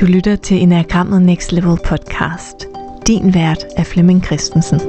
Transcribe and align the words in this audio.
Du 0.00 0.06
lytter 0.06 0.36
til 0.36 0.62
Enagrammet 0.62 1.22
Next 1.22 1.52
Level 1.52 1.78
podcast. 1.84 2.66
Din 3.06 3.34
vært 3.34 3.66
er 3.76 3.84
Flemming 3.84 4.24
Christensen. 4.24 4.80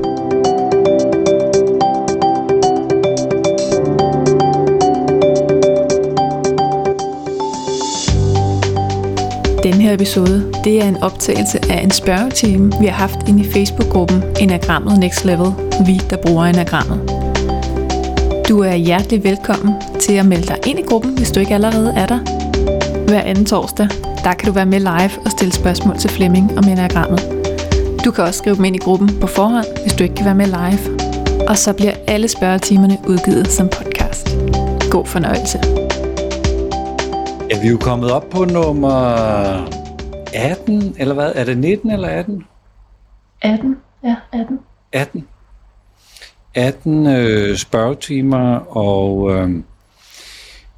Den 9.64 9.74
her 9.74 9.94
episode, 9.94 10.54
det 10.64 10.84
er 10.84 10.88
en 10.88 11.04
optagelse 11.04 11.60
af 11.70 11.84
en 11.84 11.92
spørgetime, 11.92 12.72
vi 12.80 12.86
har 12.86 12.94
haft 12.94 13.28
inde 13.28 13.40
i 13.40 13.52
Facebook-gruppen 13.52 14.24
Enagrammet 14.40 15.00
Next 15.00 15.26
Level, 15.26 15.52
vi 15.86 16.02
der 16.10 16.18
bruger 16.26 16.46
Enagrammet. 16.46 17.10
Du 18.50 18.60
er 18.60 18.76
hjertelig 18.76 19.24
velkommen 19.24 19.74
til 20.00 20.14
at 20.14 20.26
melde 20.26 20.48
dig 20.48 20.58
ind 20.68 20.80
i 20.80 20.84
gruppen, 20.84 21.18
hvis 21.18 21.32
du 21.32 21.40
ikke 21.40 21.54
allerede 21.54 21.94
er 21.98 22.06
der. 22.06 22.20
Hver 23.08 23.22
anden 23.22 23.46
torsdag, 23.46 23.88
der 24.24 24.34
kan 24.34 24.48
du 24.48 24.52
være 24.52 24.66
med 24.66 24.80
live 24.80 25.26
og 25.26 25.32
stille 25.32 25.54
spørgsmål 25.54 25.98
til 25.98 26.10
Flemming 26.10 26.58
om 26.58 26.64
enagrammet. 26.64 27.20
Du 28.06 28.12
kan 28.12 28.24
også 28.24 28.38
skrive 28.38 28.56
dem 28.56 28.66
ind 28.66 28.76
i 28.76 28.80
gruppen 28.80 29.20
på 29.22 29.28
forhånd, 29.28 29.66
hvis 29.82 29.94
du 29.94 30.04
ikke 30.04 30.16
kan 30.16 30.26
være 30.26 30.36
med 30.36 30.46
live. 30.46 31.00
Og 31.50 31.58
så 31.58 31.74
bliver 31.74 31.94
alle 32.08 32.28
spørgetimerne 32.28 32.98
udgivet 33.08 33.48
som 33.48 33.70
podcast. 33.70 34.38
God 34.92 35.06
fornøjelse. 35.06 35.58
Ja, 37.50 37.62
vi 37.62 37.68
er 37.68 37.72
jo 37.72 37.78
kommet 37.78 38.12
op 38.12 38.30
på 38.30 38.46
nummer 38.46 38.98
18, 40.34 40.96
eller 40.98 41.14
hvad? 41.14 41.32
Er 41.36 41.44
det 41.44 41.58
19 41.58 41.92
eller 41.92 42.08
18? 42.08 42.44
18, 43.42 43.78
ja, 44.04 44.16
18. 44.34 44.60
18. 44.92 45.28
18 46.56 47.08
øh, 47.08 47.58
spørgetimer 47.58 48.78
og 48.78 49.32
øh, 49.32 49.50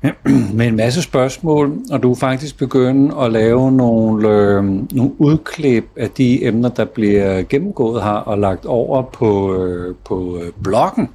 med 0.57 0.67
en 0.67 0.75
masse 0.75 1.01
spørgsmål, 1.01 1.77
og 1.91 2.03
du 2.03 2.11
er 2.11 2.15
faktisk 2.15 2.57
begyndt 2.57 3.13
at 3.21 3.31
lave 3.31 3.71
nogle, 3.71 4.29
øh, 4.29 4.63
nogle 4.91 5.11
udklip 5.17 5.85
af 5.97 6.09
de 6.09 6.45
emner, 6.45 6.69
der 6.69 6.85
bliver 6.85 7.43
gennemgået 7.49 8.03
her 8.03 8.09
og 8.09 8.37
lagt 8.37 8.65
over 8.65 9.01
på, 9.01 9.55
øh, 9.55 9.95
på 10.05 10.39
øh, 10.41 10.51
bloggen. 10.63 11.09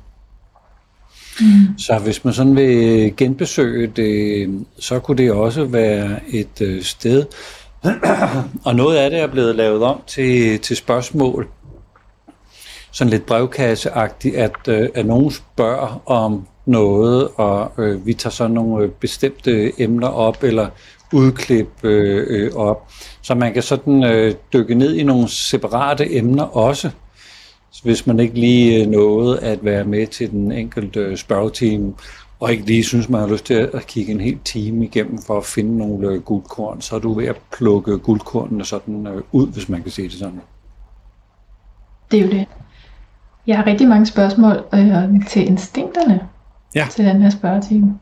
Mm. 1.41 1.79
Så 1.79 1.99
hvis 1.99 2.25
man 2.25 2.35
sådan 2.35 2.57
vil 2.57 3.17
genbesøge 3.17 3.87
det, 3.87 4.51
så 4.79 4.99
kunne 4.99 5.17
det 5.17 5.33
også 5.33 5.65
være 5.65 6.21
et 6.29 6.61
øh, 6.61 6.83
sted. 6.83 7.25
og 8.65 8.77
noget 8.77 8.97
af 8.97 9.11
det 9.11 9.21
er 9.21 9.27
blevet 9.27 9.55
lavet 9.55 9.83
om 9.83 10.01
til, 10.07 10.59
til 10.59 10.77
spørgsmål. 10.77 11.49
Sådan 12.91 13.11
lidt 13.11 13.27
brevkasseagtigt, 13.27 14.37
at, 14.37 14.69
øh, 14.69 14.89
at 14.95 15.07
nogen 15.07 15.31
spørger 15.31 16.03
om 16.07 16.47
noget, 16.69 17.29
og 17.37 17.73
øh, 17.79 18.07
vi 18.07 18.15
tager 18.15 18.33
så 18.33 18.49
nogle 18.49 18.85
øh, 18.85 18.91
bestemte 18.91 19.83
emner 19.83 20.09
op, 20.09 20.43
eller 20.43 20.69
udklip 21.13 21.85
øh, 21.85 22.27
øh, 22.29 22.57
op. 22.57 22.89
Så 23.23 23.35
man 23.35 23.53
kan 23.53 23.63
sådan 23.63 24.05
øh, 24.05 24.35
dykke 24.53 24.75
ned 24.75 24.95
i 24.95 25.03
nogle 25.03 25.29
separate 25.29 26.17
emner 26.17 26.45
også, 26.45 26.91
hvis 27.83 28.07
man 28.07 28.21
ikke 28.21 28.35
lige 28.35 28.83
øh, 28.83 28.87
nåede 28.87 29.41
at 29.41 29.65
være 29.65 29.85
med 29.85 30.07
til 30.07 30.31
den 30.31 30.53
enkelte 30.53 31.01
øh, 31.01 31.17
spørgetime, 31.17 31.95
og 32.41 32.53
ikke 32.53 32.67
lige 32.67 32.85
synes, 32.85 33.09
man 33.09 33.21
har 33.21 33.29
lyst 33.29 33.45
til 33.45 33.71
at 33.75 33.87
kigge 33.87 34.13
en 34.13 34.21
hel 34.21 34.39
time 34.45 34.85
igennem 34.85 35.19
for 35.19 35.37
at 35.37 35.45
finde 35.45 35.79
nogle 35.79 36.09
øh, 36.09 36.23
guldkorn, 36.23 36.81
så 36.81 36.97
er 36.97 37.01
du 37.01 37.13
ved 37.15 37.27
at 37.27 37.37
plukke 37.57 37.99
guldkornene 37.99 38.65
sådan 38.65 39.07
øh, 39.07 39.23
ud, 39.33 39.53
hvis 39.53 39.69
man 39.69 39.83
kan 39.83 39.91
sige 39.91 40.09
det 40.09 40.19
sådan. 40.19 40.41
Det 42.11 42.21
er 42.21 42.25
jo 42.25 42.31
det. 42.31 42.47
Jeg 43.47 43.57
har 43.57 43.67
rigtig 43.67 43.89
mange 43.89 44.07
spørgsmål 44.07 44.65
øh, 44.75 45.27
til 45.29 45.47
instinkterne 45.47 46.21
ja. 46.75 46.87
til 46.91 47.05
den 47.05 47.23
her 47.23 47.31
spørgetime. 47.31 47.99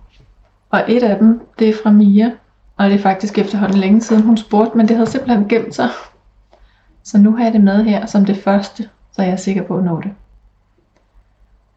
Og 0.71 0.85
et 0.89 1.03
af 1.03 1.19
dem, 1.19 1.41
det 1.59 1.69
er 1.69 1.75
fra 1.83 1.91
Mia, 1.91 2.31
og 2.77 2.91
det 2.91 2.95
er 2.95 3.03
faktisk 3.03 3.39
efterhånden 3.39 3.79
længe 3.79 4.01
siden, 4.01 4.23
hun 4.23 4.37
spurgte, 4.37 4.77
men 4.77 4.89
det 4.89 4.97
havde 4.97 5.11
simpelthen 5.11 5.49
gemt 5.49 5.75
sig. 5.75 5.89
Så 7.03 7.19
nu 7.19 7.37
har 7.37 7.45
jeg 7.45 7.53
det 7.53 7.61
med 7.61 7.85
her 7.85 8.07
som 8.07 8.25
det 8.25 8.37
første, 8.37 8.89
så 9.13 9.23
jeg 9.23 9.31
er 9.31 9.37
sikker 9.37 9.63
på 9.63 9.77
at 9.77 9.85
nå 9.85 10.01
det. 10.01 10.11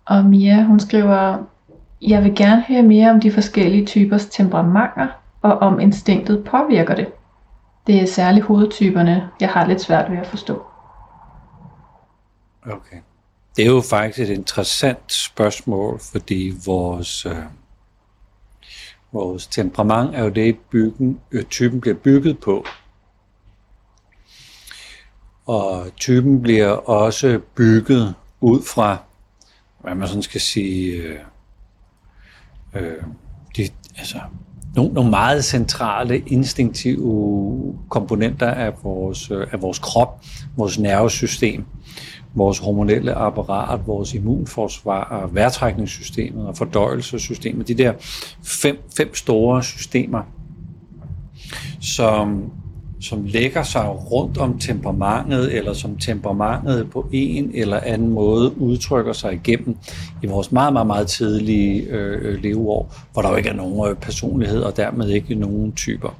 Og 0.06 0.26
Mia, 0.26 0.64
hun 0.64 0.80
skriver, 0.80 1.38
jeg 2.02 2.24
vil 2.24 2.36
gerne 2.36 2.62
høre 2.68 2.84
mere 2.84 3.12
om 3.12 3.20
de 3.20 3.32
forskellige 3.32 3.86
typers 3.86 4.26
temperamenter, 4.26 5.08
og 5.42 5.58
om 5.58 5.80
instinktet 5.80 6.44
påvirker 6.44 6.96
det. 6.96 7.08
Det 7.88 8.02
er 8.02 8.08
særligt 8.08 8.46
hovedtyperne, 8.46 9.30
jeg 9.42 9.50
har 9.50 9.66
lidt 9.66 9.82
svært 9.82 10.12
ved 10.12 10.18
at 10.18 10.28
forstå. 10.28 10.64
Okay. 12.66 12.98
Det 13.56 13.66
er 13.66 13.70
jo 13.70 13.82
faktisk 13.82 14.20
et 14.30 14.34
interessant 14.34 15.14
spørgsmål, 15.14 16.00
fordi 16.00 16.54
vores, 16.66 17.26
øh, 17.26 17.44
vores 19.12 19.48
temperament 19.48 20.16
er 20.16 20.24
jo 20.24 20.30
det, 20.30 20.58
byggen, 20.72 21.20
øh, 21.32 21.44
typen 21.44 21.82
bliver 21.82 21.96
bygget 21.96 22.40
på. 22.40 22.66
Og 25.46 25.96
typen 25.96 26.42
bliver 26.42 26.70
også 26.70 27.40
bygget 27.56 28.16
ud 28.42 28.62
fra, 28.62 28.98
hvad 29.82 29.96
man 29.96 30.08
sådan 30.08 30.24
skal 30.24 30.42
sige, 30.42 30.92
øh, 30.92 31.20
øh, 32.76 33.04
de, 33.58 33.70
altså, 33.98 34.20
nogle, 34.76 34.94
nogle 34.94 35.10
meget 35.10 35.46
centrale 35.46 36.20
instinktive 36.20 37.80
komponenter 37.90 38.52
af 38.52 38.84
vores, 38.84 39.32
øh, 39.32 39.48
af 39.52 39.62
vores 39.62 39.80
krop, 39.80 40.24
vores 40.58 40.80
nervesystem 40.80 41.66
vores 42.36 42.60
hormonelle 42.60 43.14
apparat, 43.14 43.88
vores 43.88 44.14
immunforsvar, 44.14 45.30
vejrtrækningssystemet 45.34 46.48
og 46.48 46.58
fordøjelsessystemet. 46.58 47.68
De 47.68 47.74
der 47.74 47.94
fem, 48.44 48.78
fem 48.98 49.16
store 49.16 49.64
systemer, 49.64 50.22
som, 51.82 52.52
som 53.02 53.24
lægger 53.26 53.64
sig 53.64 54.12
rundt 54.12 54.38
om 54.38 54.60
temperamentet, 54.60 55.58
eller 55.58 55.74
som 55.74 55.98
temperamentet 55.98 56.90
på 56.92 57.10
en 57.12 57.52
eller 57.54 57.80
anden 57.80 58.10
måde 58.10 58.58
udtrykker 58.62 59.14
sig 59.14 59.34
igennem 59.34 59.78
i 60.24 60.28
vores 60.28 60.52
meget, 60.52 60.74
meget, 60.74 60.88
meget 60.88 61.08
tidlige 61.08 61.82
øh, 61.82 62.44
leveår, 62.44 62.96
hvor 63.14 63.22
der 63.22 63.30
jo 63.30 63.36
ikke 63.36 63.50
er 63.50 63.56
nogen 63.56 63.92
øh, 63.92 63.96
personlighed, 63.96 64.62
og 64.62 64.78
dermed 64.78 65.10
ikke 65.10 65.36
nogen 65.36 65.72
typer. 65.72 66.20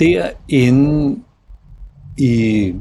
Derinde 0.00 1.18
i 2.18 2.74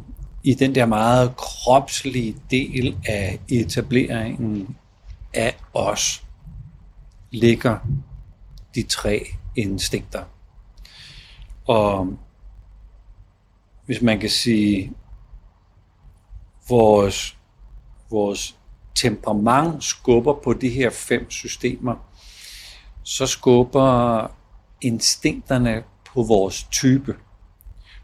i 0.46 0.54
den 0.54 0.76
der 0.76 0.86
meget 0.86 1.36
kropslige 1.36 2.36
del 2.52 2.98
af 3.08 3.40
etableringen 3.50 4.78
af 5.34 5.58
os 5.74 6.24
ligger 7.32 7.78
de 8.76 8.84
tre 8.84 9.26
instinkter. 9.56 10.24
Og 11.68 12.18
hvis 13.86 14.02
man 14.02 14.20
kan 14.20 14.30
sige, 14.30 14.94
vores, 16.70 17.38
vores 18.10 18.58
temperament 18.96 19.84
skubber 19.84 20.34
på 20.44 20.54
de 20.54 20.70
her 20.70 20.90
fem 20.90 21.32
systemer, 21.32 21.96
så 23.04 23.28
skubber 23.28 24.28
instinkterne 24.82 25.84
på 26.14 26.24
vores 26.24 26.64
type. 26.64 27.16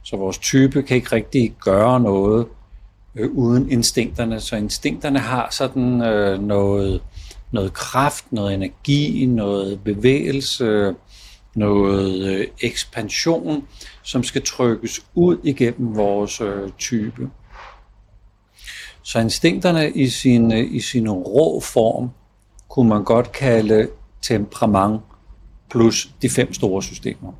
Så 0.04 0.18
vores 0.18 0.38
type 0.38 0.84
kan 0.84 0.98
ikke 0.98 1.12
rigtig 1.12 1.56
gøre 1.60 2.00
noget 2.00 2.48
øh, 3.16 3.30
uden 3.32 3.72
instinkterne. 3.72 4.40
Så 4.40 4.56
instinkterne 4.56 5.20
har 5.20 5.48
sådan 5.52 6.02
øh, 6.02 6.40
noget, 6.42 7.02
noget 7.52 7.74
kraft, 7.74 8.32
noget 8.32 8.54
energi, 8.54 9.26
noget 9.26 9.84
bevægelse, 9.84 10.96
noget 11.56 12.26
øh, 12.26 12.48
ekspansion, 12.62 13.68
som 14.04 14.24
skal 14.24 14.42
trykkes 14.46 15.06
ud 15.16 15.38
igennem 15.44 15.96
vores 15.96 16.42
øh, 16.42 16.70
type. 16.78 17.30
Så 19.04 19.20
instinkterne 19.20 19.92
i 19.92 20.10
sin, 20.10 20.54
øh, 20.54 20.74
i 20.74 20.80
sin 20.80 21.10
rå 21.10 21.60
form 21.60 22.10
kunne 22.70 22.90
man 22.90 23.04
godt 23.04 23.32
kalde 23.32 23.88
temperament 24.22 25.02
plus 25.70 26.10
de 26.22 26.30
fem 26.30 26.54
store 26.54 26.84
systemer. 26.84 27.32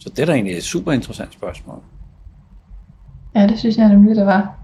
Så 0.00 0.08
det 0.08 0.18
er 0.18 0.26
da 0.26 0.32
egentlig 0.32 0.56
et 0.56 0.64
super 0.64 0.92
interessant 0.92 1.32
spørgsmål. 1.32 1.82
Ja, 3.34 3.46
det 3.46 3.58
synes 3.58 3.76
jeg 3.76 3.88
nemlig, 3.88 4.16
det 4.16 4.26
var. 4.26 4.54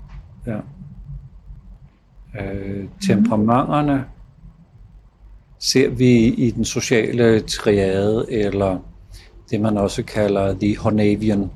Ja. 0.46 0.58
Øh, 2.40 2.88
temperamenterne 3.06 4.04
ser 5.58 5.90
vi 5.90 6.24
i 6.24 6.50
den 6.50 6.64
sociale 6.64 7.40
triade, 7.40 8.26
eller 8.32 8.78
det 9.50 9.60
man 9.60 9.76
også 9.76 10.02
kalder 10.02 10.54
the 10.54 10.78
Hornavian 10.78 11.50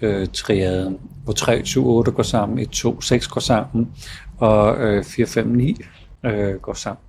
øh, 0.00 0.28
triade, 0.28 0.98
hvor 1.24 1.32
3, 1.32 1.64
7, 1.64 1.86
8 1.88 2.10
går 2.10 2.22
sammen, 2.22 2.58
1, 2.58 2.68
2, 2.70 3.00
6 3.00 3.28
går 3.28 3.40
sammen, 3.40 3.92
og 4.38 4.76
øh, 4.76 5.04
4, 5.04 5.26
5, 5.26 5.46
9 5.46 5.76
øh, 6.22 6.54
går 6.54 6.72
sammen. 6.72 7.02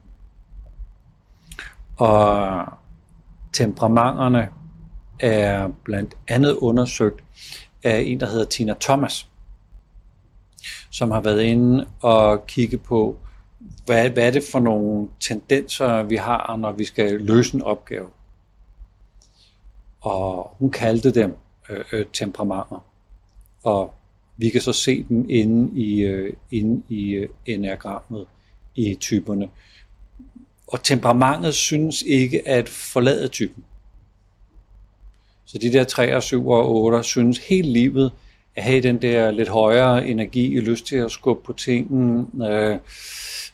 Og 1.97 2.65
temperamenterne 3.53 4.49
er 5.19 5.69
blandt 5.83 6.17
andet 6.27 6.55
undersøgt 6.55 7.23
af 7.83 7.99
en, 8.01 8.19
der 8.19 8.25
hedder 8.29 8.45
Tina 8.45 8.73
Thomas, 8.79 9.27
som 10.91 11.11
har 11.11 11.21
været 11.21 11.41
inde 11.41 11.87
og 12.01 12.47
kigge 12.47 12.77
på, 12.77 13.17
hvad, 13.85 14.09
hvad 14.09 14.27
er 14.27 14.31
det 14.31 14.43
for 14.51 14.59
nogle 14.59 15.07
tendenser, 15.19 16.03
vi 16.03 16.15
har, 16.15 16.55
når 16.55 16.71
vi 16.71 16.85
skal 16.85 17.21
løse 17.21 17.55
en 17.55 17.61
opgave. 17.61 18.07
og 20.01 20.55
hun 20.59 20.71
kaldte 20.71 21.11
dem 21.11 21.35
øh, 21.69 21.85
øh, 21.91 22.05
temperamenter. 22.13 22.85
Og 23.63 23.93
vi 24.37 24.49
kan 24.49 24.61
så 24.61 24.73
se 24.73 25.03
dem 25.09 25.29
inde 25.29 25.79
i, 25.79 25.99
øh, 25.99 26.33
inde 26.51 26.83
i 26.89 27.11
øh, 27.11 27.29
enagrammet 27.45 28.27
i 28.75 28.95
typerne. 28.95 29.49
Og 30.67 30.83
temperamentet 30.83 31.53
synes 31.53 32.01
ikke 32.01 32.47
at 32.47 32.69
forlade 32.69 33.27
typen. 33.27 33.63
Så 35.47 35.57
de 35.57 35.73
der 35.73 35.83
3 35.83 36.15
og 36.15 36.23
7 36.23 36.47
og 36.47 36.75
8 36.75 37.03
synes 37.03 37.37
hele 37.37 37.69
livet 37.69 38.11
at 38.55 38.63
have 38.63 38.81
den 38.81 39.01
der 39.01 39.31
lidt 39.31 39.49
højere 39.49 40.07
energi, 40.07 40.59
lyst 40.59 40.85
til 40.85 40.95
at 40.95 41.11
skubbe 41.11 41.43
på 41.45 41.53
tingene, 41.53 42.25
øh, 42.49 42.77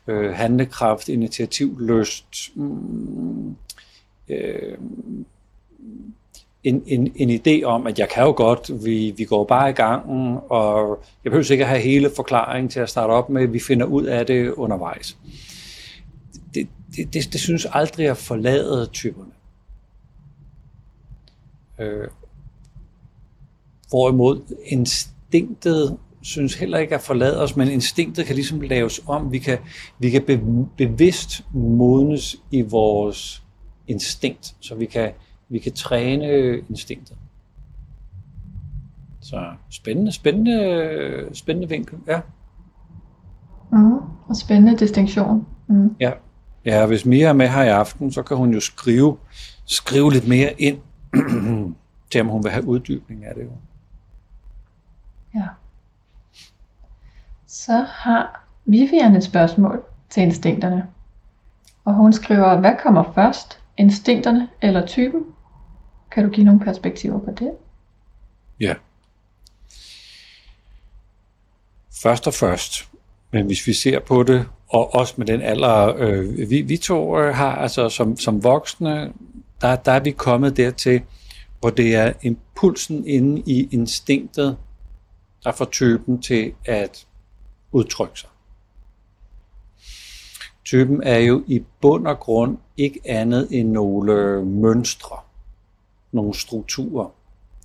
øh, 0.08 0.34
handlekraft, 0.34 1.10
initiativlyst, 1.10 2.52
mm, 2.56 3.56
øh, 4.30 4.78
en, 6.64 6.84
en, 6.86 7.12
en 7.16 7.30
idé 7.30 7.64
om, 7.64 7.88
at 7.88 8.00
jeg 8.00 8.10
kan 8.10 8.24
jo 8.24 8.34
godt, 8.38 8.86
vi, 8.86 9.14
vi 9.18 9.24
går 9.24 9.44
bare 9.44 9.70
i 9.70 9.74
gang, 9.74 10.06
og 10.50 11.04
jeg 11.24 11.32
behøver 11.32 11.52
ikke 11.52 11.64
at 11.64 11.70
have 11.70 11.82
hele 11.82 12.12
forklaringen 12.16 12.70
til 12.70 12.80
at 12.80 12.90
starte 12.90 13.12
op 13.12 13.30
med, 13.30 13.48
vi 13.48 13.60
finder 13.60 13.86
ud 13.86 14.04
af 14.04 14.26
det 14.26 14.52
undervejs. 14.52 15.18
Det, 16.54 16.68
det, 16.96 17.14
det, 17.14 17.34
det 17.34 17.42
synes 17.42 17.68
aldrig 17.74 18.08
at 18.10 18.18
forlade 18.18 18.86
typerne. 18.86 19.32
Øh, 21.80 22.08
hvorimod 23.90 24.56
instinktet 24.66 25.98
synes 26.22 26.56
heller 26.56 26.78
ikke 26.78 26.96
at 26.96 27.02
forlade 27.02 27.42
os, 27.42 27.56
men 27.56 27.68
instinktet 27.68 28.26
kan 28.26 28.36
ligesom 28.36 28.62
laves 28.62 29.02
om. 29.08 29.32
Vi 29.32 29.40
kan, 29.40 29.58
vi 30.00 30.10
kan 30.10 30.24
be, 30.28 30.42
bevidst 30.78 31.46
modnes 31.54 32.36
i 32.52 32.62
vores 32.62 33.44
instinkt, 33.88 34.56
så 34.60 34.76
vi 34.76 34.86
kan, 34.86 35.12
vi 35.50 35.60
kan 35.60 35.72
træne 35.72 36.58
instinktet. 36.70 37.18
Så 39.22 39.52
spændende, 39.70 40.12
spændende, 40.12 41.30
spændende 41.34 41.70
vinkel, 41.70 41.98
ja. 42.08 42.20
Mm, 43.72 43.94
og 44.28 44.36
spændende 44.36 44.78
distinktion. 44.78 45.46
Mm. 45.68 45.96
Ja. 46.00 46.12
ja, 46.66 46.86
hvis 46.86 47.06
Mia 47.06 47.28
er 47.28 47.34
med 47.34 47.48
her 47.48 47.64
i 47.64 47.68
aften, 47.68 48.12
så 48.12 48.24
kan 48.24 48.38
hun 48.38 48.54
jo 48.54 48.60
skrive, 48.60 49.18
skrive 49.66 50.12
lidt 50.12 50.28
mere 50.28 50.62
ind, 50.62 50.78
til 52.12 52.22
om 52.22 52.28
hun 52.28 52.44
vil 52.44 52.52
have 52.52 52.68
uddybning 52.68 53.26
af 53.26 53.36
det. 53.36 53.44
Jo. 53.44 53.52
Ja. 55.36 55.48
Så 57.48 57.86
har 57.90 58.46
Vivian 58.66 59.16
et 59.16 59.24
spørgsmål 59.24 59.84
til 60.10 60.24
instinkterne. 60.24 60.88
Og 61.86 61.94
hun 61.94 62.14
skriver, 62.14 62.60
hvad 62.60 62.74
kommer 62.84 63.14
først? 63.16 63.60
Instinkterne 63.78 64.50
eller 64.62 64.86
typen? 64.86 65.26
Kan 66.12 66.24
du 66.24 66.30
give 66.30 66.46
nogle 66.46 66.60
perspektiver 66.60 67.20
på 67.20 67.32
det? 67.32 67.52
Ja. 68.60 68.74
Først 72.04 72.28
og 72.28 72.34
først, 72.34 72.90
men 73.32 73.46
hvis 73.46 73.68
vi 73.68 73.74
ser 73.74 74.00
på 74.00 74.24
det, 74.24 74.46
og 74.70 74.96
også 74.96 75.14
med 75.18 75.26
den 75.26 75.42
alder, 75.42 75.96
øh, 75.98 76.50
vi, 76.50 76.62
vi 76.62 76.78
to 76.78 77.20
øh, 77.20 77.36
har, 77.36 77.56
altså 77.56 77.90
som, 77.90 78.18
som 78.18 78.44
voksne, 78.44 79.14
der, 79.64 79.76
der 79.76 79.92
er 79.92 80.00
vi 80.00 80.12
kommet 80.12 80.58
dertil, 80.58 81.02
hvor 81.60 81.70
det 81.70 81.96
er 81.96 82.14
impulsen 82.22 83.08
inde 83.08 83.44
i 83.46 83.68
instinktet, 83.72 84.58
der 85.44 85.52
får 85.52 85.66
typen 85.66 86.22
til 86.22 86.54
at 86.66 87.08
udtrykke 87.72 88.20
sig. 88.20 88.30
Typen 90.66 91.04
er 91.04 91.18
jo 91.18 91.44
i 91.48 91.64
bund 91.82 92.08
og 92.08 92.20
grund 92.20 92.58
ikke 92.78 93.00
andet 93.06 93.48
end 93.52 93.70
nogle 93.70 94.46
mønstre, 94.46 95.16
nogle 96.12 96.34
strukturer, 96.34 97.10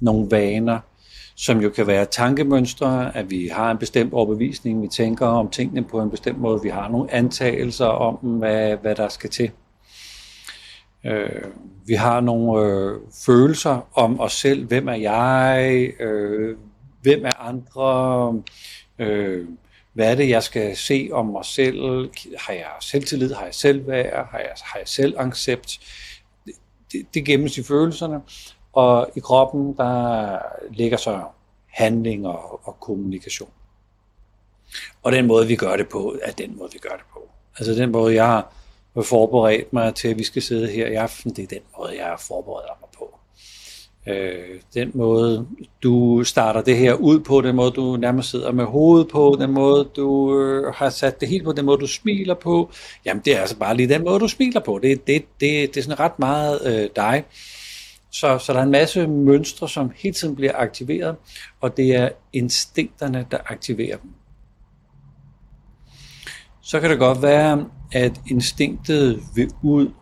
nogle 0.00 0.30
vaner, 0.30 0.80
som 1.34 1.60
jo 1.60 1.70
kan 1.70 1.86
være 1.86 2.04
tankemønstre, 2.04 3.16
at 3.16 3.30
vi 3.30 3.48
har 3.52 3.70
en 3.70 3.78
bestemt 3.78 4.12
overbevisning, 4.12 4.82
vi 4.82 4.88
tænker 4.88 5.26
om 5.26 5.50
tingene 5.50 5.84
på 5.84 6.00
en 6.02 6.10
bestemt 6.10 6.38
måde, 6.38 6.62
vi 6.62 6.68
har 6.68 6.88
nogle 6.88 7.12
antagelser 7.12 7.86
om, 7.86 8.14
hvad, 8.14 8.76
hvad 8.76 8.94
der 8.94 9.08
skal 9.08 9.30
til. 9.30 9.50
Øh, 11.04 11.44
vi 11.86 11.94
har 11.94 12.20
nogle 12.20 12.66
øh, 12.66 13.00
følelser 13.26 13.88
om 13.94 14.20
os 14.20 14.32
selv, 14.32 14.66
hvem 14.66 14.88
er 14.88 14.94
jeg, 14.94 15.92
øh, 16.00 16.56
hvem 17.02 17.24
er 17.24 17.40
andre, 17.40 18.42
øh, 18.98 19.48
hvad 19.92 20.10
er 20.10 20.14
det, 20.14 20.28
jeg 20.28 20.42
skal 20.42 20.76
se 20.76 21.08
om 21.12 21.26
mig 21.26 21.44
selv, 21.44 22.10
har 22.38 22.52
jeg 22.52 22.66
selvtillid, 22.80 23.34
har 23.34 23.44
jeg 23.44 23.54
selvværd, 23.54 24.28
har 24.30 24.38
jeg, 24.38 24.52
har 24.62 24.78
jeg 24.78 24.88
selvaccept, 24.88 25.80
det, 26.46 26.54
det, 26.92 27.06
det 27.14 27.24
gemmes 27.24 27.58
i 27.58 27.62
følelserne, 27.62 28.20
og 28.72 29.10
i 29.16 29.20
kroppen, 29.20 29.76
der 29.76 30.38
ligger 30.70 30.96
så 30.96 31.22
handling 31.66 32.26
og, 32.26 32.68
og 32.68 32.80
kommunikation. 32.80 33.50
Og 35.02 35.12
den 35.12 35.26
måde, 35.26 35.46
vi 35.46 35.56
gør 35.56 35.76
det 35.76 35.88
på, 35.88 36.16
er 36.22 36.32
den 36.32 36.56
måde, 36.58 36.70
vi 36.72 36.78
gør 36.78 36.96
det 36.96 37.04
på. 37.12 37.28
Altså 37.58 37.72
den 37.72 37.92
måde, 37.92 38.14
jeg 38.14 38.26
har 38.26 38.52
forberedt 39.04 39.72
mig 39.72 39.94
til, 39.94 40.08
at 40.08 40.18
vi 40.18 40.24
skal 40.24 40.42
sidde 40.42 40.68
her 40.68 40.86
i 40.86 40.94
aften, 40.94 41.30
det 41.30 41.42
er 41.42 41.46
den 41.46 41.62
måde, 41.78 41.96
jeg 41.96 42.04
har 42.04 42.22
forberedt 42.28 42.80
mig 42.80 42.88
på. 42.98 43.18
Øh, 44.06 44.60
den 44.74 44.90
måde, 44.94 45.46
du 45.82 46.24
starter 46.24 46.60
det 46.60 46.76
her 46.76 46.94
ud 46.94 47.20
på, 47.20 47.40
den 47.40 47.56
måde, 47.56 47.70
du 47.70 47.96
nærmest 47.96 48.30
sidder 48.30 48.52
med 48.52 48.64
hovedet 48.64 49.08
på, 49.08 49.36
den 49.40 49.50
måde, 49.50 49.88
du 49.96 50.40
øh, 50.40 50.74
har 50.74 50.90
sat 50.90 51.20
det 51.20 51.28
helt 51.28 51.44
på, 51.44 51.52
den 51.52 51.64
måde, 51.64 51.78
du 51.78 51.86
smiler 51.86 52.34
på, 52.34 52.70
jamen 53.04 53.22
det 53.24 53.36
er 53.36 53.40
altså 53.40 53.56
bare 53.56 53.76
lige 53.76 53.88
den 53.88 54.04
måde, 54.04 54.20
du 54.20 54.28
smiler 54.28 54.60
på. 54.60 54.78
Det, 54.82 55.06
det, 55.06 55.24
det, 55.40 55.74
det 55.74 55.76
er 55.76 55.82
sådan 55.82 56.00
ret 56.00 56.18
meget 56.18 56.60
øh, 56.66 56.88
dig. 56.96 57.24
Så, 58.10 58.38
så 58.38 58.52
der 58.52 58.58
er 58.58 58.62
en 58.62 58.70
masse 58.70 59.06
mønstre, 59.06 59.68
som 59.68 59.92
hele 59.96 60.14
tiden 60.14 60.36
bliver 60.36 60.52
aktiveret, 60.54 61.16
og 61.60 61.76
det 61.76 61.94
er 61.94 62.08
instinkterne, 62.32 63.26
der 63.30 63.38
aktiverer 63.46 63.96
dem. 63.96 64.10
Så 66.68 66.80
kan 66.80 66.90
det 66.90 66.98
godt 66.98 67.22
være, 67.22 67.66
at 67.92 68.20
instinktet 68.26 69.22
vil 69.34 69.50
ud 69.62 69.92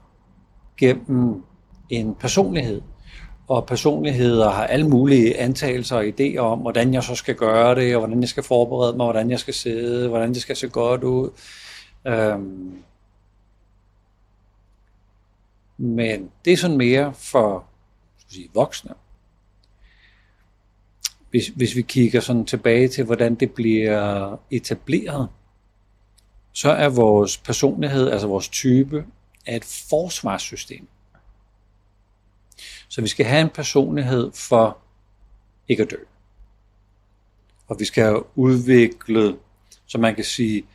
gennem 0.76 1.42
en 1.90 2.14
personlighed 2.14 2.82
og 3.48 3.66
personligheder 3.66 4.50
har 4.50 4.66
alle 4.66 4.88
mulige 4.88 5.38
antagelser 5.38 5.96
og 5.96 6.04
idéer 6.04 6.38
om, 6.38 6.58
hvordan 6.58 6.94
jeg 6.94 7.02
så 7.02 7.14
skal 7.14 7.34
gøre 7.34 7.74
det, 7.74 7.96
og 7.96 8.00
hvordan 8.00 8.20
jeg 8.20 8.28
skal 8.28 8.42
forberede 8.42 8.96
mig, 8.96 9.06
hvordan 9.06 9.30
jeg 9.30 9.38
skal 9.38 9.54
sidde, 9.54 10.08
hvordan 10.08 10.34
det 10.34 10.42
skal 10.42 10.56
se 10.56 10.68
godt 10.68 11.04
ud. 11.04 11.30
Øhm. 12.06 12.82
Men 15.76 16.30
det 16.44 16.52
er 16.52 16.56
sådan 16.56 16.76
mere 16.76 17.14
for 17.14 17.64
skal 18.18 18.32
sige, 18.32 18.48
voksne. 18.54 18.94
Hvis, 21.30 21.48
hvis 21.48 21.76
vi 21.76 21.82
kigger 21.82 22.20
sådan 22.20 22.44
tilbage 22.44 22.88
til, 22.88 23.04
hvordan 23.04 23.34
det 23.34 23.52
bliver 23.52 24.36
etableret, 24.50 25.28
så 26.56 26.70
er 26.70 26.88
vores 26.88 27.36
personlighed, 27.38 28.10
altså 28.10 28.26
vores 28.26 28.48
type, 28.48 29.06
et 29.48 29.64
forsvarssystem. 29.64 30.88
Så 32.88 33.00
vi 33.00 33.08
skal 33.08 33.26
have 33.26 33.40
en 33.40 33.48
personlighed 33.48 34.32
for 34.32 34.78
ikke 35.68 35.82
at 35.82 35.90
dø. 35.90 35.96
Og 37.66 37.76
vi 37.78 37.84
skal 37.84 38.04
have 38.04 38.24
udviklet, 38.34 39.38
så 39.86 39.98
man 39.98 40.14
kan 40.14 40.24
sige, 40.24 40.66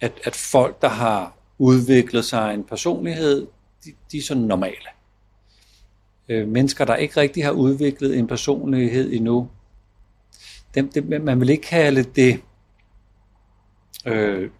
at, 0.00 0.12
at 0.24 0.36
folk, 0.36 0.82
der 0.82 0.88
har 0.88 1.36
udviklet 1.58 2.24
sig 2.24 2.54
en 2.54 2.64
personlighed, 2.64 3.46
de, 3.84 3.92
de 4.12 4.18
er 4.18 4.22
sådan 4.22 4.42
normale. 4.42 4.88
Øh, 6.28 6.48
mennesker, 6.48 6.84
der 6.84 6.96
ikke 6.96 7.20
rigtig 7.20 7.44
har 7.44 7.52
udviklet 7.52 8.18
en 8.18 8.26
personlighed 8.26 9.12
endnu, 9.12 9.50
dem, 10.74 10.92
dem, 10.92 11.22
man 11.22 11.40
vil 11.40 11.50
ikke 11.50 11.62
kalde 11.62 12.02
det, 12.02 12.42
øh, 14.06 14.50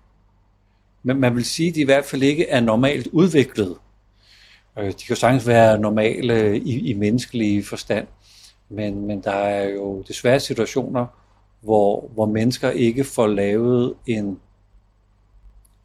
men 1.06 1.20
man 1.20 1.36
vil 1.36 1.44
sige, 1.44 1.68
at 1.68 1.74
de 1.74 1.80
i 1.80 1.84
hvert 1.84 2.04
fald 2.04 2.22
ikke 2.22 2.48
er 2.48 2.60
normalt 2.60 3.06
udviklet. 3.06 3.76
Øh, 4.78 4.86
de 4.86 5.04
kan 5.06 5.16
sagtens 5.16 5.46
være 5.46 5.78
normale 5.78 6.58
i, 6.58 6.90
i 6.90 6.94
menneskelige 6.94 7.64
forstand, 7.64 8.06
men, 8.68 9.06
men 9.06 9.20
der 9.20 9.32
er 9.32 9.68
jo 9.68 10.04
desværre 10.08 10.40
situationer, 10.40 11.06
hvor, 11.60 12.10
hvor 12.14 12.26
mennesker 12.26 12.70
ikke 12.70 13.04
får 13.04 13.26
lavet 13.26 13.94
en, 14.06 14.40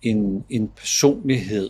en, 0.01 0.45
en 0.49 0.67
personlighed, 0.67 1.69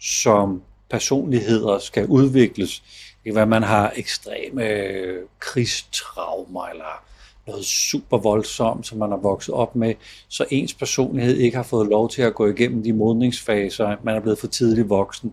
som 0.00 0.62
personligheder 0.90 1.78
skal 1.78 2.06
udvikles. 2.06 2.82
Det 3.24 3.24
kan 3.24 3.34
være, 3.34 3.42
at 3.42 3.48
man 3.48 3.62
har 3.62 3.92
ekstreme 3.96 4.64
øh, 4.64 5.22
krigstraumer, 5.38 6.66
eller 6.66 7.04
været 7.52 7.64
super 7.64 8.18
voldsom, 8.18 8.82
som 8.82 8.98
man 8.98 9.10
har 9.10 9.16
vokset 9.16 9.54
op 9.54 9.76
med, 9.76 9.94
så 10.28 10.44
ens 10.50 10.74
personlighed 10.74 11.36
ikke 11.36 11.56
har 11.56 11.62
fået 11.62 11.88
lov 11.88 12.10
til 12.10 12.22
at 12.22 12.34
gå 12.34 12.46
igennem 12.46 12.82
de 12.82 12.92
modningsfaser, 12.92 13.96
man 14.02 14.16
er 14.16 14.20
blevet 14.20 14.38
for 14.38 14.46
tidligt 14.46 14.88
voksen. 14.88 15.32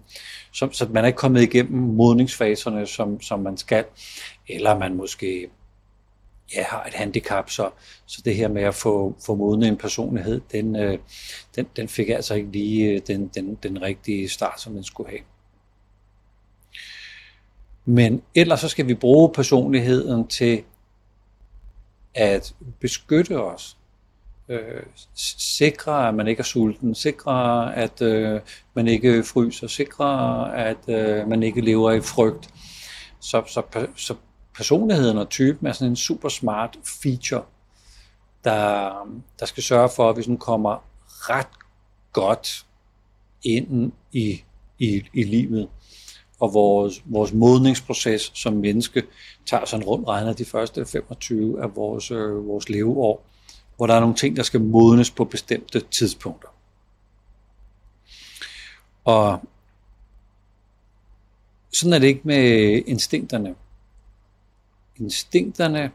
Så, 0.52 0.70
så 0.72 0.88
man 0.92 1.04
er 1.04 1.08
ikke 1.08 1.18
kommet 1.18 1.42
igennem 1.42 1.82
modningsfaserne, 1.82 2.86
som, 2.86 3.22
som 3.22 3.40
man 3.40 3.58
skal, 3.58 3.86
eller 4.48 4.80
man 4.80 4.96
måske 4.96 5.48
ja, 6.56 6.64
har 6.64 6.84
et 6.84 6.94
handicap, 6.94 7.50
så, 7.50 7.70
så 8.06 8.22
det 8.26 8.36
her 8.36 8.48
med 8.48 8.64
at 8.64 8.76
få, 8.76 9.16
få 9.26 9.36
modnet 9.36 9.68
en 9.68 9.78
personlighed, 9.78 10.42
den, 10.52 10.76
øh, 10.76 10.98
den, 11.56 11.66
den 11.76 11.88
fik 11.88 12.10
altså 12.10 12.34
ikke 12.34 12.52
lige 12.52 12.92
øh, 12.92 13.02
den, 13.08 13.28
den, 13.28 13.58
den 13.64 13.82
rigtige 13.82 14.30
start, 14.30 14.62
som 14.62 14.74
den 14.74 14.84
skulle 14.84 15.10
have. 15.10 15.22
Men 17.86 18.22
ellers 18.36 18.60
så 18.60 18.70
skal 18.70 18.88
vi 18.88 18.94
bruge 18.94 19.32
personligheden 19.34 20.28
til 20.28 20.64
at 22.16 22.56
beskytte 22.80 23.42
os. 23.42 23.78
Øh, 24.50 24.84
sikre, 25.38 26.08
at 26.08 26.16
man 26.16 26.28
ikke 26.28 26.40
er 26.40 26.44
sulten. 26.44 26.96
Sikre, 26.96 27.76
at 27.76 28.02
øh, 28.02 28.42
man 28.74 28.88
ikke 28.88 29.24
fryser. 29.24 29.68
Sikre, 29.68 30.56
at 30.58 30.90
øh, 30.90 31.28
man 31.28 31.44
ikke 31.44 31.62
lever 31.62 31.92
i 31.92 32.02
frygt. 32.02 32.50
Så, 33.20 33.44
så, 33.48 33.88
så 33.96 34.16
personligheden 34.56 35.18
og 35.18 35.30
typen 35.30 35.68
er 35.68 35.72
sådan 35.72 35.92
en 35.92 35.96
super 35.96 36.30
smart 36.30 36.78
feature, 37.04 37.44
der, 38.44 38.92
der 39.40 39.46
skal 39.46 39.64
sørge 39.64 39.90
for, 39.96 40.10
at 40.10 40.18
vi 40.18 40.22
sådan 40.22 40.38
kommer 40.38 40.84
ret 41.08 41.48
godt 42.14 42.66
ind 43.44 43.92
i, 44.12 44.44
i, 44.80 45.04
i 45.14 45.24
livet. 45.24 45.70
Og 46.40 46.54
vores, 46.54 47.04
vores 47.06 47.34
modningsproces 47.34 48.32
som 48.34 48.54
menneske 48.54 49.04
tager 49.46 49.66
sådan 49.66 49.86
rundt 49.86 50.08
regner 50.08 50.34
de 50.34 50.46
første 50.46 50.86
25 50.86 51.64
af 51.64 51.76
vores, 51.76 52.12
øh, 52.12 52.48
vores 52.48 52.70
leveår, 52.70 53.26
hvor 53.78 53.88
der 53.88 53.94
er 53.94 54.00
nogle 54.00 54.16
ting, 54.16 54.36
der 54.36 54.44
skal 54.44 54.62
modnes 54.62 55.12
på 55.12 55.26
bestemte 55.26 55.80
tidspunkter. 55.80 56.48
Og 59.06 59.40
sådan 61.74 61.94
er 61.94 62.00
det 62.00 62.08
ikke 62.08 62.22
med 62.24 62.82
instinkterne. 62.88 63.56
Instinkterne, 65.00 65.92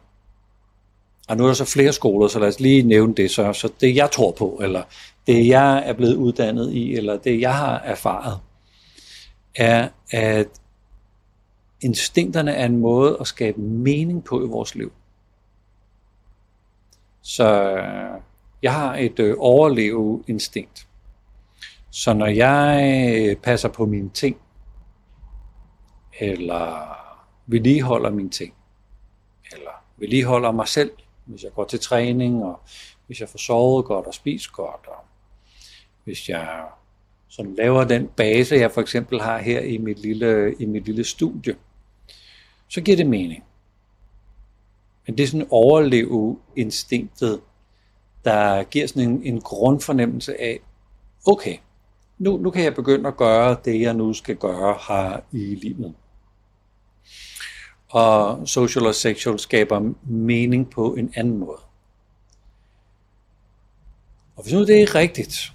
og 1.28 1.36
nu 1.36 1.42
er 1.42 1.46
der 1.46 1.54
så 1.54 1.64
flere 1.64 1.92
skoler, 1.92 2.28
så 2.28 2.38
lad 2.38 2.48
os 2.48 2.60
lige 2.60 2.82
nævne 2.82 3.14
det, 3.14 3.30
så, 3.30 3.52
så 3.52 3.72
det 3.80 3.96
jeg 3.96 4.10
tror 4.10 4.30
på, 4.30 4.60
eller 4.62 4.82
det 5.26 5.48
jeg 5.48 5.88
er 5.88 5.92
blevet 5.92 6.14
uddannet 6.14 6.72
i, 6.72 6.94
eller 6.94 7.16
det 7.16 7.40
jeg 7.40 7.56
har 7.56 7.78
erfaret, 7.78 8.38
er, 9.54 9.88
at 10.10 10.48
instinkterne 11.80 12.52
er 12.52 12.66
en 12.66 12.78
måde 12.78 13.16
at 13.20 13.26
skabe 13.26 13.60
mening 13.60 14.24
på 14.24 14.44
i 14.44 14.48
vores 14.48 14.74
liv. 14.74 14.92
Så 17.22 17.76
øh, 17.76 18.20
jeg 18.62 18.74
har 18.74 18.96
et 18.96 19.18
øh, 19.18 19.36
overleveinstinkt. 19.38 20.88
Så 21.90 22.12
når 22.12 22.26
jeg 22.26 22.80
øh, 23.30 23.36
passer 23.36 23.68
på 23.68 23.86
mine 23.86 24.10
ting, 24.10 24.36
eller 26.20 26.96
vedligeholder 27.46 28.10
mine 28.10 28.30
ting, 28.30 28.54
eller 29.52 29.70
vedligeholder 29.96 30.52
mig 30.52 30.68
selv, 30.68 30.90
hvis 31.24 31.42
jeg 31.42 31.52
går 31.52 31.64
til 31.64 31.80
træning, 31.80 32.44
og 32.44 32.60
hvis 33.06 33.20
jeg 33.20 33.28
får 33.28 33.38
sovet 33.38 33.84
godt 33.84 34.06
og 34.06 34.14
spist 34.14 34.52
godt, 34.52 34.86
og 34.86 35.04
hvis 36.04 36.28
jeg 36.28 36.64
som 37.32 37.54
laver 37.54 37.84
den 37.84 38.08
base, 38.16 38.56
jeg 38.56 38.72
for 38.72 38.80
eksempel 38.80 39.20
har 39.20 39.38
her 39.38 39.60
i 39.60 39.78
mit 39.78 39.98
lille, 39.98 40.54
i 40.58 40.64
mit 40.64 40.84
lille 40.84 41.04
studie, 41.04 41.56
så 42.68 42.80
giver 42.80 42.96
det 42.96 43.06
mening. 43.06 43.44
Men 45.06 45.16
det 45.16 45.22
er 45.22 45.26
sådan 45.26 45.46
overleve 45.50 46.38
instinktet, 46.56 47.40
der 48.24 48.62
giver 48.62 48.86
sådan 48.86 49.10
en, 49.10 49.22
en 49.22 49.40
grundfornemmelse 49.40 50.40
af, 50.40 50.60
okay, 51.26 51.56
nu, 52.18 52.36
nu 52.36 52.50
kan 52.50 52.64
jeg 52.64 52.74
begynde 52.74 53.08
at 53.08 53.16
gøre 53.16 53.56
det, 53.64 53.80
jeg 53.80 53.94
nu 53.94 54.12
skal 54.12 54.36
gøre 54.36 54.78
her 54.88 55.20
i 55.32 55.54
livet. 55.54 55.94
Og 57.88 58.48
social 58.48 58.86
og 58.86 58.94
sexual 58.94 59.38
skaber 59.38 59.92
mening 60.06 60.70
på 60.70 60.94
en 60.94 61.12
anden 61.16 61.38
måde. 61.38 61.60
Og 64.36 64.42
hvis 64.42 64.52
nu 64.54 64.60
det 64.66 64.82
er 64.82 64.94
rigtigt, 64.94 65.52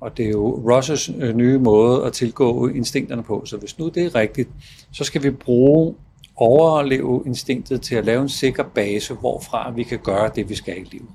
og 0.00 0.16
det 0.16 0.26
er 0.26 0.30
jo 0.30 0.62
Rosses 0.70 1.10
øh, 1.18 1.36
nye 1.36 1.58
måde 1.58 2.04
at 2.04 2.12
tilgå 2.12 2.68
instinkterne 2.68 3.22
på, 3.22 3.42
så 3.44 3.56
hvis 3.56 3.78
nu 3.78 3.88
det 3.88 4.04
er 4.04 4.14
rigtigt, 4.14 4.48
så 4.92 5.04
skal 5.04 5.22
vi 5.22 5.30
bruge 5.30 5.94
overleve 6.36 7.22
instinktet 7.26 7.82
til 7.82 7.94
at 7.94 8.04
lave 8.04 8.22
en 8.22 8.28
sikker 8.28 8.64
base, 8.64 9.14
hvorfra 9.14 9.70
vi 9.70 9.82
kan 9.82 9.98
gøre 9.98 10.30
det, 10.34 10.48
vi 10.48 10.54
skal 10.54 10.78
i 10.78 10.84
livet. 10.84 11.10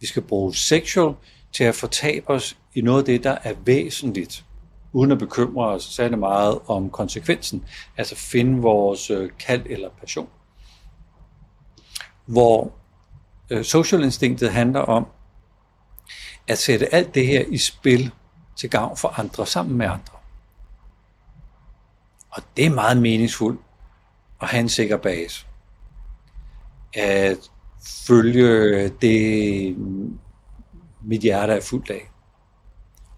Vi 0.00 0.06
skal 0.06 0.22
bruge 0.22 0.54
sexual 0.54 1.14
til 1.52 1.64
at 1.64 1.74
fortabe 1.74 2.30
os 2.30 2.56
i 2.74 2.80
noget 2.80 2.98
af 2.98 3.04
det, 3.04 3.24
der 3.24 3.36
er 3.42 3.54
væsentligt, 3.64 4.44
uden 4.92 5.12
at 5.12 5.18
bekymre 5.18 5.66
os 5.66 5.84
særlig 5.84 6.18
meget 6.18 6.58
om 6.66 6.90
konsekvensen, 6.90 7.64
altså 7.96 8.16
finde 8.16 8.62
vores 8.62 9.10
øh, 9.10 9.30
kald 9.38 9.62
eller 9.66 9.88
passion. 10.00 10.28
Hvor 12.26 12.72
øh, 13.50 13.64
social 13.64 14.02
instinktet 14.04 14.50
handler 14.50 14.80
om 14.80 15.06
at 16.48 16.58
sætte 16.58 16.94
alt 16.94 17.14
det 17.14 17.26
her 17.26 17.44
i 17.48 17.58
spil 17.58 18.10
til 18.56 18.70
gavn 18.70 18.96
for 18.96 19.20
andre 19.20 19.46
sammen 19.46 19.76
med 19.76 19.86
andre. 19.86 20.16
Og 22.30 22.42
det 22.56 22.66
er 22.66 22.70
meget 22.70 22.96
meningsfuldt 22.96 23.60
at 24.42 24.48
have 24.48 24.60
en 24.60 24.68
sikker 24.68 24.96
base. 24.96 25.46
At 26.94 27.50
følge 28.06 28.88
det, 28.88 29.76
mit 31.02 31.20
hjerte 31.20 31.52
er 31.52 31.60
fuldt 31.60 31.90
af. 31.90 32.10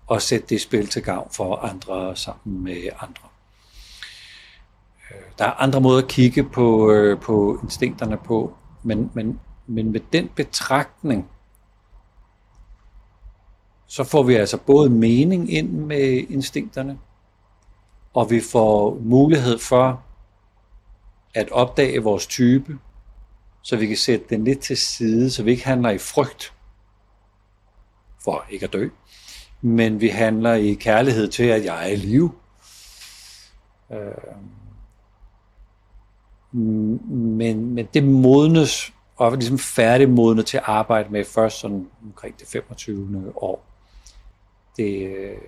Og 0.06 0.22
sætte 0.22 0.46
det 0.46 0.56
i 0.56 0.58
spil 0.58 0.86
til 0.86 1.02
gavn 1.02 1.28
for 1.32 1.56
andre 1.56 2.16
sammen 2.16 2.64
med 2.64 2.88
andre. 3.00 3.28
Øh, 5.10 5.22
der 5.38 5.44
er 5.44 5.52
andre 5.52 5.80
måder 5.80 6.02
at 6.02 6.08
kigge 6.08 6.44
på, 6.44 6.92
øh, 6.92 7.20
på 7.20 7.60
instinkterne 7.62 8.16
på, 8.16 8.56
men, 8.82 9.10
men, 9.14 9.40
men 9.66 9.92
med 9.92 10.00
den 10.12 10.28
betragtning, 10.28 11.30
så 13.88 14.04
får 14.04 14.22
vi 14.22 14.34
altså 14.34 14.56
både 14.56 14.90
mening 14.90 15.52
ind 15.52 15.70
med 15.70 16.26
instinkterne, 16.30 16.98
og 18.14 18.30
vi 18.30 18.40
får 18.40 18.98
mulighed 19.00 19.58
for 19.58 20.02
at 21.34 21.50
opdage 21.50 22.02
vores 22.02 22.26
type, 22.26 22.78
så 23.62 23.76
vi 23.76 23.86
kan 23.86 23.96
sætte 23.96 24.26
den 24.30 24.44
lidt 24.44 24.60
til 24.60 24.76
side, 24.76 25.30
så 25.30 25.42
vi 25.42 25.50
ikke 25.50 25.64
handler 25.64 25.90
i 25.90 25.98
frygt 25.98 26.52
for 28.24 28.44
ikke 28.50 28.64
at 28.64 28.72
dø, 28.72 28.88
men 29.60 30.00
vi 30.00 30.08
handler 30.08 30.52
i 30.52 30.74
kærlighed 30.74 31.28
til, 31.28 31.44
at 31.44 31.64
jeg 31.64 31.84
er 31.84 31.92
i 31.92 31.96
live. 31.96 32.32
Øhm, 33.92 34.48
men, 37.12 37.74
men 37.74 37.88
det 37.94 38.04
modnes, 38.04 38.92
og 39.16 39.32
er 39.32 39.36
ligesom 39.36 39.58
færdigmodnet 39.58 40.46
til 40.46 40.56
at 40.56 40.62
arbejde 40.66 41.08
med 41.10 41.24
først 41.24 41.60
sådan 41.60 41.88
omkring 42.04 42.38
det 42.38 42.48
25. 42.48 43.32
år. 43.36 43.67
Det, 44.78 45.16
øh, 45.16 45.38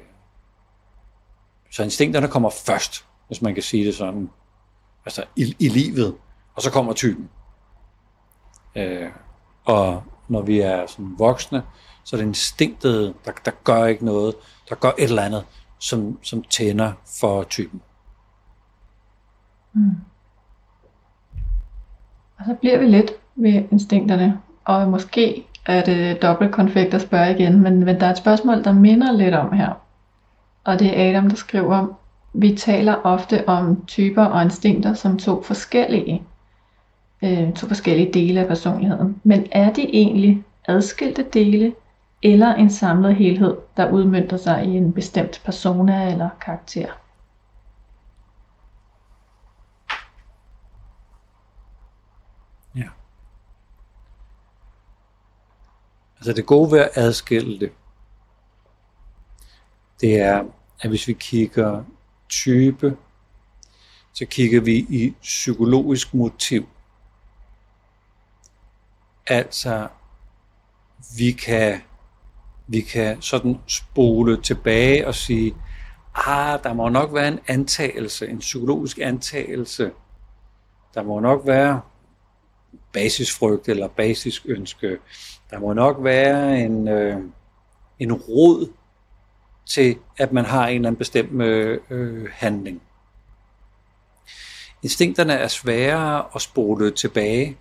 så 1.71 1.83
instinkterne 1.83 2.29
kommer 2.29 2.51
først, 2.51 3.07
hvis 3.27 3.43
man 3.43 3.55
kan 3.55 3.63
sige 3.63 3.87
det 3.87 3.95
sådan 3.95 4.31
altså 5.07 5.25
i, 5.37 5.57
i 5.59 5.69
livet, 5.69 6.17
og 6.55 6.63
så 6.63 6.71
kommer 6.71 6.93
typen. 6.93 7.31
Øh, 8.77 9.09
og 9.65 10.03
når 10.29 10.43
vi 10.43 10.61
er 10.61 10.87
sådan 10.87 11.15
voksne, 11.19 11.63
så 12.05 12.17
er 12.17 12.21
det 12.21 12.27
instinktet, 12.27 13.15
der, 13.25 13.33
der 13.45 13.51
gør 13.65 13.87
ikke 13.87 14.05
noget, 14.05 14.35
der 14.69 14.75
gør 14.75 14.89
et 14.99 15.05
eller 15.05 15.23
andet, 15.23 15.47
som, 15.79 16.19
som 16.23 16.43
tænder 16.43 16.93
for 17.21 17.43
typen. 17.43 17.83
Mm. 19.73 19.91
Og 22.39 22.45
så 22.47 22.55
bliver 22.61 22.79
vi 22.79 22.87
lidt 22.87 23.13
ved 23.37 23.65
instinkterne, 23.73 24.41
og 24.65 24.89
måske 24.89 25.47
er 25.67 25.85
det 25.85 26.11
øh, 26.11 26.23
dobbelt 26.23 26.53
konfekt 26.53 26.95
at 26.95 27.01
spørge 27.01 27.39
igen, 27.39 27.61
men, 27.61 27.85
men 27.85 28.01
der 28.01 28.07
er 28.07 28.11
et 28.11 28.19
spørgsmål, 28.19 28.65
der 28.65 28.73
minder 28.73 29.13
lidt 29.13 29.35
om 29.35 29.53
her. 29.53 29.73
Og 30.65 30.79
det 30.79 31.01
er 31.01 31.11
Adam, 31.11 31.29
der 31.29 31.37
skriver, 31.37 31.87
vi 32.33 32.57
taler 32.57 32.95
ofte 33.05 33.49
om 33.49 33.85
typer 33.87 34.25
og 34.25 34.43
instinkter 34.43 34.95
som 34.95 35.19
to 35.19 35.43
forskellige, 35.43 36.23
øh, 37.23 37.53
to 37.53 37.67
forskellige 37.67 38.13
dele 38.13 38.41
af 38.41 38.49
personligheden. 38.49 39.21
Men 39.25 39.47
er 39.53 39.73
de 39.73 39.83
egentlig 39.95 40.45
adskilte 40.69 41.23
dele, 41.23 41.75
eller 42.23 42.55
en 42.55 42.71
samlet 42.71 43.15
helhed, 43.17 43.57
der 43.77 43.91
udmyndter 43.91 44.37
sig 44.37 44.65
i 44.65 44.77
en 44.77 44.93
bestemt 44.93 45.43
persona 45.45 46.11
eller 46.11 46.29
karakter? 46.41 46.87
Ja. 52.75 52.89
Altså 56.21 56.33
det 56.33 56.47
gode 56.47 56.73
ved 56.73 56.79
at 56.79 56.91
adskille 56.95 57.61
det, 57.61 57.73
det 60.01 60.21
er, 60.21 60.45
at 60.81 60.89
hvis 60.89 61.09
vi 61.09 61.13
kigger 61.13 61.85
type, 62.29 62.97
så 64.13 64.27
kigger 64.27 64.61
vi 64.61 64.77
i 64.77 65.15
psykologisk 65.23 66.15
motiv. 66.15 66.69
Altså, 69.27 69.89
vi 71.17 71.33
kan, 71.33 71.81
vi 72.67 72.81
kan 72.81 73.23
sådan 73.23 73.59
spole 73.67 74.43
tilbage 74.43 75.07
og 75.07 75.15
sige, 75.15 75.55
ah, 76.15 76.63
der 76.63 76.73
må 76.73 76.89
nok 76.89 77.15
være 77.15 77.29
en 77.29 77.41
antagelse, 77.47 78.29
en 78.29 78.39
psykologisk 78.39 78.99
antagelse. 78.99 79.93
Der 80.95 81.03
må 81.03 81.21
nok 81.21 81.47
være 81.47 81.81
basisfrygt 82.93 83.69
eller 83.69 83.89
basisk 83.89 84.43
ønske. 84.47 84.99
Der 85.51 85.59
må 85.59 85.73
nok 85.73 85.97
være 86.01 86.61
en, 86.61 86.89
øh, 86.89 87.17
en 87.99 88.13
rod 88.13 88.73
til, 89.67 89.97
at 90.19 90.33
man 90.33 90.45
har 90.45 90.67
en 90.67 90.75
eller 90.75 90.89
anden 90.89 90.99
bestemt 90.99 91.43
øh, 91.43 91.81
øh, 91.91 92.29
handling. 92.33 92.83
instinkterne 94.83 95.33
er 95.33 95.49
svære 95.49 96.25
at 96.35 96.41
spole 96.41 96.91
tilbage. 96.91 97.57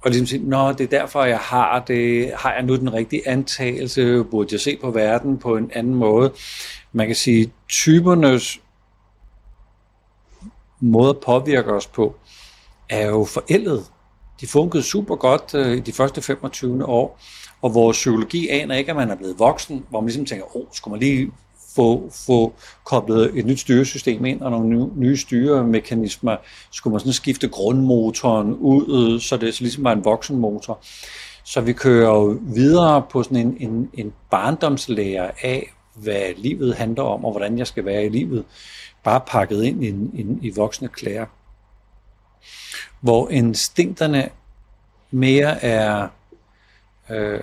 Og 0.00 0.10
ligesom 0.10 0.26
sige, 0.26 0.48
nå, 0.48 0.72
det 0.72 0.80
er 0.80 1.00
derfor, 1.00 1.24
jeg 1.24 1.38
har 1.38 1.78
det. 1.78 2.32
Har 2.34 2.52
jeg 2.52 2.62
nu 2.62 2.76
den 2.76 2.92
rigtige 2.92 3.28
antagelse? 3.28 4.24
Burde 4.24 4.48
jeg 4.52 4.60
se 4.60 4.78
på 4.80 4.90
verden 4.90 5.38
på 5.38 5.56
en 5.56 5.70
anden 5.74 5.94
måde? 5.94 6.32
Man 6.92 7.06
kan 7.06 7.16
sige, 7.16 7.52
typernes 7.68 8.60
måde 10.80 11.10
at 11.10 11.20
påvirke 11.20 11.72
os 11.72 11.86
på, 11.86 12.16
er 12.88 13.06
jo 13.06 13.24
forældet. 13.24 13.90
De 14.40 14.46
fungerede 14.46 14.86
super 14.86 15.16
godt 15.16 15.54
øh, 15.54 15.76
i 15.76 15.80
de 15.80 15.92
første 15.92 16.22
25 16.22 16.86
år, 16.86 17.20
og 17.62 17.74
vores 17.74 17.96
psykologi 17.96 18.48
aner 18.48 18.74
ikke, 18.74 18.90
at 18.90 18.96
man 18.96 19.10
er 19.10 19.16
blevet 19.16 19.38
voksen, 19.38 19.84
hvor 19.90 20.00
man 20.00 20.06
ligesom 20.06 20.24
tænker, 20.24 20.56
åh, 20.56 20.62
oh, 20.62 20.66
skulle 20.72 20.92
man 20.92 21.00
lige 21.00 21.32
få, 21.76 22.10
få 22.26 22.52
koblet 22.84 23.38
et 23.38 23.46
nyt 23.46 23.60
styresystem 23.60 24.24
ind 24.24 24.40
og 24.40 24.50
nogle 24.50 24.68
nye, 24.68 24.86
nye 24.96 25.16
styremekanismer, 25.16 26.36
skulle 26.70 26.92
man 26.92 27.00
sådan 27.00 27.12
skifte 27.12 27.48
grundmotoren 27.48 28.54
ud, 28.54 29.20
så 29.20 29.36
det 29.36 29.54
så 29.54 29.62
ligesom 29.62 29.84
var 29.84 29.92
en 29.92 30.04
voksen 30.04 30.36
motor. 30.36 30.78
Så 31.44 31.60
vi 31.60 31.72
kører 31.72 32.10
jo 32.10 32.38
videre 32.42 33.02
på 33.10 33.22
sådan 33.22 33.36
en, 33.36 33.56
en, 33.60 33.90
en 33.94 34.12
barndomslærer 34.30 35.30
af, 35.42 35.72
hvad 35.94 36.22
livet 36.36 36.74
handler 36.74 37.02
om, 37.02 37.24
og 37.24 37.30
hvordan 37.30 37.58
jeg 37.58 37.66
skal 37.66 37.84
være 37.84 38.04
i 38.04 38.08
livet, 38.08 38.44
bare 39.04 39.20
pakket 39.26 39.64
ind 39.64 39.84
i, 39.84 39.88
i, 40.20 40.26
i 40.42 40.52
voksne 40.56 40.88
klæder. 40.88 41.26
Hvor 43.00 43.28
instinkterne 43.28 44.30
mere 45.10 45.64
er 45.64 46.08
øh, 47.10 47.40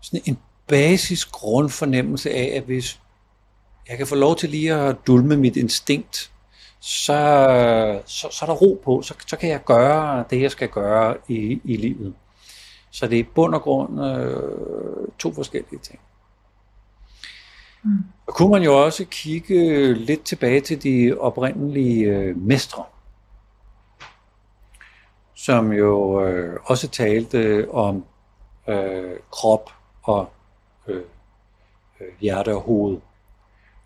sådan 0.00 0.22
en 0.24 0.38
basis 0.66 1.24
grundfornemmelse 1.24 2.30
af, 2.30 2.52
at 2.56 2.62
hvis 2.62 3.00
jeg 3.88 3.98
kan 3.98 4.06
få 4.06 4.14
lov 4.14 4.36
til 4.36 4.50
lige 4.50 4.74
at 4.74 4.96
dulme 5.06 5.36
mit 5.36 5.56
instinkt, 5.56 6.32
så, 6.80 8.02
så, 8.06 8.28
så 8.30 8.44
er 8.44 8.46
der 8.46 8.54
ro 8.54 8.80
på, 8.84 9.02
så, 9.02 9.14
så 9.26 9.36
kan 9.36 9.48
jeg 9.48 9.64
gøre 9.64 10.24
det, 10.30 10.42
jeg 10.42 10.50
skal 10.50 10.68
gøre 10.68 11.16
i, 11.28 11.60
i 11.64 11.76
livet. 11.76 12.14
Så 12.90 13.06
det 13.06 13.16
er 13.16 13.20
i 13.20 13.28
bund 13.34 13.54
og 13.54 13.62
grund 13.62 14.04
øh, 14.04 15.08
to 15.18 15.34
forskellige 15.34 15.78
ting. 15.78 16.00
Mm. 17.82 18.04
Og 18.26 18.34
kunne 18.34 18.50
man 18.50 18.62
jo 18.62 18.84
også 18.84 19.04
kigge 19.10 19.94
lidt 19.94 20.24
tilbage 20.24 20.60
til 20.60 20.82
de 20.82 21.16
oprindelige 21.20 22.04
øh, 22.04 22.36
mestre, 22.36 22.84
som 25.34 25.72
jo 25.72 26.24
øh, 26.26 26.60
også 26.64 26.88
talte 26.88 27.70
om 27.70 28.04
øh, 28.68 29.16
krop 29.30 29.70
og 30.02 30.28
øh, 30.88 31.02
øh 32.00 32.06
hjerte 32.20 32.54
og 32.54 32.60
hoved. 32.60 32.98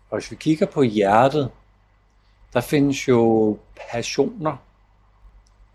Og 0.09 0.17
hvis 0.19 0.31
vi 0.31 0.35
kigger 0.35 0.65
på 0.65 0.81
hjertet, 0.81 1.51
der 2.53 2.61
findes 2.61 3.07
jo 3.07 3.57
passioner 3.91 4.57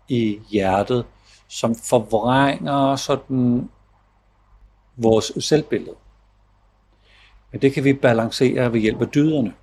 i 0.07 0.39
hjertet, 0.49 1.05
som 1.47 1.75
forvrænger 1.75 2.95
sådan 2.95 3.69
vores 4.97 5.45
selvbillede. 5.45 5.95
Men 7.53 7.61
det 7.61 7.73
kan 7.73 7.83
vi 7.83 7.93
balancere 7.93 8.73
ved 8.73 8.79
hjælp 8.79 9.01
af 9.01 9.07
dyderne. 9.07 9.53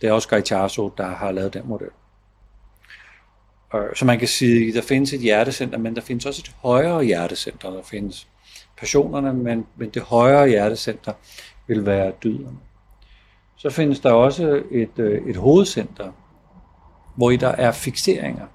Det 0.00 0.08
er 0.08 0.12
også 0.12 0.28
Gaitaso, 0.28 0.92
der 0.98 1.06
har 1.06 1.32
lavet 1.32 1.54
den 1.54 1.62
model. 1.64 1.90
Så 3.94 4.04
man 4.04 4.18
kan 4.18 4.28
sige, 4.28 4.68
at 4.68 4.74
der 4.74 4.82
findes 4.82 5.12
et 5.12 5.20
hjertecenter, 5.20 5.78
men 5.78 5.94
der 5.94 6.00
findes 6.00 6.26
også 6.26 6.42
et 6.44 6.54
højere 6.62 7.04
hjertecenter. 7.04 7.70
Der 7.70 7.82
findes 7.82 8.28
passionerne, 8.78 9.34
men, 9.34 9.66
men 9.76 9.90
det 9.90 10.02
højere 10.02 10.48
hjertecenter 10.48 11.12
vil 11.66 11.86
være 11.86 12.12
dyderne. 12.24 12.58
Så 13.56 13.70
findes 13.70 14.00
der 14.00 14.12
også 14.12 14.62
et, 14.70 14.98
øh, 14.98 15.28
et 15.28 15.36
hovedcenter, 15.36 16.12
hvor 17.16 17.30
i 17.30 17.36
der 17.36 17.48
er 17.48 17.72
fixeringer, 17.72 18.46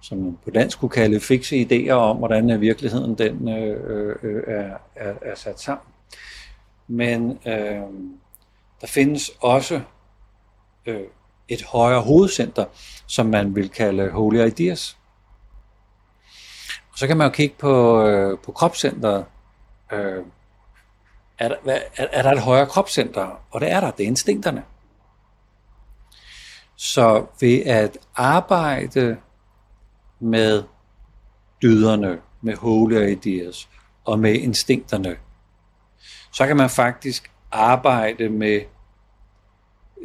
som 0.00 0.18
man 0.18 0.38
på 0.44 0.50
dansk 0.50 0.80
kunne 0.80 0.88
kalde 0.88 1.20
fikse 1.20 1.66
idéer 1.70 1.92
om, 1.92 2.16
hvordan 2.16 2.60
virkeligheden 2.60 3.14
den 3.14 3.48
øh, 3.48 3.80
øh, 3.90 4.16
øh, 4.22 4.42
er, 4.46 4.76
er, 4.96 5.14
er 5.22 5.34
sat 5.34 5.60
sammen. 5.60 5.91
Men 6.86 7.38
øh, 7.46 7.82
der 8.80 8.86
findes 8.86 9.30
også 9.40 9.80
øh, 10.86 11.00
et 11.48 11.62
højere 11.62 12.02
hovedcenter, 12.02 12.64
som 13.06 13.26
man 13.26 13.54
vil 13.54 13.68
kalde 13.68 14.10
Holy 14.10 14.46
Ideas. 14.46 14.96
Og 16.92 16.98
så 16.98 17.06
kan 17.06 17.16
man 17.16 17.26
jo 17.26 17.32
kigge 17.32 17.54
på, 17.58 18.06
øh, 18.06 18.38
på 18.38 18.52
kropscenteret. 18.52 19.24
Øh, 19.92 20.24
er, 21.38 21.48
der, 21.48 21.56
hvad, 21.62 21.80
er, 21.96 22.06
er 22.12 22.22
der 22.22 22.32
et 22.32 22.40
højere 22.40 22.66
kropscenter? 22.66 23.40
Og 23.50 23.60
det 23.60 23.70
er 23.70 23.80
der, 23.80 23.90
det 23.90 24.04
er 24.04 24.08
instinkterne. 24.08 24.64
Så 26.76 27.26
ved 27.40 27.62
at 27.66 27.98
arbejde 28.14 29.16
med 30.20 30.62
dyderne, 31.62 32.20
med 32.40 32.56
holy 32.56 33.10
ideas 33.10 33.68
og 34.04 34.18
med 34.18 34.34
instinkterne, 34.34 35.16
så 36.32 36.46
kan 36.46 36.56
man 36.56 36.70
faktisk 36.70 37.30
arbejde 37.52 38.28
med 38.28 38.60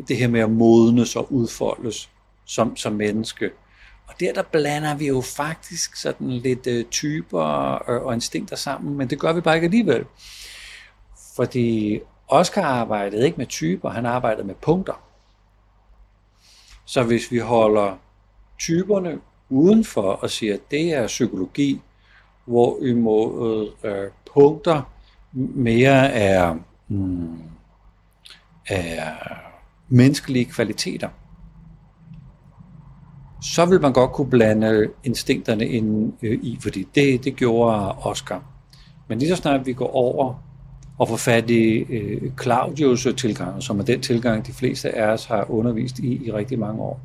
det 0.07 0.17
her 0.17 0.27
med 0.27 0.39
at 0.39 0.51
modnes 0.51 1.15
og 1.15 1.33
udfoldes 1.33 2.09
som, 2.45 2.75
som 2.75 2.93
menneske. 2.93 3.51
Og 4.07 4.13
der, 4.19 4.33
der 4.33 4.43
blander 4.43 4.95
vi 4.95 5.07
jo 5.07 5.21
faktisk 5.21 5.95
sådan 5.95 6.29
lidt 6.29 6.67
øh, 6.67 6.85
typer 6.85 7.41
og, 7.41 8.05
og 8.05 8.13
instinkter 8.13 8.55
sammen, 8.55 8.97
men 8.97 9.09
det 9.09 9.19
gør 9.19 9.33
vi 9.33 9.41
bare 9.41 9.55
ikke 9.55 9.65
alligevel. 9.65 10.05
Fordi 11.35 11.99
Oscar 12.27 12.63
arbejdede 12.63 13.25
ikke 13.25 13.37
med 13.37 13.45
typer, 13.45 13.89
han 13.89 14.05
arbejdede 14.05 14.47
med 14.47 14.55
punkter. 14.55 15.01
Så 16.85 17.03
hvis 17.03 17.31
vi 17.31 17.37
holder 17.37 17.97
typerne 18.59 19.19
udenfor 19.49 20.11
og 20.11 20.29
siger, 20.29 20.53
at 20.53 20.71
det 20.71 20.93
er 20.93 21.07
psykologi, 21.07 21.81
hvor 22.45 22.85
imod 22.85 23.69
øh, 23.83 24.11
punkter 24.33 24.81
mere 25.37 26.11
er, 26.11 26.55
mm, 26.87 27.41
er 28.67 29.11
menneskelige 29.87 30.45
kvaliteter, 30.45 31.09
så 33.41 33.65
vil 33.65 33.81
man 33.81 33.93
godt 33.93 34.11
kunne 34.11 34.29
blande 34.29 34.87
instinkterne 35.03 35.67
ind 35.67 36.13
øh, 36.21 36.39
i, 36.43 36.57
fordi 36.61 36.87
det, 36.95 37.23
det 37.23 37.35
gjorde 37.35 37.91
Oscar. 37.91 38.43
Men 39.07 39.19
lige 39.19 39.29
så 39.29 39.35
snart 39.35 39.65
vi 39.65 39.73
går 39.73 39.95
over 39.95 40.43
og 40.97 41.07
får 41.07 41.17
fat 41.17 41.49
i 41.49 41.77
øh, 41.77 42.31
Claudius 42.41 43.07
tilgang, 43.17 43.63
som 43.63 43.79
er 43.79 43.83
den 43.83 44.01
tilgang, 44.01 44.47
de 44.47 44.53
fleste 44.53 44.95
af 44.95 45.13
os 45.13 45.25
har 45.25 45.51
undervist 45.51 45.99
i 45.99 46.25
i 46.25 46.31
rigtig 46.31 46.59
mange 46.59 46.81
år, 46.81 46.99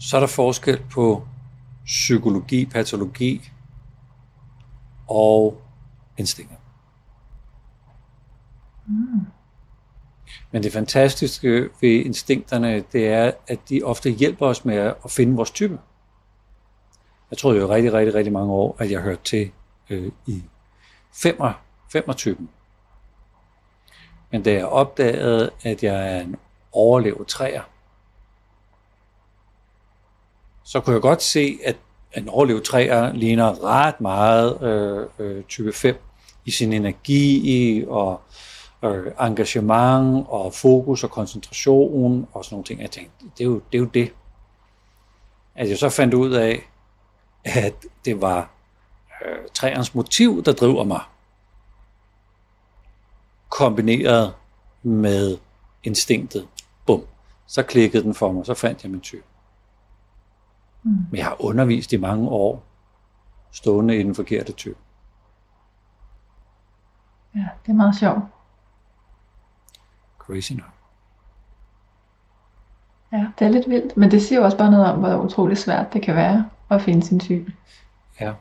så 0.00 0.16
er 0.16 0.20
der 0.20 0.26
forskel 0.26 0.78
på 0.90 1.22
psykologi, 1.84 2.66
patologi 2.66 3.50
og 5.08 5.62
instinkter. 6.18 6.56
Mm. 8.86 9.26
Men 10.50 10.62
det 10.62 10.72
fantastiske 10.72 11.68
ved 11.80 11.90
instinkterne, 12.04 12.84
det 12.92 13.08
er, 13.08 13.32
at 13.46 13.58
de 13.68 13.82
ofte 13.82 14.10
hjælper 14.10 14.46
os 14.46 14.64
med 14.64 14.76
at 14.76 15.10
finde 15.10 15.36
vores 15.36 15.50
type. 15.50 15.78
Jeg 17.30 17.38
troede 17.38 17.60
jo 17.60 17.68
rigtig, 17.68 17.92
rigtig, 17.92 18.14
rigtig 18.14 18.32
mange 18.32 18.52
år, 18.52 18.76
at 18.78 18.90
jeg 18.90 19.00
hørte 19.00 19.22
til 19.24 19.50
øh, 19.90 20.12
i 20.26 20.42
femmer, 21.12 21.52
femmer-typen. 21.92 22.48
Men 24.30 24.42
da 24.42 24.52
jeg 24.52 24.66
opdagede, 24.66 25.50
at 25.62 25.82
jeg 25.82 26.16
er 26.16 26.20
en 26.20 26.36
overlevet 26.72 27.26
træer, 27.26 27.62
så 30.64 30.80
kunne 30.80 30.94
jeg 30.94 31.02
godt 31.02 31.22
se, 31.22 31.58
at 31.64 31.76
en 32.16 32.28
overlevet 32.28 32.62
træer 32.62 33.12
ligner 33.12 33.64
ret 33.64 34.00
meget 34.00 34.62
øh, 34.62 35.06
øh, 35.18 35.44
type 35.44 35.72
5 35.72 36.07
i 36.48 36.50
sin 36.50 36.72
energi 36.72 37.84
og 37.88 38.20
øh, 38.84 39.12
engagement 39.20 40.26
og 40.28 40.54
fokus 40.54 41.04
og 41.04 41.10
koncentration 41.10 42.28
og 42.32 42.44
sådan 42.44 42.54
nogle 42.54 42.64
ting. 42.64 42.80
Jeg 42.80 42.90
tænkte, 42.90 43.24
det 43.38 43.44
er 43.44 43.48
jo 43.48 43.60
det. 43.72 43.78
Er 43.78 43.82
jo 43.82 43.84
det. 43.84 44.12
At 45.54 45.68
jeg 45.68 45.78
så 45.78 45.88
fandt 45.88 46.14
ud 46.14 46.32
af, 46.32 46.70
at 47.44 47.74
det 48.04 48.20
var 48.20 48.50
øh, 49.24 49.38
træernes 49.54 49.94
motiv, 49.94 50.44
der 50.44 50.52
driver 50.52 50.84
mig, 50.84 51.00
kombineret 53.48 54.34
med 54.82 55.38
instinktet. 55.84 56.48
Bum. 56.86 57.04
Så 57.46 57.62
klikkede 57.62 58.02
den 58.02 58.14
for 58.14 58.32
mig, 58.32 58.46
så 58.46 58.54
fandt 58.54 58.82
jeg 58.82 58.90
min 58.90 59.00
type. 59.00 59.24
Mm. 60.82 60.90
Men 60.90 61.18
jeg 61.18 61.24
har 61.24 61.44
undervist 61.44 61.92
i 61.92 61.96
mange 61.96 62.28
år, 62.28 62.62
stående 63.52 63.96
i 63.96 64.02
den 64.02 64.14
forkerte 64.14 64.52
type. 64.52 64.76
Ja, 67.34 67.48
det 67.66 67.72
er 67.72 67.76
meget 67.76 67.96
sjovt. 67.96 68.22
Crazy 70.18 70.52
nok. 70.52 70.70
Ja, 73.12 73.26
det 73.38 73.46
er 73.46 73.48
lidt 73.48 73.68
vildt, 73.68 73.96
men 73.96 74.10
det 74.10 74.22
siger 74.22 74.38
jo 74.38 74.44
også 74.44 74.58
bare 74.58 74.70
noget 74.70 74.86
om, 74.86 74.98
hvor 74.98 75.24
utroligt 75.24 75.60
svært 75.60 75.92
det 75.92 76.02
kan 76.02 76.16
være 76.16 76.50
at 76.70 76.82
finde 76.82 77.06
sin 77.06 77.20
type. 77.20 77.52
Ja. 78.20 78.34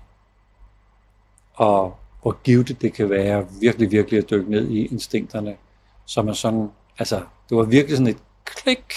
Og 1.54 1.98
hvor 2.22 2.38
givet 2.44 2.82
det 2.82 2.94
kan 2.94 3.10
være 3.10 3.48
virkelig, 3.62 3.92
virkelig 3.92 4.18
at 4.20 4.30
dykke 4.30 4.52
ned 4.52 4.68
i 4.68 4.86
instinkterne, 4.86 5.58
så 6.06 6.22
man 6.22 6.36
sådan, 6.36 6.72
altså, 7.00 7.24
det 7.50 7.58
var 7.58 7.64
virkelig 7.64 7.98
sådan 7.98 8.14
et 8.14 8.24
klik, 8.46 8.94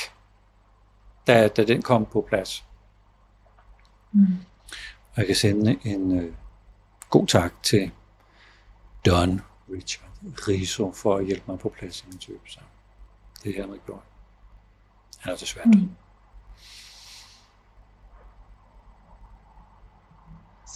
da, 1.27 1.49
da 1.49 1.65
den 1.65 1.83
kom 1.83 2.07
på 2.07 2.27
plads. 2.29 2.65
Mm. 4.13 4.27
Og 5.13 5.17
jeg 5.17 5.27
kan 5.27 5.37
sende 5.37 5.79
en 5.85 6.19
øh, 6.19 6.35
god 7.11 7.27
tak 7.27 7.53
til 7.63 7.91
Don 9.07 9.41
Richard 9.73 10.11
Riso 10.49 10.93
for 10.93 11.17
at 11.17 11.25
hjælpe 11.25 11.45
mig 11.47 11.59
på 11.59 11.69
plads 11.69 12.03
i 12.03 12.05
min 12.09 12.19
type. 12.19 12.39
Så 12.47 12.59
det 13.45 13.57
er 13.57 13.61
han 13.61 13.71
har 13.71 13.77
gjort. 13.87 14.03
Han 15.19 15.33
er 15.33 15.37
desværre 15.37 15.67
mm. 15.67 15.91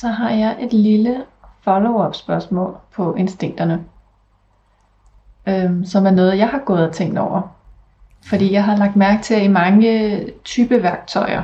Så 0.00 0.09
har 0.09 0.30
jeg 0.30 0.57
et 0.61 0.72
lille 0.72 1.24
follow-up 1.61 2.14
spørgsmål 2.14 2.76
på 2.94 3.14
instinkterne, 3.14 3.85
øhm, 5.46 5.85
som 5.85 6.07
er 6.07 6.11
noget, 6.11 6.38
jeg 6.38 6.48
har 6.48 6.59
gået 6.59 6.88
og 6.88 6.94
tænkt 6.94 7.18
over. 7.18 7.57
Fordi 8.26 8.52
jeg 8.52 8.64
har 8.64 8.76
lagt 8.76 8.96
mærke 8.96 9.22
til, 9.22 9.35
at 9.35 9.42
i 9.42 9.48
mange 9.48 10.30
type 10.44 10.83
værktøjer, 10.83 11.42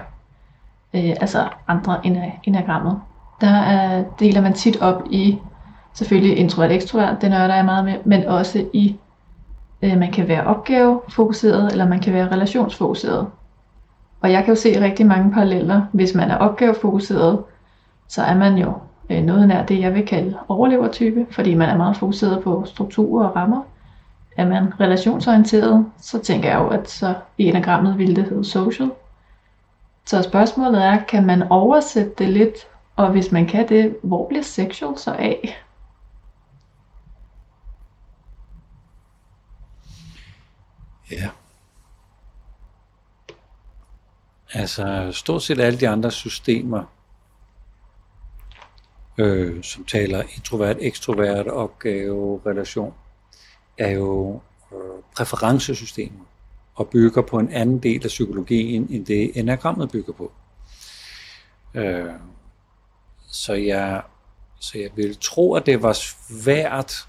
øh, 0.94 1.10
altså 1.20 1.48
andre 1.68 2.06
end 2.06 2.16
enagrammet, 2.44 3.00
der 3.40 3.54
er, 3.54 4.04
deler 4.18 4.40
man 4.40 4.54
tit 4.54 4.76
op 4.80 5.02
i 5.10 5.38
selvfølgelig 5.92 6.36
introvert 6.38 6.72
ekstrovert, 6.72 7.22
det 7.22 7.30
nørder 7.30 7.54
jeg 7.54 7.64
meget 7.64 7.84
med, 7.84 7.94
men 8.04 8.24
også 8.24 8.64
i, 8.72 8.96
øh, 9.82 9.98
man 9.98 10.12
kan 10.12 10.28
være 10.28 10.46
opgavefokuseret, 10.46 11.72
eller 11.72 11.88
man 11.88 12.00
kan 12.00 12.12
være 12.12 12.28
relationsfokuseret. 12.32 13.26
Og 14.20 14.32
jeg 14.32 14.44
kan 14.44 14.54
jo 14.54 14.60
se 14.60 14.84
rigtig 14.84 15.06
mange 15.06 15.32
paralleller. 15.32 15.82
Hvis 15.92 16.14
man 16.14 16.30
er 16.30 16.36
opgavefokuseret, 16.36 17.38
så 18.08 18.22
er 18.22 18.34
man 18.34 18.58
jo 18.58 18.72
øh, 19.10 19.22
noget 19.22 19.48
nær 19.48 19.64
det, 19.64 19.80
jeg 19.80 19.94
vil 19.94 20.06
kalde 20.06 20.38
overlevertype, 20.48 21.26
fordi 21.30 21.54
man 21.54 21.68
er 21.68 21.76
meget 21.76 21.96
fokuseret 21.96 22.42
på 22.42 22.62
strukturer 22.66 23.28
og 23.28 23.36
rammer. 23.36 23.62
Er 24.36 24.48
man 24.48 24.80
relationsorienteret, 24.80 25.86
så 26.00 26.18
tænker 26.18 26.48
jeg 26.48 26.58
jo, 26.58 26.68
at 26.68 26.90
så 26.90 27.14
i 27.38 27.44
enagrammet 27.44 27.98
ville 27.98 28.16
det 28.16 28.24
hedde 28.24 28.44
social. 28.44 28.90
Så 30.06 30.22
spørgsmålet 30.22 30.84
er, 30.84 30.98
kan 31.08 31.26
man 31.26 31.42
oversætte 31.50 32.12
det 32.18 32.28
lidt, 32.28 32.56
og 32.96 33.10
hvis 33.10 33.32
man 33.32 33.46
kan 33.46 33.68
det, 33.68 33.96
hvor 34.02 34.28
bliver 34.28 34.42
sexual 34.42 34.98
så 34.98 35.10
af? 35.12 35.56
Ja. 41.10 41.30
Altså 44.52 45.10
stort 45.12 45.42
set 45.42 45.60
alle 45.60 45.80
de 45.80 45.88
andre 45.88 46.10
systemer, 46.10 46.84
øh, 49.18 49.62
som 49.62 49.84
taler 49.84 50.22
introvert, 50.22 50.76
ekstrovert, 50.80 51.46
opgave, 51.46 52.40
relation, 52.46 52.94
er 53.78 53.90
jo 53.90 54.40
øh, 54.72 55.02
præferencesystemer 55.16 56.24
og 56.74 56.88
bygger 56.88 57.22
på 57.22 57.38
en 57.38 57.52
anden 57.52 57.78
del 57.78 58.04
af 58.04 58.08
psykologien, 58.08 58.86
end 58.90 59.06
det 59.06 59.38
enagrammet 59.38 59.90
bygger 59.90 60.12
på. 60.12 60.32
Øh, 61.74 62.12
så, 63.26 63.54
jeg, 63.54 64.02
så 64.60 64.78
jeg 64.78 64.90
vil 64.94 65.18
tro, 65.20 65.54
at 65.54 65.66
det 65.66 65.82
var 65.82 65.92
svært, 65.92 67.08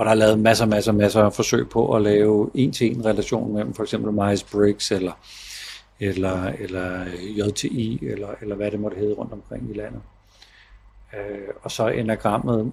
og 0.00 0.06
der 0.06 0.12
er 0.12 0.16
lavet 0.16 0.38
masser, 0.38 0.66
masser, 0.66 0.92
masser 0.92 1.22
af 1.22 1.32
forsøg 1.32 1.68
på 1.68 1.94
at 1.94 2.02
lave 2.02 2.50
en-til-en 2.54 3.04
relation 3.04 3.52
mellem 3.52 3.74
for 3.74 3.82
eksempel 3.82 4.12
Myers-Briggs 4.12 4.94
eller, 4.94 5.12
eller, 6.00 6.44
eller 6.44 7.04
JTI, 7.14 8.06
eller, 8.06 8.28
eller 8.40 8.56
hvad 8.56 8.70
det 8.70 8.80
måtte 8.80 8.96
hedde 8.96 9.14
rundt 9.14 9.32
omkring 9.32 9.70
i 9.70 9.74
landet. 9.74 10.02
Øh, 11.14 11.48
og 11.62 11.70
så 11.70 11.88
enagrammet, 11.88 12.72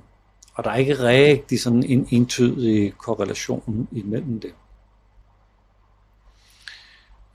og 0.54 0.64
der 0.64 0.70
er 0.70 0.76
ikke 0.76 1.00
rigtig 1.00 1.62
sådan 1.62 1.84
en 1.84 2.08
entydig 2.10 2.94
korrelation 2.98 3.88
imellem 3.92 4.40
det. 4.40 4.54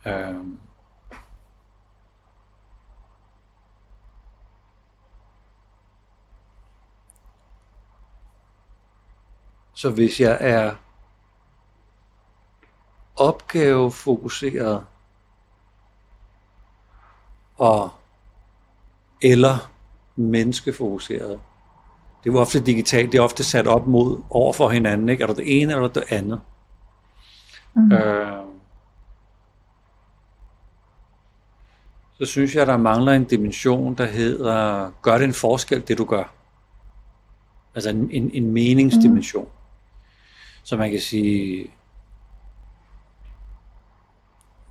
Øh, 0.06 0.34
Så 9.82 9.90
hvis 9.90 10.20
jeg 10.20 10.38
er 10.40 10.74
opgavefokuseret 13.16 14.84
og 17.56 17.90
eller 19.22 19.70
menneskefokuseret. 20.16 21.40
Det 22.24 22.30
er 22.30 22.32
jo 22.34 22.38
ofte 22.40 22.60
digitalt, 22.60 23.12
det 23.12 23.18
er 23.18 23.22
ofte 23.22 23.44
sat 23.44 23.66
op 23.66 23.86
mod 23.86 24.22
over 24.30 24.52
for 24.52 24.68
hinanden, 24.68 25.08
ikke? 25.08 25.22
Er 25.22 25.26
du 25.26 25.34
det 25.34 25.62
ene 25.62 25.72
eller 25.72 25.88
det 25.88 26.04
andet? 26.08 26.40
Mm. 27.74 27.92
Øh, 27.92 28.44
så 32.18 32.24
synes 32.24 32.54
jeg, 32.54 32.66
der 32.66 32.76
mangler 32.76 33.12
en 33.12 33.24
dimension, 33.24 33.94
der 33.94 34.06
hedder, 34.06 34.90
gør 35.02 35.18
det 35.18 35.24
en 35.24 35.34
forskel, 35.34 35.88
det 35.88 35.98
du 35.98 36.04
gør? 36.04 36.24
Altså 37.74 37.90
en, 37.90 38.10
en, 38.10 38.30
en 38.34 38.50
meningsdimension. 38.50 39.44
Mm. 39.44 39.61
Så 40.62 40.76
man 40.76 40.90
kan 40.90 41.00
sige, 41.00 41.70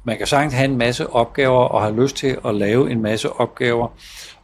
man 0.04 0.18
kan 0.18 0.28
sagtens 0.28 0.54
have 0.54 0.66
en 0.66 0.78
masse 0.78 1.10
opgaver 1.10 1.64
og 1.64 1.82
have 1.82 2.02
lyst 2.02 2.16
til 2.16 2.38
at 2.46 2.56
lave 2.56 2.92
en 2.92 3.02
masse 3.02 3.32
opgaver, 3.32 3.88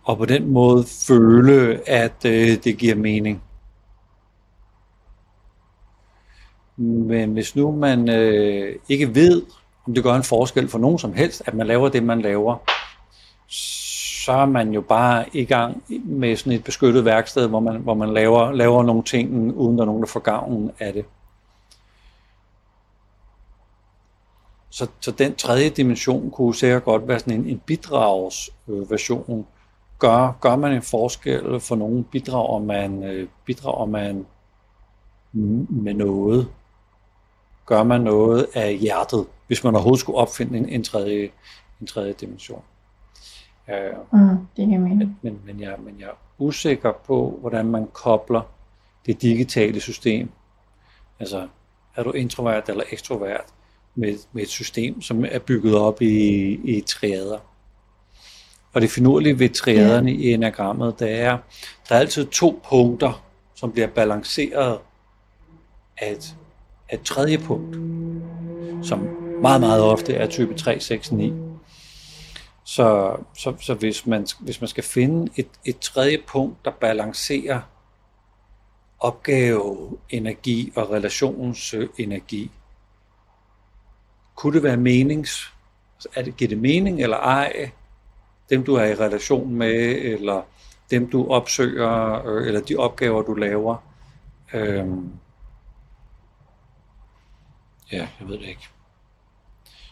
og 0.03 0.17
på 0.17 0.25
den 0.25 0.49
måde 0.49 0.86
føle, 1.07 1.89
at 1.89 2.25
øh, 2.25 2.63
det 2.63 2.77
giver 2.77 2.95
mening. 2.95 3.41
Men 6.77 7.33
hvis 7.33 7.55
nu 7.55 7.71
man 7.71 8.10
øh, 8.10 8.75
ikke 8.89 9.15
ved, 9.15 9.45
om 9.88 9.93
det 9.93 10.03
gør 10.03 10.13
en 10.13 10.23
forskel 10.23 10.69
for 10.69 10.79
nogen 10.79 10.99
som 10.99 11.13
helst, 11.13 11.43
at 11.45 11.53
man 11.53 11.67
laver 11.67 11.89
det, 11.89 12.03
man 12.03 12.21
laver, 12.21 12.57
så 13.47 14.31
er 14.31 14.45
man 14.45 14.73
jo 14.73 14.81
bare 14.81 15.25
i 15.33 15.45
gang 15.45 15.83
med 16.05 16.36
sådan 16.36 16.53
et 16.53 16.63
beskyttet 16.63 17.05
værksted, 17.05 17.47
hvor 17.47 17.60
man, 17.60 17.75
hvor 17.75 17.93
man 17.93 18.13
laver, 18.13 18.51
laver 18.51 18.83
nogle 18.83 19.03
ting, 19.03 19.53
uden 19.53 19.77
der 19.77 19.81
er 19.81 19.86
nogen, 19.86 20.01
der 20.01 20.07
får 20.07 20.19
gavn 20.19 20.71
af 20.79 20.93
det. 20.93 21.05
Så, 24.77 24.87
så 24.99 25.11
den 25.11 25.35
tredje 25.35 25.69
dimension 25.69 26.31
kunne 26.31 26.55
sikkert 26.55 26.83
godt 26.83 27.07
være 27.07 27.19
sådan 27.19 27.33
en, 27.33 27.45
en 27.45 27.61
bidragsversion. 27.65 29.47
Gør, 29.99 30.37
gør 30.41 30.55
man 30.55 30.71
en 30.71 30.81
forskel 30.81 31.59
for 31.59 31.75
nogen? 31.75 32.03
Bidrager 32.03 32.59
man, 32.59 33.03
øh, 33.03 33.27
bidrager 33.45 33.85
man 33.85 34.25
med 35.69 35.93
noget? 35.93 36.47
Gør 37.65 37.83
man 37.83 38.01
noget 38.01 38.47
af 38.53 38.75
hjertet, 38.75 39.25
hvis 39.47 39.63
man 39.63 39.75
overhovedet 39.75 39.99
skulle 39.99 40.17
opfinde 40.17 40.57
en, 40.57 40.69
en, 40.69 40.83
tredje, 40.83 41.29
en 41.81 41.87
tredje 41.87 42.13
dimension? 42.13 42.61
Uh, 43.67 44.19
mm, 44.19 44.47
det 44.57 44.67
giver 44.67 44.79
mening. 44.79 45.19
Men, 45.21 45.41
men, 45.45 45.59
jeg, 45.59 45.75
men 45.79 45.99
jeg 45.99 46.07
er 46.07 46.17
usikker 46.37 46.91
på, 46.91 47.37
hvordan 47.41 47.65
man 47.65 47.87
kobler 47.93 48.41
det 49.05 49.21
digitale 49.21 49.79
system. 49.79 50.29
Altså, 51.19 51.47
er 51.95 52.03
du 52.03 52.11
introvert 52.11 52.69
eller 52.69 52.83
ekstrovert? 52.91 53.53
Med, 53.97 54.17
med 54.33 54.43
et 54.43 54.49
system, 54.49 55.01
som 55.01 55.25
er 55.25 55.39
bygget 55.39 55.75
op 55.75 56.01
i, 56.01 56.49
i 56.63 56.81
triader. 56.81 57.39
Og 58.73 58.81
det 58.81 58.89
finurlige 58.89 59.39
ved 59.39 59.49
triaderne 59.49 60.12
ja. 60.12 60.17
i 60.17 60.33
enagrammet, 60.33 60.99
det 60.99 61.12
er, 61.12 61.38
der 61.89 61.95
er 61.95 61.99
altid 61.99 62.25
to 62.25 62.62
punkter, 62.69 63.23
som 63.55 63.71
bliver 63.71 63.88
balanceret 63.88 64.79
af 65.97 66.12
et, 66.12 66.36
af 66.89 66.95
et 66.95 67.01
tredje 67.01 67.38
punkt, 67.38 67.75
som 68.88 68.99
meget, 69.41 69.62
meget 69.62 69.81
ofte 69.83 70.13
er 70.13 70.27
type 70.27 70.53
3, 70.53 70.79
6, 70.79 71.12
9. 71.12 71.33
Så, 72.63 73.17
så, 73.38 73.53
så 73.60 73.73
hvis, 73.73 74.05
man, 74.05 74.27
hvis 74.39 74.62
man 74.62 74.67
skal 74.67 74.83
finde 74.83 75.31
et, 75.36 75.47
et 75.65 75.79
tredje 75.79 76.17
punkt, 76.27 76.65
der 76.65 76.71
balancerer 76.71 77.62
opgave, 78.99 79.97
energi 80.10 80.71
og 80.75 80.91
relationsenergi, 80.91 82.51
kunne 84.38 84.54
det 84.54 84.63
være 84.63 84.78
menings, 84.78 85.54
er 86.15 86.23
det, 86.23 86.38
giver 86.38 86.50
det 86.50 86.58
mening 86.58 87.02
eller 87.02 87.17
ej, 87.17 87.71
dem 88.50 88.63
du 88.63 88.76
er 88.76 88.86
i 88.86 88.95
relation 88.95 89.54
med, 89.54 89.95
eller 90.04 90.41
dem 90.91 91.10
du 91.10 91.28
opsøger, 91.28 92.26
øh, 92.28 92.47
eller 92.47 92.62
de 92.62 92.76
opgaver 92.76 93.21
du 93.21 93.34
laver. 93.34 93.76
Øhm, 94.54 95.10
ja, 97.91 98.08
jeg 98.19 98.28
ved 98.28 98.38
det 98.38 98.45
ikke. 98.47 98.67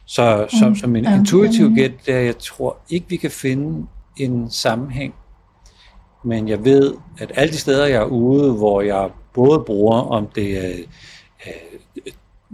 Så 0.06 0.48
som, 0.60 0.70
mm, 0.70 0.76
som 0.76 0.96
en 0.96 1.06
intuitiv 1.06 1.76
gæt, 1.76 1.92
der 2.06 2.20
jeg 2.20 2.38
tror 2.38 2.78
ikke, 2.90 3.10
vi 3.10 3.18
kan 3.18 3.32
finde 3.32 3.88
en 4.18 4.52
sammenhæng. 4.52 5.16
Men 6.24 6.48
jeg 6.50 6.66
ved, 6.66 6.98
at 7.18 7.32
alle 7.36 7.54
de 7.54 7.58
steder, 7.58 7.86
jeg 7.86 8.02
er 8.02 8.06
ude, 8.06 8.54
hvor 8.54 8.82
jeg 8.82 9.10
både 9.34 9.60
bruger, 9.60 10.02
om 10.02 10.28
det 10.28 10.66
er 10.66 10.84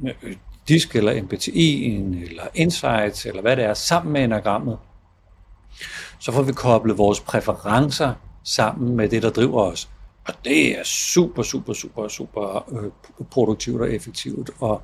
øh, 0.04 0.36
disk 0.72 0.96
eller 0.96 1.24
MBTI 1.24 1.96
eller 2.24 2.44
insights 2.54 3.26
eller 3.26 3.42
hvad 3.42 3.56
det 3.56 3.66
er, 3.66 3.74
sammen 3.74 4.14
med 4.14 4.24
enagrammet, 4.24 4.78
så 6.20 6.32
får 6.32 6.42
vi 6.42 6.54
koblet 6.54 6.98
vores 6.98 7.20
præferencer 7.20 8.14
sammen 8.44 8.96
med 8.96 9.10
det, 9.10 9.24
der 9.24 9.30
driver 9.30 9.62
os. 9.62 9.90
Og 10.28 10.34
det 10.46 10.80
er 10.80 10.84
super, 10.84 11.44
super, 11.44 11.74
super, 11.74 12.08
super 12.08 12.70
øh, 12.72 12.92
produktivt 13.32 13.82
og 13.82 13.94
effektivt. 13.94 14.50
Og 14.60 14.82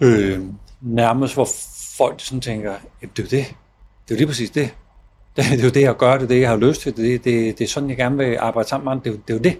øh, 0.00 0.40
nærmest 0.80 1.34
hvor 1.34 1.48
folk 1.96 2.20
sådan 2.20 2.40
tænker, 2.40 2.74
det 3.00 3.18
er 3.18 3.22
jo 3.22 3.24
det. 3.24 3.30
Det 3.30 3.40
er 3.40 4.10
jo 4.10 4.16
lige 4.16 4.26
præcis 4.26 4.50
det. 4.50 4.74
Det, 5.36 5.60
er 5.60 5.64
jo 5.64 5.70
det, 5.70 5.80
jeg 5.80 5.96
gør, 5.96 6.12
det 6.12 6.22
er 6.22 6.28
det, 6.28 6.40
jeg 6.40 6.48
har 6.48 6.56
lyst 6.56 6.80
til. 6.80 6.96
Det, 6.96 7.24
det, 7.24 7.58
det 7.58 7.64
er 7.64 7.68
sådan, 7.68 7.88
jeg 7.88 7.96
gerne 7.96 8.16
vil 8.16 8.36
arbejde 8.40 8.68
sammen 8.68 9.00
med 9.04 9.12
det, 9.12 9.20
det 9.28 9.34
er 9.34 9.38
jo 9.38 9.42
det, 9.42 9.58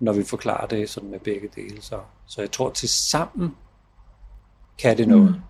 når 0.00 0.12
vi 0.12 0.24
forklarer 0.24 0.66
det 0.66 0.90
sådan 0.90 1.10
med 1.10 1.18
begge 1.18 1.48
dele. 1.56 1.76
Så, 1.80 1.96
så 2.26 2.40
jeg 2.40 2.50
tror, 2.50 2.70
til 2.70 2.88
sammen 2.88 3.54
kan 4.78 4.96
det 4.96 5.08
noget. 5.08 5.34
Mm. 5.34 5.40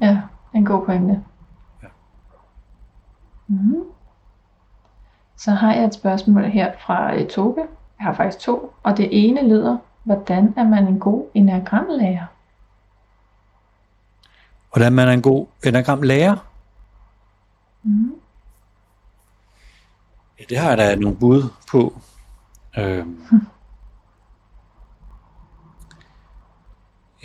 Ja, 0.00 0.22
en 0.54 0.64
god 0.64 0.86
pointe. 0.86 1.22
Ja. 1.82 1.88
Mm. 3.46 3.84
Så 5.36 5.50
har 5.50 5.74
jeg 5.74 5.84
et 5.84 5.94
spørgsmål 5.94 6.44
her 6.44 6.72
fra 6.86 7.16
uh, 7.16 7.26
Toge. 7.26 7.66
Jeg 7.98 8.06
har 8.06 8.14
faktisk 8.14 8.38
to, 8.44 8.74
og 8.82 8.96
det 8.96 9.08
ene 9.10 9.48
lyder, 9.48 9.78
hvordan 10.04 10.54
er 10.56 10.64
man 10.64 10.86
en 10.86 10.98
god 10.98 11.26
enagramlærer? 11.34 12.26
Hvordan 14.72 14.92
man 14.92 15.08
er 15.08 15.12
en 15.12 15.22
god 15.22 15.46
enagramlærer? 15.64 16.36
Mm. 17.82 18.14
Ja, 20.38 20.44
det 20.48 20.58
har 20.58 20.68
jeg 20.68 20.78
da 20.78 20.94
nogle 20.94 21.16
bud 21.16 21.42
på. 21.70 22.00
Øhm. 22.78 23.22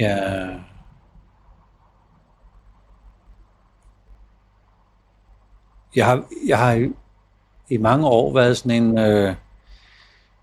Yeah. 0.02 0.62
jeg 5.96 6.06
har, 6.06 6.24
jeg 6.46 6.58
har 6.58 6.90
i 7.70 7.78
mange 7.78 8.08
år 8.08 8.34
været 8.34 8.58
sådan 8.58 8.84
en, 8.84 8.98
øh, 8.98 9.36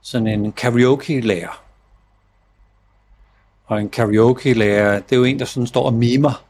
sådan 0.02 0.26
en 0.26 0.52
karaoke-lærer. 0.52 1.62
Og 3.66 3.80
en 3.80 3.88
karaoke-lærer, 3.88 5.00
det 5.00 5.12
er 5.12 5.16
jo 5.16 5.24
en, 5.24 5.38
der 5.38 5.44
sådan 5.44 5.66
står 5.66 5.84
og 5.84 5.94
mimer 5.94 6.44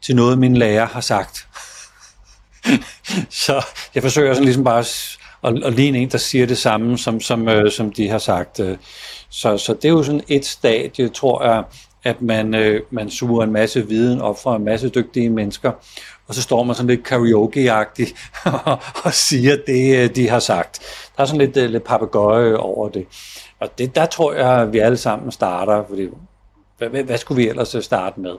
til 0.00 0.16
noget, 0.16 0.38
min 0.38 0.56
lærer 0.56 0.86
har 0.86 1.00
sagt. 1.00 1.48
så 3.44 3.64
jeg 3.94 4.02
forsøger 4.02 4.34
sådan 4.34 4.44
ligesom 4.44 4.64
bare 4.64 4.84
at, 5.42 5.64
at 5.64 5.72
ligne 5.72 5.98
en, 5.98 6.10
der 6.10 6.18
siger 6.18 6.46
det 6.46 6.58
samme, 6.58 6.98
som, 6.98 7.20
som, 7.20 7.48
øh, 7.48 7.72
som 7.72 7.92
de 7.92 8.08
har 8.08 8.18
sagt. 8.18 8.60
Øh, 8.60 8.78
så, 9.28 9.58
så 9.58 9.74
det 9.74 9.84
er 9.84 9.88
jo 9.88 10.02
sådan 10.02 10.24
et 10.28 10.46
stadie, 10.46 11.08
tror 11.08 11.44
jeg, 11.44 11.64
at 12.08 12.22
man, 12.22 12.54
øh, 12.54 12.82
man 12.90 13.10
suger 13.10 13.44
en 13.44 13.52
masse 13.52 13.88
viden 13.88 14.20
op 14.20 14.42
fra 14.42 14.56
en 14.56 14.64
masse 14.64 14.88
dygtige 14.88 15.30
mennesker, 15.30 15.72
og 16.28 16.34
så 16.34 16.42
står 16.42 16.62
man 16.62 16.74
sådan 16.74 16.90
lidt 16.90 17.04
karaoke-agtigt 17.04 18.30
og 19.04 19.14
siger 19.14 19.56
det, 19.66 19.98
øh, 19.98 20.16
de 20.16 20.28
har 20.28 20.38
sagt. 20.38 20.80
Der 21.16 21.22
er 21.22 21.26
sådan 21.26 21.40
lidt, 21.40 21.56
øh, 21.56 21.70
lidt 21.70 21.84
papegøje 21.84 22.56
over 22.56 22.88
det. 22.88 23.06
Og 23.60 23.78
det, 23.78 23.94
der 23.94 24.06
tror 24.06 24.32
jeg, 24.32 24.60
at 24.60 24.72
vi 24.72 24.78
alle 24.78 24.96
sammen 24.96 25.32
starter, 25.32 25.84
fordi 25.88 26.08
hvad, 26.78 26.88
hvad, 26.88 27.02
hvad 27.02 27.18
skulle 27.18 27.42
vi 27.42 27.48
ellers 27.48 27.74
øh, 27.74 27.82
starte 27.82 28.20
med? 28.20 28.34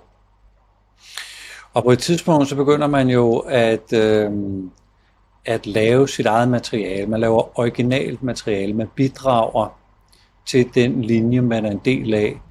Og 1.74 1.84
på 1.84 1.92
et 1.92 2.00
tidspunkt, 2.00 2.50
så 2.50 2.56
begynder 2.56 2.88
man 2.88 3.10
jo 3.10 3.38
at, 3.38 3.94
øh, 3.94 4.32
at 5.46 5.68
lave 5.68 6.08
sit 6.08 6.26
eget 6.26 6.50
materiale. 6.50 7.08
Man 7.08 7.20
laver 7.20 7.60
originalt 7.60 8.24
materiale. 8.24 8.74
Man 8.74 8.88
bidrager 8.96 9.80
til 10.46 10.70
den 10.76 11.02
linje, 11.02 11.42
man 11.42 11.66
er 11.66 11.72
en 11.72 11.82
del 11.86 12.14
af, 12.14 12.42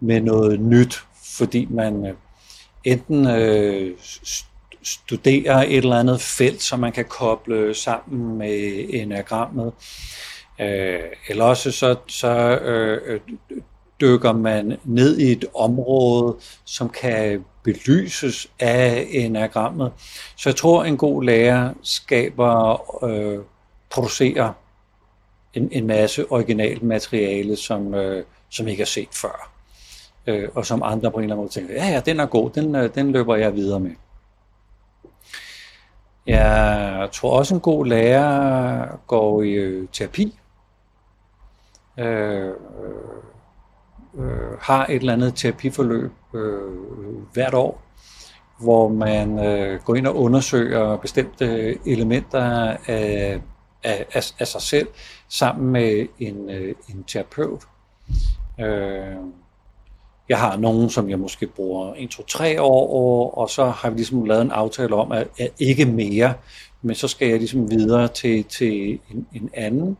med 0.00 0.20
noget 0.20 0.60
nyt, 0.60 1.04
fordi 1.38 1.66
man 1.70 2.06
øh, 2.06 2.14
enten 2.84 3.26
øh, 3.26 3.96
studerer 4.82 5.62
et 5.62 5.76
eller 5.76 5.96
andet 5.96 6.20
felt, 6.20 6.62
som 6.62 6.80
man 6.80 6.92
kan 6.92 7.04
koble 7.04 7.74
sammen 7.74 8.38
med 8.38 8.86
enagrammet, 8.88 9.72
øh, 10.60 11.00
eller 11.28 11.44
også 11.44 11.70
så, 11.70 11.96
så 12.06 12.28
øh, 12.58 13.00
øh, 13.06 13.20
dykker 14.00 14.32
man 14.32 14.76
ned 14.84 15.18
i 15.18 15.32
et 15.32 15.44
område, 15.54 16.36
som 16.64 16.88
kan 16.88 17.44
belyses 17.62 18.50
af 18.58 19.06
enagrammet. 19.10 19.92
Så 20.36 20.48
jeg 20.48 20.56
tror, 20.56 20.84
en 20.84 20.96
god 20.96 21.24
lærer 21.24 21.74
skaber, 21.82 23.04
øh, 23.04 23.38
producerer 23.90 24.52
en, 25.54 25.68
en 25.72 25.86
masse 25.86 26.32
originalt 26.32 26.82
materiale, 26.82 27.56
som, 27.56 27.94
øh, 27.94 28.24
som 28.50 28.68
ikke 28.68 28.82
er 28.82 28.86
set 28.86 29.08
før 29.12 29.59
øh, 30.26 30.48
og 30.54 30.66
som 30.66 30.82
andre 30.82 31.10
på 31.10 31.16
en 31.16 31.24
eller 31.24 31.34
anden 31.34 31.44
måde 31.44 31.52
tænker, 31.52 31.74
ja, 31.74 31.88
ja, 31.88 32.00
den 32.00 32.20
er 32.20 32.26
god, 32.26 32.50
den, 32.50 32.74
øh, 32.74 32.94
den 32.94 33.12
løber 33.12 33.36
jeg 33.36 33.54
videre 33.54 33.80
med. 33.80 33.90
Jeg 36.26 37.08
tror 37.12 37.38
også, 37.38 37.54
en 37.54 37.60
god 37.60 37.86
lærer 37.86 38.86
går 39.06 39.42
i 39.42 39.50
øh, 39.50 39.88
terapi, 39.92 40.38
øh, 41.98 42.46
øh, 42.46 42.54
øh 44.18 44.58
har 44.60 44.86
et 44.86 44.96
eller 44.96 45.12
andet 45.12 45.34
terapiforløb 45.34 46.12
øh, 46.34 46.72
hvert 47.32 47.54
år, 47.54 47.82
hvor 48.58 48.88
man 48.88 49.46
øh, 49.46 49.80
går 49.80 49.94
ind 49.94 50.06
og 50.06 50.16
undersøger 50.16 50.96
bestemte 50.96 51.78
elementer 51.88 52.42
af, 52.86 53.40
af, 53.82 54.06
af, 54.14 54.22
af 54.38 54.46
sig 54.46 54.62
selv 54.62 54.88
sammen 55.28 55.70
med 55.72 56.06
en, 56.18 56.50
øh, 56.50 56.74
en 56.88 57.04
terapeut. 57.04 57.62
Øh, 58.60 59.16
jeg 60.30 60.38
har 60.38 60.56
nogen, 60.56 60.90
som 60.90 61.10
jeg 61.10 61.18
måske 61.18 61.46
bruger 61.46 61.94
1, 61.96 62.10
2, 62.10 62.22
3 62.22 62.62
år, 62.62 63.34
og 63.34 63.50
så 63.50 63.70
har 63.70 63.90
vi 63.90 63.96
ligesom 63.96 64.24
lavet 64.24 64.42
en 64.42 64.50
aftale 64.50 64.94
om, 64.94 65.12
at, 65.12 65.28
at 65.38 65.50
ikke 65.58 65.84
mere, 65.84 66.34
men 66.82 66.96
så 66.96 67.08
skal 67.08 67.28
jeg 67.28 67.38
ligesom 67.38 67.70
videre 67.70 68.08
til, 68.08 68.44
til 68.44 68.92
en, 68.92 69.26
en 69.32 69.50
anden. 69.54 69.96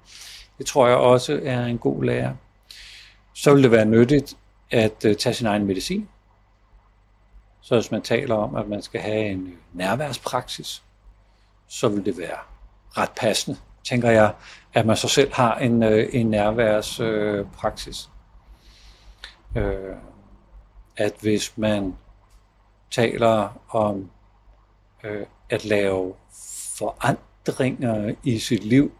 Det 0.58 0.66
tror 0.66 0.88
jeg 0.88 0.96
også 0.96 1.40
er 1.42 1.64
en 1.64 1.78
god 1.78 2.04
lærer. 2.04 2.34
Så 3.34 3.54
vil 3.54 3.62
det 3.62 3.70
være 3.70 3.84
nyttigt 3.84 4.36
at 4.70 5.04
uh, 5.04 5.12
tage 5.12 5.34
sin 5.34 5.46
egen 5.46 5.66
medicin. 5.66 6.08
Så 7.60 7.74
hvis 7.74 7.90
man 7.90 8.02
taler 8.02 8.34
om, 8.34 8.56
at 8.56 8.68
man 8.68 8.82
skal 8.82 9.00
have 9.00 9.26
en 9.26 9.46
øh, 9.46 9.52
nærværspraksis, 9.72 10.82
så 11.68 11.88
vil 11.88 12.04
det 12.04 12.18
være 12.18 12.38
ret 12.96 13.10
passende, 13.16 13.58
tænker 13.88 14.10
jeg, 14.10 14.32
at 14.74 14.86
man 14.86 14.96
så 14.96 15.08
selv 15.08 15.32
har 15.32 15.54
en, 15.54 15.82
uh, 15.82 16.02
en 16.12 16.26
nærværspraksis. 16.26 18.10
Uh, 19.56 20.09
at 21.00 21.14
hvis 21.20 21.58
man 21.58 21.96
taler 22.90 23.48
om 23.68 24.10
øh, 25.04 25.26
at 25.50 25.64
lave 25.64 26.14
forandringer 26.78 28.14
i 28.24 28.38
sit 28.38 28.64
liv, 28.64 28.92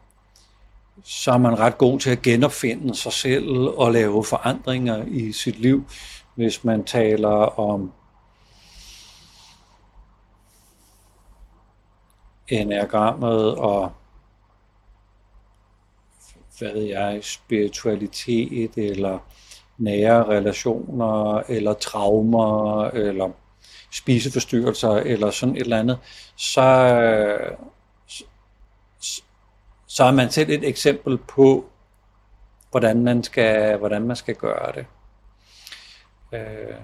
så 1.05 1.33
er 1.33 1.39
man 1.39 1.59
ret 1.59 1.79
god 1.79 2.01
til 2.01 2.11
at 2.11 2.23
genopfinde 2.23 2.95
sig 2.95 3.13
selv 3.13 3.49
og 3.51 3.93
lave 3.93 4.25
forandringer 4.25 5.05
i 5.05 5.33
sit 5.33 5.59
liv. 5.59 5.85
Hvis 6.35 6.65
man 6.65 6.85
taler 6.85 7.59
om 7.61 7.93
enagrammet 12.49 13.55
og 13.55 13.93
hvad 16.59 16.73
ved 16.73 16.83
jeg, 16.83 17.25
spiritualitet 17.25 18.79
eller 18.79 19.19
nære 19.81 20.25
relationer, 20.25 21.43
eller 21.49 21.73
traumer, 21.73 22.85
eller 22.85 23.31
spiseforstyrrelser, 23.93 24.91
eller 24.91 25.31
sådan 25.31 25.57
et 25.57 25.61
eller 25.61 25.79
andet, 25.79 25.99
så, 26.37 26.63
så 29.87 30.05
er 30.05 30.11
man 30.11 30.31
selv 30.31 30.51
et 30.51 30.69
eksempel 30.69 31.19
på, 31.19 31.65
hvordan 32.71 33.03
man 33.05 33.23
skal, 33.23 33.77
hvordan 33.79 34.03
man 34.03 34.17
skal 34.17 34.35
gøre 34.35 34.73
det. 34.75 34.87
Øh, 36.33 36.75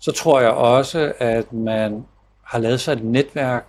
så 0.00 0.12
tror 0.12 0.40
jeg 0.40 0.50
også, 0.50 1.12
at 1.18 1.52
man 1.52 2.06
har 2.42 2.58
lavet 2.58 2.80
sig 2.80 2.92
et 2.92 3.04
netværk 3.04 3.66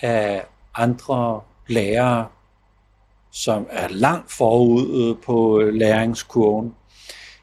af 0.00 0.46
andre 0.74 1.40
lærere, 1.66 2.26
som 3.30 3.66
er 3.70 3.88
langt 3.88 4.32
forud 4.32 5.14
på 5.14 5.60
læringskurven, 5.72 6.74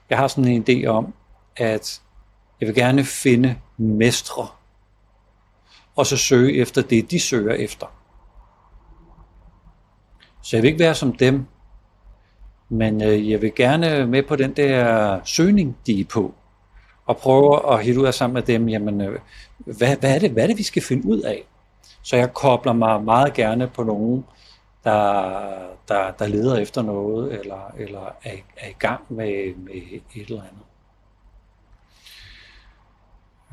jeg 0.09 0.17
har 0.17 0.27
sådan 0.27 0.51
en 0.51 0.65
idé 0.69 0.87
om, 0.87 1.13
at 1.57 2.01
jeg 2.61 2.67
vil 2.67 2.75
gerne 2.75 3.03
finde 3.03 3.55
mestre, 3.77 4.47
og 5.95 6.05
så 6.05 6.17
søge 6.17 6.53
efter 6.53 6.81
det, 6.81 7.11
de 7.11 7.19
søger 7.19 7.53
efter. 7.53 7.85
Så 10.41 10.57
jeg 10.57 10.63
vil 10.63 10.67
ikke 10.67 10.83
være 10.83 10.95
som 10.95 11.13
dem, 11.13 11.45
men 12.69 13.03
øh, 13.03 13.29
jeg 13.29 13.41
vil 13.41 13.55
gerne 13.55 14.07
med 14.07 14.23
på 14.23 14.35
den 14.35 14.53
der 14.53 15.19
søgning, 15.23 15.77
de 15.85 15.99
er 15.99 16.05
på, 16.05 16.33
og 17.05 17.17
prøve 17.17 17.73
at 17.73 17.83
hitte 17.83 18.01
ud 18.01 18.05
af 18.05 18.13
sammen 18.13 18.33
med 18.33 18.41
dem, 18.41 18.69
jamen, 18.69 19.01
øh, 19.01 19.19
hvad, 19.57 19.97
hvad, 19.97 20.15
er 20.15 20.19
det, 20.19 20.31
hvad 20.31 20.43
er 20.43 20.47
det, 20.47 20.57
vi 20.57 20.63
skal 20.63 20.81
finde 20.81 21.05
ud 21.05 21.21
af? 21.21 21.43
Så 22.01 22.15
jeg 22.15 22.33
kobler 22.33 22.73
mig 22.73 23.03
meget 23.03 23.33
gerne 23.33 23.67
på 23.67 23.83
nogen, 23.83 24.25
der, 24.85 25.51
der, 25.87 26.11
der 26.11 26.27
leder 26.27 26.57
efter 26.57 26.81
noget, 26.81 27.39
eller, 27.39 27.71
eller 27.77 28.05
er, 28.23 28.35
er 28.57 28.69
i 28.69 28.75
gang 28.79 29.01
med, 29.09 29.55
med 29.55 29.75
et 29.75 30.03
eller 30.15 30.41
andet. 30.41 30.65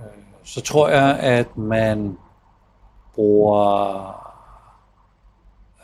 Øh, 0.01 0.23
så 0.45 0.61
tror 0.61 0.89
jeg, 0.89 1.19
at 1.19 1.57
man 1.57 2.19
bruger 3.15 4.09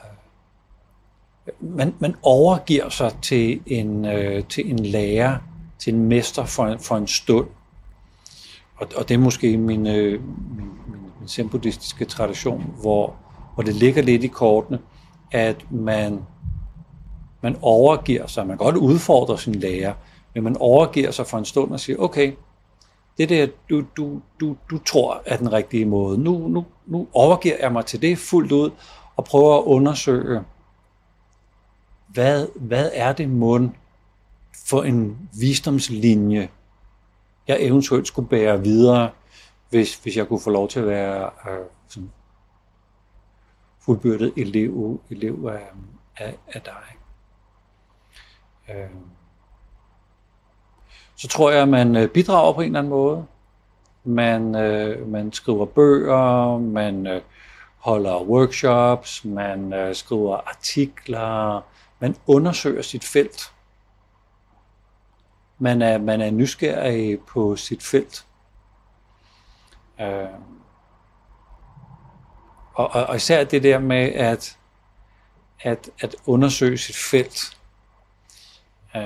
øh, 0.05 1.77
man, 1.77 1.95
man 1.99 2.15
overgiver 2.23 2.89
sig 2.89 3.13
til 3.23 3.63
en, 3.67 4.05
øh, 4.05 4.45
til 4.45 4.71
en 4.71 4.79
lærer, 4.79 5.39
til 5.79 5.95
en 5.95 6.09
mester 6.09 6.45
for, 6.45 6.77
for 6.81 6.97
en 6.97 7.07
stund. 7.07 7.49
Og, 8.77 8.89
og 8.97 9.09
det 9.09 9.15
er 9.15 9.19
måske 9.19 9.57
min, 9.57 9.87
øh, 9.87 10.23
min, 10.57 10.71
min, 10.87 11.13
min 11.21 11.29
zen 11.29 12.07
tradition, 12.09 12.75
hvor, 12.81 13.15
hvor 13.55 13.63
det 13.63 13.75
ligger 13.75 14.03
lidt 14.03 14.25
i 14.25 14.27
kortene, 14.27 14.79
at 15.33 15.71
man, 15.71 16.23
man 17.43 17.57
overgiver 17.63 18.27
sig. 18.27 18.47
Man 18.47 18.59
kan 18.59 18.65
godt 18.65 18.77
udfordre 18.77 19.39
sin 19.39 19.55
lærer, 19.55 19.95
men 20.35 20.45
man 20.45 20.57
overgiver 20.57 21.11
sig 21.11 21.27
for 21.27 21.39
en 21.39 21.45
stund 21.45 21.73
og 21.73 21.81
siger, 21.81 21.99
okay, 21.99 22.33
det 23.19 23.29
der, 23.29 23.47
du, 23.71 23.85
du, 23.97 24.21
du, 24.41 24.57
du 24.71 24.79
tror 24.79 25.23
er 25.27 25.37
den 25.37 25.53
rigtige 25.53 25.87
måde. 25.87 26.19
Nu, 26.19 26.49
nu, 26.49 26.65
nu 26.87 27.09
overgiver 27.13 27.57
jeg 27.61 27.73
mig 27.73 27.87
til 27.87 28.03
det 28.03 28.19
fuldt 28.19 28.53
ud 28.53 28.71
og 29.17 29.25
prøver 29.25 29.59
at 29.59 29.65
undersøge, 29.65 30.41
hvad, 32.09 32.47
hvad 32.55 32.91
er 32.95 33.13
det 33.13 33.29
mund 33.29 33.71
for 34.67 34.83
en 34.83 35.19
visdomslinje, 35.41 36.49
jeg 37.49 37.57
eventuelt 37.61 38.07
skulle 38.07 38.29
bære 38.29 38.63
videre, 38.63 39.11
hvis, 39.71 39.95
hvis 39.95 40.17
jeg 40.17 40.29
kunne 40.29 40.41
få 40.41 40.51
lov 40.51 40.69
til 40.69 40.81
at 40.81 40.87
være 40.87 41.25
øh, 41.25 41.67
sådan 41.89 42.11
fuldbyrdet 43.89 44.33
elev, 44.37 45.01
elev 45.11 45.47
af, 45.53 45.67
af, 46.17 46.39
af 46.49 46.63
dig. 46.63 46.97
Øh. 48.69 48.91
Så 51.17 51.29
tror 51.29 51.51
jeg, 51.51 51.63
at 51.63 51.69
man 51.69 51.97
øh, 51.97 52.09
bidrager 52.09 52.53
på 52.53 52.61
en 52.61 52.67
eller 52.67 52.79
anden 52.79 52.91
måde. 52.91 53.27
Man, 54.05 54.55
øh, 54.55 55.09
man 55.09 55.33
skriver 55.33 55.67
bøger, 55.67 56.59
man 56.59 57.07
øh, 57.07 57.23
holder 57.79 58.23
workshops, 58.23 59.25
man 59.25 59.73
øh, 59.73 59.95
skriver 59.95 60.37
artikler, 60.37 61.61
man 62.01 62.17
undersøger 62.27 62.83
sit 62.83 63.05
felt. 63.05 63.53
Man 65.59 65.83
er, 65.83 65.99
man 65.99 66.21
er 66.21 66.31
nysgerrig 66.31 67.21
på 67.21 67.57
sit 67.57 67.83
felt. 67.83 68.27
Øh, 70.01 70.27
og, 72.79 72.95
og, 72.95 73.07
og 73.07 73.17
især 73.17 73.45
det 73.45 73.63
der 73.63 73.79
med 73.79 74.13
at, 74.13 74.57
at, 75.61 75.91
at 76.01 76.17
undersøge 76.27 76.79
sit 76.79 76.97
felt. 76.97 77.59
Øh, 78.97 79.03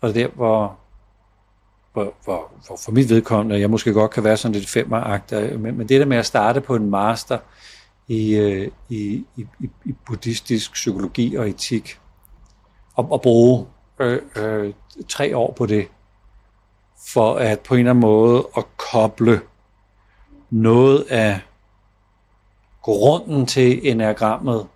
og 0.00 0.14
der, 0.14 0.28
hvor, 0.28 0.78
hvor, 1.92 2.14
hvor, 2.24 2.52
hvor 2.66 2.76
for 2.84 2.92
mit 2.92 3.08
vedkommende, 3.08 3.60
jeg 3.60 3.70
måske 3.70 3.92
godt 3.92 4.10
kan 4.10 4.24
være 4.24 4.36
sådan 4.36 4.52
lidt 4.52 4.68
femmeragtig, 4.68 5.60
men, 5.60 5.78
men 5.78 5.88
det 5.88 6.00
der 6.00 6.06
med 6.06 6.16
at 6.16 6.26
starte 6.26 6.60
på 6.60 6.76
en 6.76 6.90
master 6.90 7.38
i, 8.08 8.34
øh, 8.36 8.70
i, 8.88 9.24
i, 9.36 9.46
i 9.84 9.92
buddhistisk 10.06 10.72
psykologi 10.72 11.34
og 11.34 11.48
etik, 11.48 11.98
og, 12.94 13.12
og 13.12 13.22
bruge 13.22 13.66
øh, 13.98 14.22
øh, 14.36 14.74
tre 15.08 15.36
år 15.36 15.52
på 15.52 15.66
det, 15.66 15.88
for 17.08 17.34
at 17.34 17.60
på 17.60 17.74
en 17.74 17.80
eller 17.80 17.90
anden 17.90 18.00
måde 18.00 18.48
at 18.56 18.64
koble 18.76 19.40
noget 20.50 21.06
af 21.10 21.40
grunden 22.82 23.46
til 23.46 23.90
enagrammet 23.90 24.66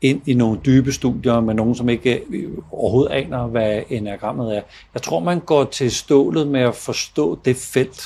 ind 0.00 0.28
i 0.28 0.34
nogle 0.34 0.60
dybe 0.64 0.92
studier 0.92 1.40
med 1.40 1.54
nogen, 1.54 1.74
som 1.74 1.88
ikke 1.88 2.22
øh, 2.30 2.58
overhovedet 2.70 3.12
aner, 3.12 3.46
hvad 3.46 3.82
enagrammet 3.88 4.56
er. 4.56 4.62
Jeg 4.94 5.02
tror, 5.02 5.20
man 5.20 5.40
går 5.40 5.64
til 5.64 5.92
stålet 5.92 6.46
med 6.46 6.60
at 6.60 6.74
forstå 6.74 7.38
det 7.44 7.56
felt, 7.56 8.02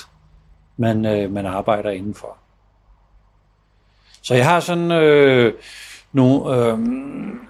man, 0.76 1.05
øh, 1.07 1.33
man 1.33 1.46
arbejder 1.46 1.90
indenfor. 1.90 2.37
Så 4.22 4.35
jeg 4.35 4.48
har 4.48 4.61
sådan 4.61 4.92
øh, 4.92 5.55
nogle, 6.12 6.57
øh, 6.57 6.79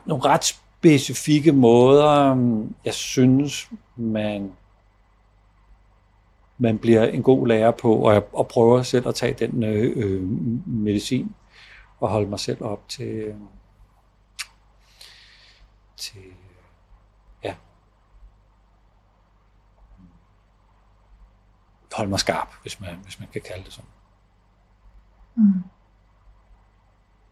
nogle 0.07 0.25
ret 0.25 0.45
specifikke 0.45 1.53
måder, 1.53 2.37
jeg 2.85 2.95
synes, 2.95 3.69
man, 3.97 4.53
man 6.59 6.79
bliver 6.79 7.05
en 7.05 7.23
god 7.23 7.47
lærer 7.47 7.71
på, 7.71 7.95
og 7.97 8.15
jeg 8.15 8.23
og 8.33 8.49
prøver 8.49 8.83
selv 8.83 9.09
at 9.09 9.15
tage 9.15 9.47
den 9.47 9.63
øh, 9.63 9.93
øh, 9.97 10.23
medicin 10.67 11.35
og 12.01 12.09
holde 12.09 12.29
mig 12.29 12.41
selv 12.41 12.65
op 12.65 12.89
til, 12.89 13.07
øh, 13.07 13.35
til 15.97 16.21
ja, 17.45 17.55
holde 21.93 22.11
mig 22.11 22.21
skarp, 22.21 22.49
hvis 22.63 22.81
man, 22.81 22.97
hvis 23.03 23.21
man 23.21 23.29
kan 23.33 23.43
kalde 23.43 23.65
det 23.65 23.73
sådan. 23.73 23.91
Mm. 25.35 25.63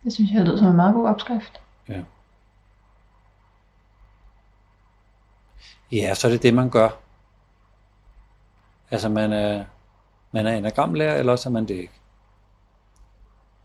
Det 0.05 0.13
synes 0.13 0.31
jeg 0.31 0.45
lyder 0.45 0.57
som 0.57 0.67
en 0.67 0.77
meget 0.77 0.95
god 0.95 1.09
opskrift. 1.09 1.61
Ja. 1.89 2.03
Ja, 5.93 6.15
så 6.15 6.27
er 6.27 6.31
det 6.33 6.43
det, 6.43 6.55
man 6.55 6.71
gør. 6.71 7.04
Altså, 8.95 9.09
man 9.09 9.33
er, 9.33 9.65
man 10.33 10.47
er 10.47 10.57
enagramlærer, 10.57 11.19
eller 11.19 11.33
også 11.33 11.49
er 11.49 11.53
man 11.53 11.69
det 11.69 11.75
ikke. 11.75 12.01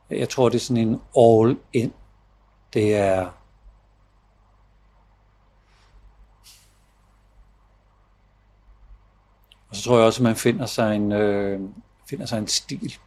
Jeg 0.09 0.29
tror, 0.29 0.49
det 0.49 0.55
er 0.55 0.59
sådan 0.59 0.87
en 0.87 1.01
all-in. 1.17 1.93
Det 2.73 2.95
er 2.95 3.29
Og 9.69 9.75
så 9.75 9.83
tror 9.83 9.97
jeg 9.97 10.05
også, 10.05 10.19
at 10.19 10.23
man 10.23 10.35
finder 10.35 10.65
sig 10.65 10.95
en, 10.95 11.11
øh, 11.11 11.59
finder 12.09 12.25
sig 12.25 12.37
en 12.37 12.47
stil. 12.47 12.97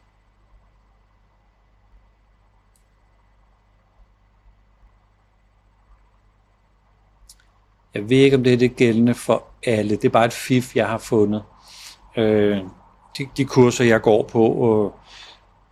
Jeg 7.95 8.09
ved 8.09 8.17
ikke, 8.17 8.37
om 8.37 8.45
det 8.45 8.53
er 8.53 8.57
det 8.57 8.77
gældende 8.77 9.15
for 9.15 9.45
alle. 9.67 9.97
Det 9.97 10.05
er 10.05 10.09
bare 10.09 10.25
et 10.25 10.33
fif, 10.33 10.77
jeg 10.77 10.89
har 10.89 10.99
fundet. 10.99 11.45
Øh, 12.16 12.59
de, 13.18 13.27
de 13.37 13.44
kurser, 13.44 13.85
jeg 13.85 14.03
går 14.03 14.22
på, 14.22 14.44
og 14.44 14.94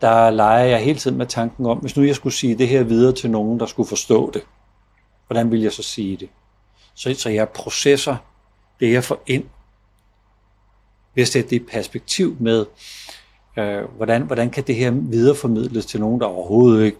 der 0.00 0.30
leger 0.30 0.64
jeg 0.64 0.84
hele 0.84 0.98
tiden 0.98 1.18
med 1.18 1.26
tanken 1.26 1.66
om, 1.66 1.78
hvis 1.78 1.96
nu 1.96 2.02
jeg 2.02 2.14
skulle 2.14 2.32
sige 2.32 2.58
det 2.58 2.68
her 2.68 2.82
videre 2.82 3.12
til 3.12 3.30
nogen, 3.30 3.60
der 3.60 3.66
skulle 3.66 3.88
forstå 3.88 4.30
det, 4.30 4.42
hvordan 5.26 5.50
vil 5.50 5.60
jeg 5.60 5.72
så 5.72 5.82
sige 5.82 6.16
det? 6.16 6.28
Så, 6.94 7.14
så 7.14 7.30
jeg 7.30 7.48
processer 7.48 8.16
det, 8.80 8.92
jeg 8.92 9.04
får 9.04 9.22
ind, 9.26 9.44
ved 11.14 11.22
at 11.22 11.28
sætte 11.28 11.50
det 11.50 11.56
i 11.56 11.64
perspektiv 11.64 12.36
med, 12.40 12.66
øh, 13.56 13.84
hvordan, 13.96 14.22
hvordan 14.22 14.50
kan 14.50 14.64
det 14.66 14.74
her 14.74 14.90
videreformidles 14.90 15.86
til 15.86 16.00
nogen, 16.00 16.20
der 16.20 16.26
overhovedet 16.26 16.84
ikke 16.84 16.98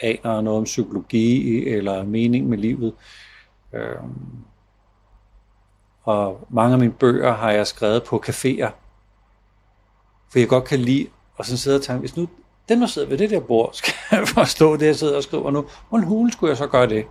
aner 0.00 0.40
noget 0.40 0.58
om 0.58 0.64
psykologi 0.64 1.64
eller 1.68 2.04
mening 2.04 2.48
med 2.48 2.58
livet. 2.58 2.94
Øh, 3.72 3.96
og 6.04 6.46
mange 6.48 6.72
af 6.72 6.78
mine 6.78 6.92
bøger 6.92 7.34
har 7.34 7.50
jeg 7.50 7.66
skrevet 7.66 8.04
på 8.04 8.22
caféer, 8.26 8.70
for 10.32 10.38
jeg 10.38 10.48
godt 10.48 10.64
kan 10.64 10.78
lide 10.78 11.06
og 11.36 11.46
så 11.46 11.56
sidde 11.56 11.76
og 11.76 11.82
tænke, 11.82 12.00
hvis 12.00 12.16
nu 12.16 12.28
den, 12.68 12.80
der 12.80 12.86
sidder 12.86 13.08
ved 13.08 13.18
det 13.18 13.30
der 13.30 13.40
bord, 13.40 13.70
skal 14.10 14.26
forstå 14.26 14.76
det, 14.76 14.86
jeg 14.86 14.96
sidder 14.96 15.16
og 15.16 15.22
skriver 15.22 15.50
nu, 15.50 15.64
hvordan 15.88 16.06
hulen 16.06 16.32
skulle 16.32 16.50
jeg 16.50 16.56
så 16.56 16.66
gøre 16.66 16.88
det? 16.88 17.06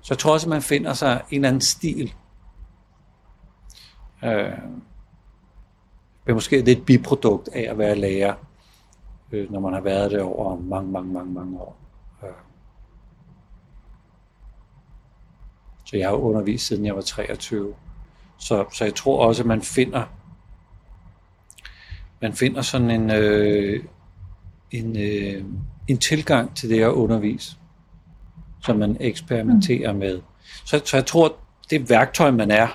Så 0.00 0.14
jeg 0.14 0.18
tror 0.18 0.32
også, 0.32 0.46
at 0.46 0.50
man 0.50 0.62
finder 0.62 0.92
sig 0.92 1.22
en 1.30 1.34
eller 1.34 1.48
anden 1.48 1.60
stil, 1.60 2.14
Øh, 4.24 4.58
men 6.24 6.34
måske 6.34 6.56
det 6.56 6.68
et 6.68 6.86
biprodukt 6.86 7.48
af 7.52 7.66
at 7.70 7.78
være 7.78 7.94
lærer, 7.94 8.34
øh, 9.32 9.52
når 9.52 9.60
man 9.60 9.72
har 9.72 9.80
været 9.80 10.10
det 10.10 10.22
over 10.22 10.56
mange, 10.56 10.90
mange, 10.90 11.12
mange, 11.12 11.32
mange 11.32 11.60
år. 11.60 11.76
Øh. 12.22 12.47
Så 15.88 15.96
jeg 15.96 16.08
har 16.08 16.14
undervist 16.14 16.66
siden 16.66 16.86
jeg 16.86 16.94
var 16.94 17.00
23. 17.00 17.74
Så, 18.38 18.64
så 18.72 18.84
jeg 18.84 18.94
tror 18.94 19.26
også, 19.26 19.42
at 19.42 19.46
man 19.46 19.62
finder 19.62 20.04
man 22.20 22.32
finder 22.32 22.62
sådan 22.62 22.90
en, 22.90 23.10
øh, 23.10 23.84
en, 24.70 24.96
øh, 24.98 25.44
en 25.88 25.98
tilgang 25.98 26.56
til 26.56 26.70
det 26.70 26.82
at 26.82 26.88
undervise, 26.88 27.56
som 28.64 28.76
man 28.76 28.96
eksperimenterer 29.00 29.92
mm. 29.92 29.98
med. 29.98 30.20
Så, 30.64 30.82
så 30.84 30.96
jeg 30.96 31.06
tror, 31.06 31.36
det 31.70 31.90
værktøj, 31.90 32.30
man 32.30 32.50
er, 32.50 32.68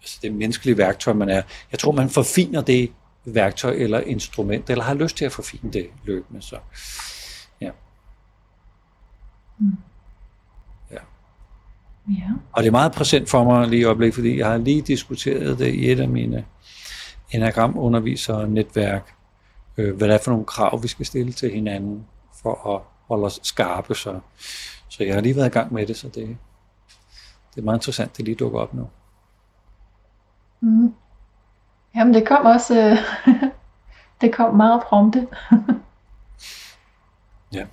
altså 0.00 0.18
det 0.22 0.32
menneskelige 0.32 0.78
værktøj, 0.78 1.12
man 1.12 1.28
er. 1.28 1.42
Jeg 1.72 1.78
tror, 1.78 1.92
man 1.92 2.08
forfiner 2.08 2.60
det 2.60 2.92
værktøj 3.24 3.72
eller 3.72 4.00
instrument, 4.00 4.70
eller 4.70 4.84
har 4.84 4.94
lyst 4.94 5.16
til 5.16 5.24
at 5.24 5.32
forfine 5.32 5.72
det 5.72 5.90
løbende. 6.04 6.42
Så, 6.42 6.56
ja. 7.60 7.70
Mm. 9.58 9.76
Ja. 12.08 12.30
Og 12.52 12.62
det 12.62 12.66
er 12.68 12.72
meget 12.72 12.92
præsent 12.92 13.28
for 13.28 13.44
mig 13.44 13.68
lige 13.68 13.80
i 13.80 13.84
øjeblik, 13.84 14.14
fordi 14.14 14.38
jeg 14.38 14.46
har 14.46 14.56
lige 14.56 14.82
diskuteret 14.82 15.58
det 15.58 15.74
i 15.74 15.90
et 15.90 16.00
af 16.00 16.08
mine 16.08 16.44
enagram 17.30 17.94
netværk, 18.48 19.14
øh, 19.76 19.96
hvad 19.96 20.08
det 20.08 20.14
er 20.14 20.18
for 20.24 20.30
nogle 20.30 20.46
krav, 20.46 20.82
vi 20.82 20.88
skal 20.88 21.06
stille 21.06 21.32
til 21.32 21.50
hinanden 21.50 22.06
for 22.42 22.74
at 22.74 22.82
holde 23.08 23.24
os 23.24 23.40
skarpe. 23.42 23.94
Så, 23.94 24.20
så 24.88 25.04
jeg 25.04 25.14
har 25.14 25.20
lige 25.20 25.36
været 25.36 25.46
i 25.46 25.52
gang 25.52 25.72
med 25.72 25.86
det, 25.86 25.96
så 25.96 26.08
det, 26.08 26.36
det 27.54 27.60
er 27.60 27.64
meget 27.64 27.78
interessant, 27.78 28.16
det 28.16 28.24
lige 28.24 28.34
dukker 28.34 28.60
op 28.60 28.74
nu. 28.74 28.88
Mm. 30.60 30.94
Jamen 31.96 32.14
det 32.14 32.26
kom 32.28 32.46
også, 32.46 32.80
øh, 32.80 32.98
det 34.20 34.34
kom 34.34 34.54
meget 34.54 34.82
prompte. 34.82 35.28
ja. 37.52 37.66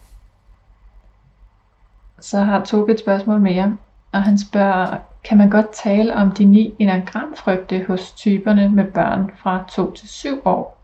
så 2.19 2.39
har 2.39 2.65
Toge 2.65 2.93
et 2.93 2.99
spørgsmål 2.99 3.39
mere, 3.39 3.77
og 4.11 4.23
han 4.23 4.37
spørger, 4.37 4.97
kan 5.23 5.37
man 5.37 5.49
godt 5.49 5.69
tale 5.83 6.15
om 6.15 6.31
de 6.31 6.45
ni 6.45 6.75
enagramfrygte 6.79 7.85
hos 7.87 8.11
typerne 8.11 8.69
med 8.69 8.85
børn 8.91 9.31
fra 9.37 9.65
2 9.71 9.91
til 9.91 10.09
7 10.09 10.41
år? 10.45 10.79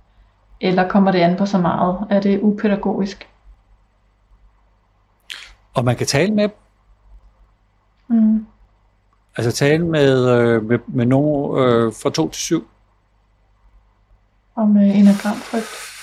Eller 0.61 0.87
kommer 0.87 1.11
det 1.11 1.19
an 1.19 1.37
på 1.37 1.45
så 1.45 1.57
meget? 1.57 2.07
Er 2.09 2.21
det 2.21 2.39
upædagogisk? 2.41 3.29
Og 5.73 5.85
man 5.85 5.95
kan 5.95 6.07
tale 6.07 6.33
med 6.33 6.49
Mm. 8.07 8.45
Altså 9.37 9.51
tale 9.51 9.85
med, 9.85 10.29
øh, 10.29 10.63
med, 10.63 10.79
med 10.87 11.05
nogen 11.05 11.59
øh, 11.59 11.93
fra 11.93 12.09
2 12.09 12.29
til 12.29 12.41
7. 12.41 12.67
Om 14.55 14.77
øh, 14.77 14.99
enagramfrygt. 14.99 15.94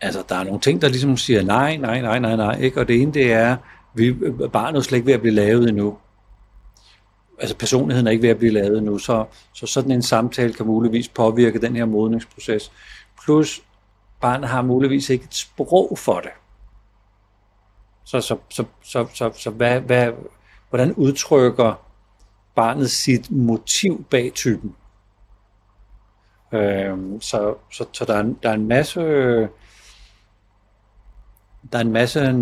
Altså, 0.00 0.24
der 0.28 0.36
er 0.36 0.44
nogle 0.44 0.60
ting, 0.60 0.82
der 0.82 0.88
ligesom 0.88 1.16
siger 1.16 1.42
nej, 1.42 1.76
nej, 1.76 2.00
nej, 2.00 2.18
nej, 2.18 2.36
nej, 2.36 2.60
ikke? 2.60 2.80
Og 2.80 2.88
det 2.88 3.02
ene, 3.02 3.12
det 3.12 3.32
er, 3.32 3.56
vi, 3.94 4.12
barnet 4.52 4.78
er 4.78 4.82
slet 4.82 4.98
ikke 4.98 5.06
ved 5.06 5.14
at 5.14 5.20
blive 5.20 5.34
lavet 5.34 5.68
endnu. 5.68 5.98
Altså, 7.38 7.56
personligheden 7.56 8.06
er 8.06 8.10
ikke 8.10 8.22
ved 8.22 8.30
at 8.30 8.38
blive 8.38 8.52
lavet 8.52 8.78
endnu, 8.78 8.98
så, 8.98 9.24
så 9.52 9.66
sådan 9.66 9.90
en 9.90 10.02
samtale 10.02 10.52
kan 10.52 10.66
muligvis 10.66 11.08
påvirke 11.08 11.60
den 11.60 11.76
her 11.76 11.84
modningsproces. 11.84 12.72
Plus, 13.24 13.62
barnet 14.20 14.48
har 14.48 14.62
muligvis 14.62 15.10
ikke 15.10 15.24
et 15.24 15.34
sprog 15.34 15.98
for 15.98 16.20
det. 16.20 16.30
Så, 18.04 18.20
så, 18.20 18.36
så, 18.50 18.64
så, 18.82 19.06
så, 19.14 19.30
så 19.36 19.50
hvad, 19.50 19.80
hvad, 19.80 20.12
hvordan 20.70 20.92
udtrykker 20.92 21.74
barnet 22.54 22.90
sit 22.90 23.30
motiv 23.30 24.04
bag 24.10 24.32
typen? 24.34 24.74
Øhm, 26.52 27.20
så, 27.20 27.54
så, 27.72 27.84
så 27.92 28.04
der, 28.04 28.14
er, 28.14 28.22
der 28.42 28.50
er 28.50 28.54
en 28.54 28.68
masse 28.68 29.00
der 31.72 31.78
er 31.78 31.82
en 31.82 31.92
masse 31.92 32.32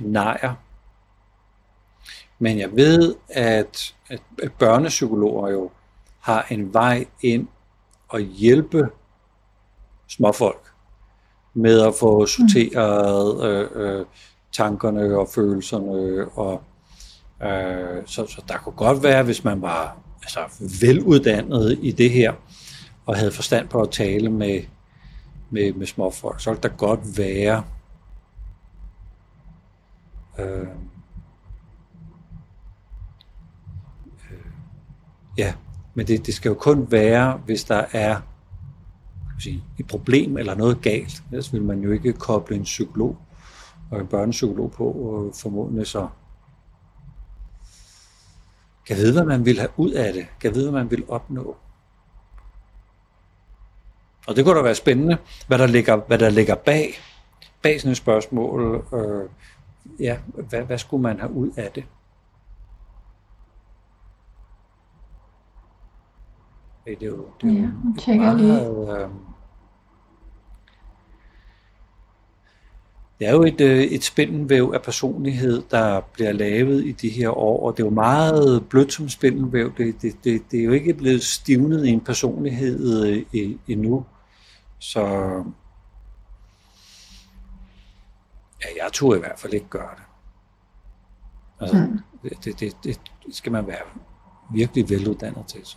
nejer. 0.00 0.54
Men 2.38 2.58
jeg 2.58 2.76
ved, 2.76 3.14
at, 3.28 3.94
at, 4.08 4.22
at 4.42 4.52
børnepsykologer 4.52 5.50
jo 5.50 5.70
har 6.20 6.46
en 6.50 6.74
vej 6.74 7.06
ind 7.22 7.48
og 8.08 8.20
hjælpe 8.20 8.88
småfolk 10.08 10.72
med 11.54 11.80
at 11.80 11.94
få 12.00 12.26
sorteret 12.26 13.44
øh, 13.44 13.68
øh, 13.74 14.06
tankerne 14.52 15.18
og 15.18 15.28
følelserne. 15.34 16.28
Og, 16.28 16.62
øh, 17.42 18.02
så, 18.06 18.26
så 18.26 18.42
der 18.48 18.58
kunne 18.58 18.76
godt 18.76 19.02
være, 19.02 19.22
hvis 19.22 19.44
man 19.44 19.62
var 19.62 19.96
altså, 20.22 20.40
veluddannet 20.80 21.78
i 21.82 21.90
det 21.90 22.10
her, 22.10 22.32
og 23.06 23.16
havde 23.16 23.32
forstand 23.32 23.68
på 23.68 23.80
at 23.80 23.90
tale 23.90 24.28
med, 24.28 24.62
med, 25.50 25.72
med 25.72 25.86
småfolk, 25.86 26.40
så 26.40 26.50
ville 26.50 26.62
der 26.62 26.68
godt 26.68 27.18
være 27.18 27.64
øh, 30.38 30.68
øh, 34.30 34.46
ja, 35.38 35.54
men 35.94 36.06
det, 36.06 36.26
det 36.26 36.34
skal 36.34 36.48
jo 36.48 36.54
kun 36.54 36.90
være, 36.90 37.36
hvis 37.36 37.64
der 37.64 37.84
er 37.92 38.20
sige, 39.42 39.64
et 39.78 39.86
problem 39.86 40.36
eller 40.36 40.54
noget 40.54 40.82
galt. 40.82 41.22
Ellers 41.30 41.52
vil 41.52 41.62
man 41.62 41.80
jo 41.80 41.90
ikke 41.90 42.12
koble 42.12 42.56
en 42.56 42.62
psykolog 42.62 43.16
og 43.90 44.00
en 44.00 44.06
børnepsykolog 44.06 44.72
på 44.72 44.84
og 44.84 45.34
formodentlig 45.34 45.86
så 45.86 46.08
kan 48.86 48.96
vide, 48.96 49.12
hvad 49.12 49.24
man 49.24 49.44
vil 49.44 49.58
have 49.58 49.70
ud 49.76 49.90
af 49.90 50.12
det. 50.12 50.26
Kan 50.40 50.54
vide, 50.54 50.70
hvad 50.70 50.80
man 50.80 50.90
vil 50.90 51.04
opnå. 51.08 51.56
Og 54.26 54.36
det 54.36 54.44
kunne 54.44 54.56
da 54.56 54.62
være 54.62 54.74
spændende, 54.74 55.18
hvad 55.46 55.58
der 55.58 55.66
ligger, 55.66 55.96
hvad 55.96 56.18
der 56.18 56.30
ligger 56.30 56.54
bag, 56.54 56.94
bag 57.62 57.80
sådan 57.80 57.90
et 57.90 57.96
spørgsmål. 57.96 58.86
Øh, 58.94 59.28
ja, 60.00 60.18
hvad, 60.48 60.62
hvad 60.62 60.78
skulle 60.78 61.02
man 61.02 61.20
have 61.20 61.32
ud 61.32 61.50
af 61.56 61.70
det? 61.74 61.84
Det 66.84 67.02
er 67.02 67.06
jo, 67.06 67.26
det 67.42 67.50
er 67.50 67.54
jo 67.54 67.68
ja, 68.08 68.16
meget, 68.16 68.40
lige. 68.40 68.60
Øh, 68.60 69.08
det 73.18 73.28
er 73.28 73.32
jo 73.32 73.42
et, 73.42 73.60
øh, 73.60 73.82
et 73.82 74.04
spindelvæv 74.04 74.72
af 74.74 74.82
personlighed, 74.82 75.62
der 75.70 76.00
bliver 76.12 76.32
lavet 76.32 76.84
i 76.84 76.92
de 76.92 77.08
her 77.08 77.28
år, 77.38 77.66
og 77.66 77.76
det 77.76 77.82
er 77.82 77.86
jo 77.86 77.94
meget 77.94 78.68
blødt 78.68 78.92
som 78.92 79.08
spindelvæv. 79.08 79.72
Det, 79.76 80.02
det, 80.02 80.24
det, 80.24 80.42
det 80.50 80.60
er 80.60 80.64
jo 80.64 80.72
ikke 80.72 80.94
blevet 80.94 81.22
stivnet 81.22 81.86
i 81.86 81.88
en 81.88 82.00
personlighed 82.00 83.04
øh, 83.34 83.50
endnu. 83.68 84.04
Så 84.78 85.04
ja, 88.64 88.84
jeg 88.84 88.92
tror 88.92 89.14
i 89.14 89.18
hvert 89.18 89.38
fald 89.38 89.54
ikke 89.54 89.68
gøre 89.70 89.90
det. 89.96 90.02
Altså, 91.60 91.76
mm. 91.76 92.00
det, 92.22 92.60
det, 92.60 92.76
det, 92.84 93.00
det 93.26 93.34
skal 93.34 93.52
man 93.52 93.66
være 93.66 93.82
virkelig 94.52 94.90
veluddannet 94.90 95.46
til. 95.46 95.60
Så. 95.64 95.76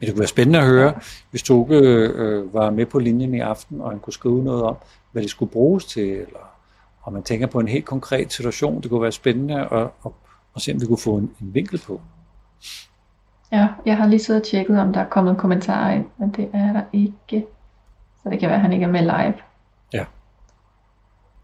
Men 0.00 0.06
det 0.06 0.14
kunne 0.14 0.20
være 0.20 0.28
spændende 0.28 0.58
at 0.58 0.66
høre, 0.66 1.00
hvis 1.30 1.42
Toge 1.42 1.78
øh, 1.78 2.54
var 2.54 2.70
med 2.70 2.86
på 2.86 2.98
linjen 2.98 3.34
i 3.34 3.40
aften, 3.40 3.80
og 3.80 3.90
han 3.90 4.00
kunne 4.00 4.12
skrive 4.12 4.44
noget 4.44 4.62
om, 4.62 4.76
hvad 5.12 5.22
det 5.22 5.30
skulle 5.30 5.52
bruges 5.52 5.84
til, 5.84 6.08
eller 6.08 6.54
om 7.02 7.12
man 7.12 7.22
tænker 7.22 7.46
på 7.46 7.60
en 7.60 7.68
helt 7.68 7.84
konkret 7.84 8.32
situation. 8.32 8.82
Det 8.82 8.90
kunne 8.90 9.02
være 9.02 9.12
spændende 9.12 9.60
at, 9.60 9.82
at, 9.82 10.12
at 10.56 10.62
se, 10.62 10.72
om 10.72 10.80
vi 10.80 10.86
kunne 10.86 10.98
få 10.98 11.16
en, 11.16 11.34
en 11.40 11.54
vinkel 11.54 11.82
på. 11.86 12.00
Ja, 13.52 13.68
jeg 13.86 13.96
har 13.96 14.06
lige 14.06 14.18
siddet 14.18 14.42
og 14.42 14.48
tjekket, 14.48 14.80
om 14.80 14.92
der 14.92 15.00
er 15.00 15.08
kommet 15.08 15.30
en 15.30 15.36
kommentar 15.36 15.90
ind, 15.90 16.06
men 16.18 16.30
det 16.30 16.50
er 16.52 16.72
der 16.72 16.82
ikke. 16.92 17.46
Så 18.22 18.30
det 18.30 18.40
kan 18.40 18.48
være, 18.48 18.56
at 18.56 18.62
han 18.62 18.72
ikke 18.72 18.84
er 18.84 18.90
med 18.90 19.02
live. 19.02 19.34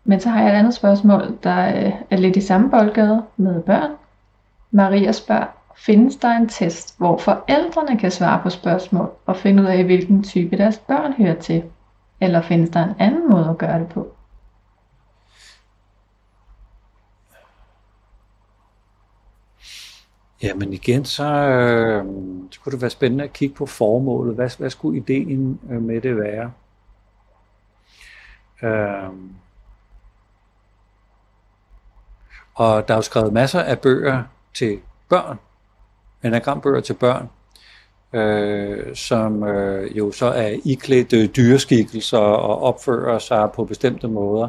Men 0.05 0.21
så 0.21 0.29
har 0.29 0.43
jeg 0.43 0.53
et 0.53 0.59
andet 0.59 0.75
spørgsmål, 0.75 1.39
der 1.43 1.87
øh, 1.87 1.93
er 2.11 2.17
lidt 2.17 2.37
i 2.37 2.41
samme 2.41 2.71
boldgade 2.71 3.25
med 3.37 3.63
børn. 3.63 3.91
Maria 4.71 5.13
spørger, 5.13 5.47
findes 5.77 6.17
der 6.17 6.29
en 6.37 6.49
test, 6.49 6.99
hvor 6.99 7.19
forældrene 7.19 7.99
kan 7.99 8.11
svare 8.11 8.43
på 8.43 8.51
spørgsmål 8.51 9.11
og 9.27 9.37
finde 9.37 9.63
ud 9.63 9.69
af, 9.69 9.85
hvilken 9.85 10.23
type 10.23 10.57
deres 10.57 10.79
børn 10.79 11.13
hører 11.13 11.41
til? 11.41 11.65
Eller 12.21 12.43
findes 12.43 12.71
der 12.71 12.85
en 12.85 12.95
anden 12.99 13.31
måde 13.31 13.49
at 13.51 13.59
gøre 13.59 13.79
det 13.79 13.89
på? 13.89 14.15
Jamen 20.43 20.73
igen, 20.73 21.05
så, 21.05 21.25
øh, 21.25 22.05
så 22.51 22.61
kunne 22.61 22.73
det 22.73 22.81
være 22.81 22.91
spændende 22.91 23.25
at 23.25 23.33
kigge 23.33 23.55
på 23.55 23.67
formålet. 23.67 24.35
Hvad, 24.35 24.59
hvad 24.59 24.71
skulle 24.71 24.99
ideen 24.99 25.61
øh, 25.71 25.83
med 25.83 26.01
det 26.01 26.17
være? 26.17 26.53
Øh, 28.63 29.11
og 32.55 32.89
der 32.89 32.95
er 32.95 32.99
jo 32.99 33.03
skrevet 33.03 33.33
masser 33.33 33.61
af 33.61 33.79
bøger 33.79 34.23
til 34.55 34.79
børn, 35.09 35.39
anagrambøger 36.23 36.81
til 36.81 36.95
børn, 36.95 37.31
øh, 38.13 38.97
som 38.97 39.45
øh, 39.45 39.99
jo 39.99 40.13
så 40.13 40.27
er 40.27 40.57
iklædt 40.65 41.13
øh, 41.13 41.29
dyreskikkelser 41.37 42.19
og 42.19 42.63
opfører 42.63 43.19
sig 43.19 43.51
på 43.55 43.65
bestemte 43.65 44.09
måder. 44.09 44.49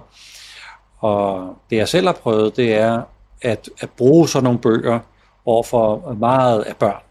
Og 0.99 1.56
det 1.70 1.78
jeg 1.78 1.88
selv 1.88 2.06
har 2.06 2.14
prøvet, 2.14 2.56
det 2.56 2.74
er 2.74 3.01
at, 3.41 3.70
at 3.80 3.89
bruge 3.89 4.28
sådan 4.30 4.43
nogle 4.43 4.60
bøger 4.60 4.99
over 5.45 5.64
for 5.64 6.14
meget 6.20 6.62
af 6.62 6.76
børn, 6.76 7.03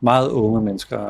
meget 0.00 0.28
unge 0.28 0.60
mennesker. 0.60 1.00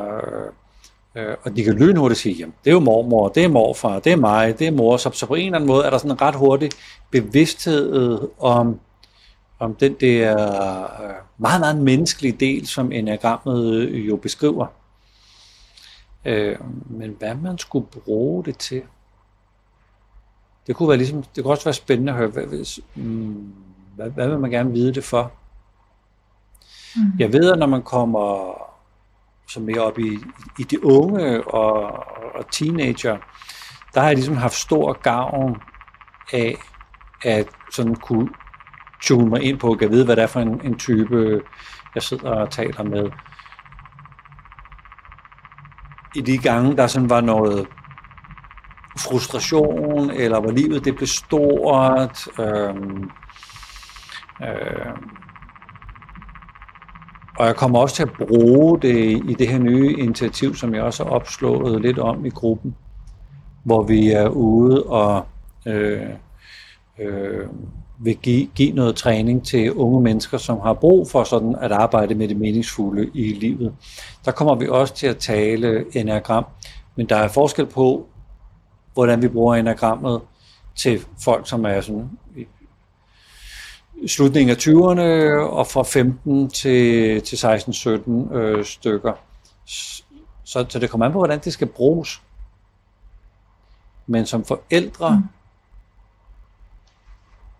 Øh, 1.15 1.35
og 1.43 1.55
de 1.55 1.63
kan 1.63 1.73
lynhurtigt 1.73 2.19
sige, 2.19 2.35
jamen 2.35 2.53
det 2.63 2.69
er 2.69 2.73
jo 2.73 2.79
mormor, 2.79 3.27
det 3.27 3.43
er 3.43 3.47
morfar, 3.47 3.99
det 3.99 4.11
er 4.11 4.17
mig, 4.17 4.59
det 4.59 4.67
er 4.67 4.71
mor. 4.71 4.97
Så, 4.97 5.09
så 5.13 5.25
på 5.25 5.35
en 5.35 5.45
eller 5.45 5.55
anden 5.55 5.67
måde 5.67 5.85
er 5.85 5.89
der 5.89 5.97
sådan 5.97 6.11
en 6.11 6.21
ret 6.21 6.35
hurtig 6.35 6.71
bevidsthed 7.11 8.27
om, 8.39 8.79
om 9.61 9.75
den 9.75 9.93
der 9.93 10.33
øh, 11.03 11.15
meget, 11.37 11.59
meget 11.59 11.77
menneskelige 11.77 12.37
del, 12.39 12.67
som 12.67 12.91
enagrammet 12.91 13.89
jo 13.89 14.15
beskriver. 14.15 14.67
Øh, 16.25 16.57
men 16.85 17.15
hvad 17.19 17.35
man 17.35 17.57
skulle 17.57 17.87
bruge 17.87 18.43
det 18.43 18.57
til, 18.57 18.83
det 20.67 20.75
kunne, 20.75 20.89
være 20.89 20.97
ligesom, 20.97 21.23
det 21.23 21.43
kunne 21.43 21.53
også 21.53 21.63
være 21.63 21.73
spændende 21.73 22.11
at 22.11 22.17
høre, 22.17 22.27
hvad, 22.27 22.45
hvis, 22.45 22.79
mm, 22.95 23.53
hvad, 23.95 24.09
hvad 24.09 24.27
vil 24.27 24.39
man 24.39 24.51
gerne 24.51 24.71
vide 24.71 24.93
det 24.93 25.03
for? 25.03 25.31
Mm. 26.95 27.19
Jeg 27.19 27.33
ved, 27.33 27.51
at 27.51 27.59
når 27.59 27.67
man 27.67 27.83
kommer 27.83 28.53
så 29.47 29.59
mere 29.59 29.81
op 29.81 29.99
i, 29.99 30.19
i 30.59 30.63
de 30.63 30.85
unge 30.85 31.43
og, 31.47 31.81
og 32.35 32.51
teenager, 32.51 33.17
der 33.93 33.99
har 33.99 34.07
jeg 34.07 34.15
ligesom 34.15 34.37
haft 34.37 34.55
stor 34.55 34.93
gavn 34.93 35.61
af 36.33 36.57
at 37.23 37.47
sådan 37.71 37.95
kunne 37.95 38.29
tune 39.01 39.29
mig 39.29 39.41
ind 39.43 39.59
på, 39.59 39.71
at 39.71 39.91
vide, 39.91 40.05
hvad 40.05 40.15
det 40.15 40.23
er 40.23 40.27
for 40.27 40.39
en, 40.39 40.61
en 40.63 40.77
type, 40.77 41.41
jeg 41.95 42.03
sidder 42.03 42.29
og 42.29 42.49
taler 42.49 42.83
med. 42.83 43.09
I 46.15 46.21
de 46.21 46.37
gange, 46.37 46.77
der 46.77 46.87
sådan 46.87 47.09
var 47.09 47.21
noget 47.21 47.67
frustration, 48.99 50.11
eller 50.11 50.39
hvor 50.39 50.51
livet 50.51 50.85
det 50.85 50.95
blev 50.95 51.07
stort, 51.07 52.27
øh, 52.39 52.75
øh, 54.41 54.93
og 57.37 57.45
jeg 57.45 57.55
kommer 57.55 57.79
også 57.79 57.95
til 57.95 58.03
at 58.03 58.27
bruge 58.27 58.81
det 58.81 59.21
i 59.29 59.35
det 59.39 59.47
her 59.47 59.59
nye 59.59 59.95
initiativ, 59.97 60.55
som 60.55 60.73
jeg 60.73 60.83
også 60.83 61.03
har 61.03 61.11
opslået 61.11 61.81
lidt 61.81 61.99
om 61.99 62.25
i 62.25 62.29
gruppen, 62.29 62.75
hvor 63.63 63.83
vi 63.83 64.11
er 64.11 64.27
ude 64.27 64.83
og 64.83 65.25
øh, 65.67 66.09
øh, 66.99 67.47
vil 68.03 68.17
give, 68.17 68.47
give 68.55 68.71
noget 68.71 68.95
træning 68.95 69.45
til 69.45 69.73
unge 69.73 70.01
mennesker, 70.01 70.37
som 70.37 70.59
har 70.59 70.73
brug 70.73 71.09
for 71.09 71.23
sådan 71.23 71.55
at 71.61 71.71
arbejde 71.71 72.15
med 72.15 72.27
det 72.27 72.37
meningsfulde 72.37 73.11
i 73.13 73.33
livet. 73.33 73.73
Der 74.25 74.31
kommer 74.31 74.55
vi 74.55 74.67
også 74.67 74.93
til 74.93 75.07
at 75.07 75.17
tale 75.17 75.85
enagram, 75.93 76.45
men 76.95 77.09
der 77.09 77.15
er 77.15 77.27
forskel 77.27 77.65
på, 77.65 78.05
hvordan 78.93 79.21
vi 79.21 79.27
bruger 79.27 79.55
enagrammet 79.55 80.21
til 80.75 81.05
folk, 81.23 81.49
som 81.49 81.65
er 81.65 81.81
sådan 81.81 82.09
i 82.35 84.07
slutningen 84.07 84.49
af 84.49 84.55
20'erne 84.55 85.01
og 85.49 85.67
fra 85.67 85.83
15 85.83 86.49
til, 86.49 87.21
til 87.21 87.35
16-17 87.35 88.35
øh, 88.35 88.65
stykker. 88.65 89.13
Så, 90.45 90.65
så 90.69 90.79
det 90.79 90.89
kommer 90.89 91.05
an 91.05 91.11
på, 91.11 91.17
hvordan 91.17 91.39
det 91.39 91.53
skal 91.53 91.67
bruges. 91.67 92.21
Men 94.07 94.25
som 94.25 94.45
forældre 94.45 95.17
mm 95.17 95.23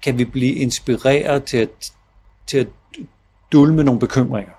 kan 0.04 0.18
vi 0.18 0.26
blive 0.26 0.56
inspireret 0.56 1.44
til 1.44 1.58
at, 1.58 1.94
til 2.48 2.58
at 2.58 2.68
dulme 3.52 3.84
nogle 3.84 4.00
bekymringer. 4.00 4.54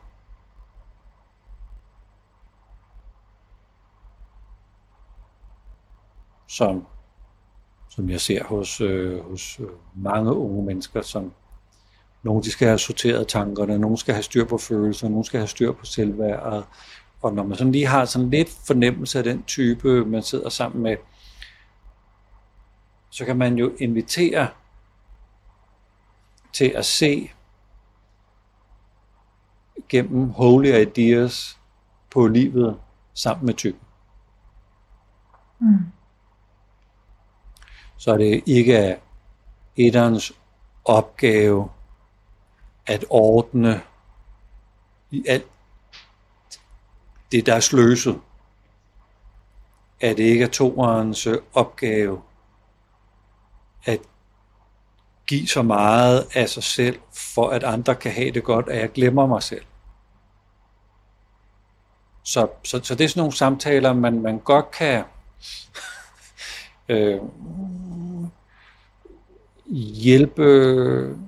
Som, 6.48 6.86
som 7.88 8.10
jeg 8.10 8.20
ser 8.20 8.44
hos, 8.44 8.80
øh, 8.80 9.24
hos 9.24 9.60
øh, 9.60 9.66
mange 9.94 10.32
unge 10.32 10.64
mennesker, 10.64 11.02
som 11.02 11.32
nogle 12.22 12.42
de 12.42 12.50
skal 12.50 12.68
have 12.68 12.78
sorteret 12.78 13.28
tankerne, 13.28 13.78
nogle 13.78 13.98
skal 13.98 14.14
have 14.14 14.22
styr 14.22 14.44
på 14.44 14.58
følelser, 14.58 15.08
nogle 15.08 15.24
skal 15.24 15.40
have 15.40 15.48
styr 15.48 15.72
på 15.72 15.84
selvværdet. 15.84 16.64
Og 17.22 17.34
når 17.34 17.42
man 17.42 17.58
sådan 17.58 17.72
lige 17.72 17.86
har 17.86 18.04
sådan 18.04 18.30
lidt 18.30 18.48
fornemmelse 18.66 19.18
af 19.18 19.24
den 19.24 19.42
type, 19.42 20.04
man 20.04 20.22
sidder 20.22 20.48
sammen 20.48 20.82
med, 20.82 20.96
så 23.10 23.24
kan 23.24 23.36
man 23.36 23.58
jo 23.58 23.72
invitere 23.78 24.48
til 26.52 26.68
at 26.68 26.84
se 26.84 27.30
gennem 29.88 30.30
holy 30.30 30.66
ideas 30.66 31.58
på 32.10 32.26
livet 32.26 32.80
sammen 33.14 33.46
med 33.46 33.54
typen. 33.54 33.86
Mm. 35.58 35.92
Så 37.96 38.12
er 38.12 38.16
det 38.16 38.42
ikke 38.46 38.74
er 38.74 38.96
etterens 39.76 40.32
opgave 40.84 41.70
at 42.86 43.04
ordne 43.10 43.82
i 45.10 45.24
alt 45.28 45.46
det, 47.32 47.46
der 47.46 47.54
er 47.54 47.60
sløset. 47.60 48.20
At 50.00 50.16
det 50.16 50.24
ikke 50.24 50.44
er 50.44 50.48
toerens 50.48 51.28
opgave 51.54 52.22
at 53.84 54.00
give 55.26 55.46
så 55.46 55.62
meget 55.62 56.26
af 56.34 56.48
sig 56.48 56.62
selv, 56.62 57.00
for 57.34 57.48
at 57.48 57.64
andre 57.64 57.94
kan 57.94 58.12
have 58.12 58.30
det 58.30 58.44
godt, 58.44 58.68
at 58.68 58.80
jeg 58.80 58.92
glemmer 58.92 59.26
mig 59.26 59.42
selv. 59.42 59.64
Så, 62.22 62.48
så, 62.64 62.80
så 62.82 62.94
det 62.94 63.04
er 63.04 63.08
sådan 63.08 63.20
nogle 63.20 63.32
samtaler, 63.32 63.92
man, 63.92 64.22
man 64.22 64.38
godt 64.38 64.70
kan 64.70 65.04
øh, 66.88 67.20
hjælpe 70.02 71.18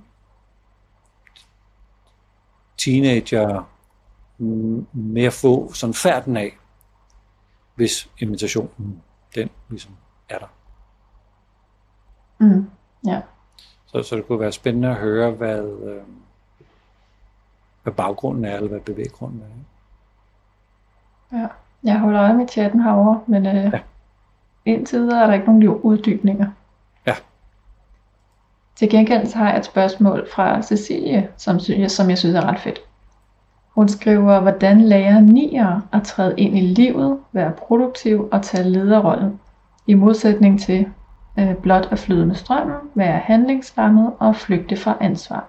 teenager 2.79 3.71
med 4.93 5.25
at 5.25 5.33
få 5.33 5.73
sådan 5.73 5.95
færden 5.95 6.37
af, 6.37 6.59
hvis 7.75 8.09
invitationen 8.19 9.03
den 9.35 9.51
ligesom 9.69 9.97
er 10.29 10.39
der. 10.39 10.47
Mm, 12.39 12.71
ja. 13.07 13.21
Så, 13.95 14.03
så 14.03 14.17
det 14.17 14.27
kunne 14.27 14.41
være 14.41 14.53
spændende 14.53 14.89
at 14.89 14.95
høre, 14.95 15.31
hvad, 15.31 15.63
øh, 15.65 16.03
hvad 17.83 17.93
baggrunden 17.93 18.45
er, 18.45 18.57
eller 18.57 18.69
hvad 18.69 18.81
bevæggrunden 18.81 19.43
er. 19.43 19.47
Ja, 21.39 21.47
jeg 21.85 22.01
holder 22.01 22.23
øje 22.23 22.35
med 22.35 22.49
chatten 22.49 22.81
herovre, 22.81 23.21
men 23.27 23.47
øh, 23.47 23.55
ja. 23.55 23.81
indtil 24.65 25.01
videre 25.01 25.23
er 25.23 25.27
der 25.27 25.35
ikke 25.35 25.47
nogen 25.47 25.69
uddybninger. 25.69 26.47
Ja. 27.07 27.15
Til 28.77 28.91
gengæld 28.91 29.27
så 29.27 29.39
har 29.39 29.49
jeg 29.49 29.59
et 29.59 29.65
spørgsmål 29.65 30.29
fra 30.35 30.63
Cecilie, 30.63 31.29
som, 31.37 31.61
som 31.89 32.11
jeg 32.11 32.19
synes 32.19 32.35
er 32.35 32.45
ret 32.45 32.61
fedt. 32.61 32.81
Hun 33.75 33.89
skriver, 33.89 34.41
hvordan 34.41 34.81
lærer 34.81 35.21
nier 35.21 35.81
at 35.93 36.03
træde 36.03 36.35
ind 36.41 36.59
i 36.59 36.61
livet, 36.61 37.21
være 37.33 37.53
produktiv 37.53 38.29
og 38.33 38.43
tage 38.43 38.71
lederrollen, 38.71 39.41
i 39.87 39.95
modsætning 39.95 40.61
til 40.61 40.87
blot 41.63 41.89
at 41.91 41.99
flyde 41.99 42.27
med 42.27 42.35
strømmen, 42.35 42.77
være 42.95 43.19
handlingslammet 43.19 44.13
og 44.19 44.37
flygte 44.37 44.77
fra 44.77 44.97
ansvar. 45.01 45.49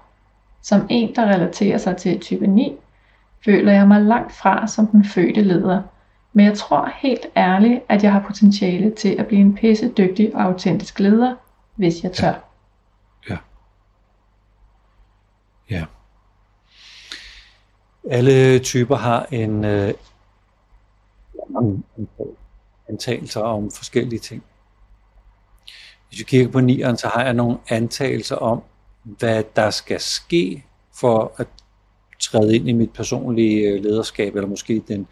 Som 0.61 0.87
en, 0.89 1.15
der 1.15 1.25
relaterer 1.25 1.77
sig 1.77 1.97
til 1.97 2.19
type 2.19 2.47
9, 2.47 2.77
føler 3.45 3.73
jeg 3.73 3.87
mig 3.87 4.01
langt 4.01 4.31
fra 4.31 4.67
som 4.67 4.87
den 4.87 5.05
fødte 5.05 5.41
leder, 5.41 5.81
men 6.33 6.45
jeg 6.45 6.57
tror 6.57 6.89
helt 6.95 7.25
ærligt, 7.37 7.81
at 7.89 8.03
jeg 8.03 8.11
har 8.11 8.19
potentiale 8.19 8.91
til 8.91 9.15
at 9.19 9.27
blive 9.27 9.41
en 9.41 9.55
pisse 9.55 9.89
dygtig 9.97 10.35
og 10.35 10.41
autentisk 10.41 10.99
leder, 10.99 11.35
hvis 11.75 12.03
jeg 12.03 12.11
tør. 12.11 12.33
Ja. 13.29 13.37
Ja. 15.69 15.85
Alle 18.09 18.59
typer 18.59 18.95
har 18.95 19.27
en 19.31 19.65
øh, 19.65 19.93
antagelser 22.89 23.41
om 23.41 23.71
forskellige 23.71 24.19
ting. 24.19 24.43
Hvis 26.15 26.19
vi 26.19 26.23
kigger 26.23 26.51
på 26.51 26.59
nieren, 26.59 26.97
så 26.97 27.07
har 27.07 27.23
jeg 27.23 27.33
nogle 27.33 27.57
antagelser 27.69 28.35
om, 28.35 28.63
hvad 29.03 29.43
der 29.55 29.69
skal 29.69 29.99
ske 29.99 30.65
for 30.99 31.33
at 31.37 31.47
træde 32.19 32.55
ind 32.55 32.69
i 32.69 32.71
mit 32.71 32.93
personlige 32.93 33.69
øh, 33.69 33.83
lederskab, 33.83 34.35
eller 34.35 34.47
måske 34.47 34.83
den, 34.87 35.07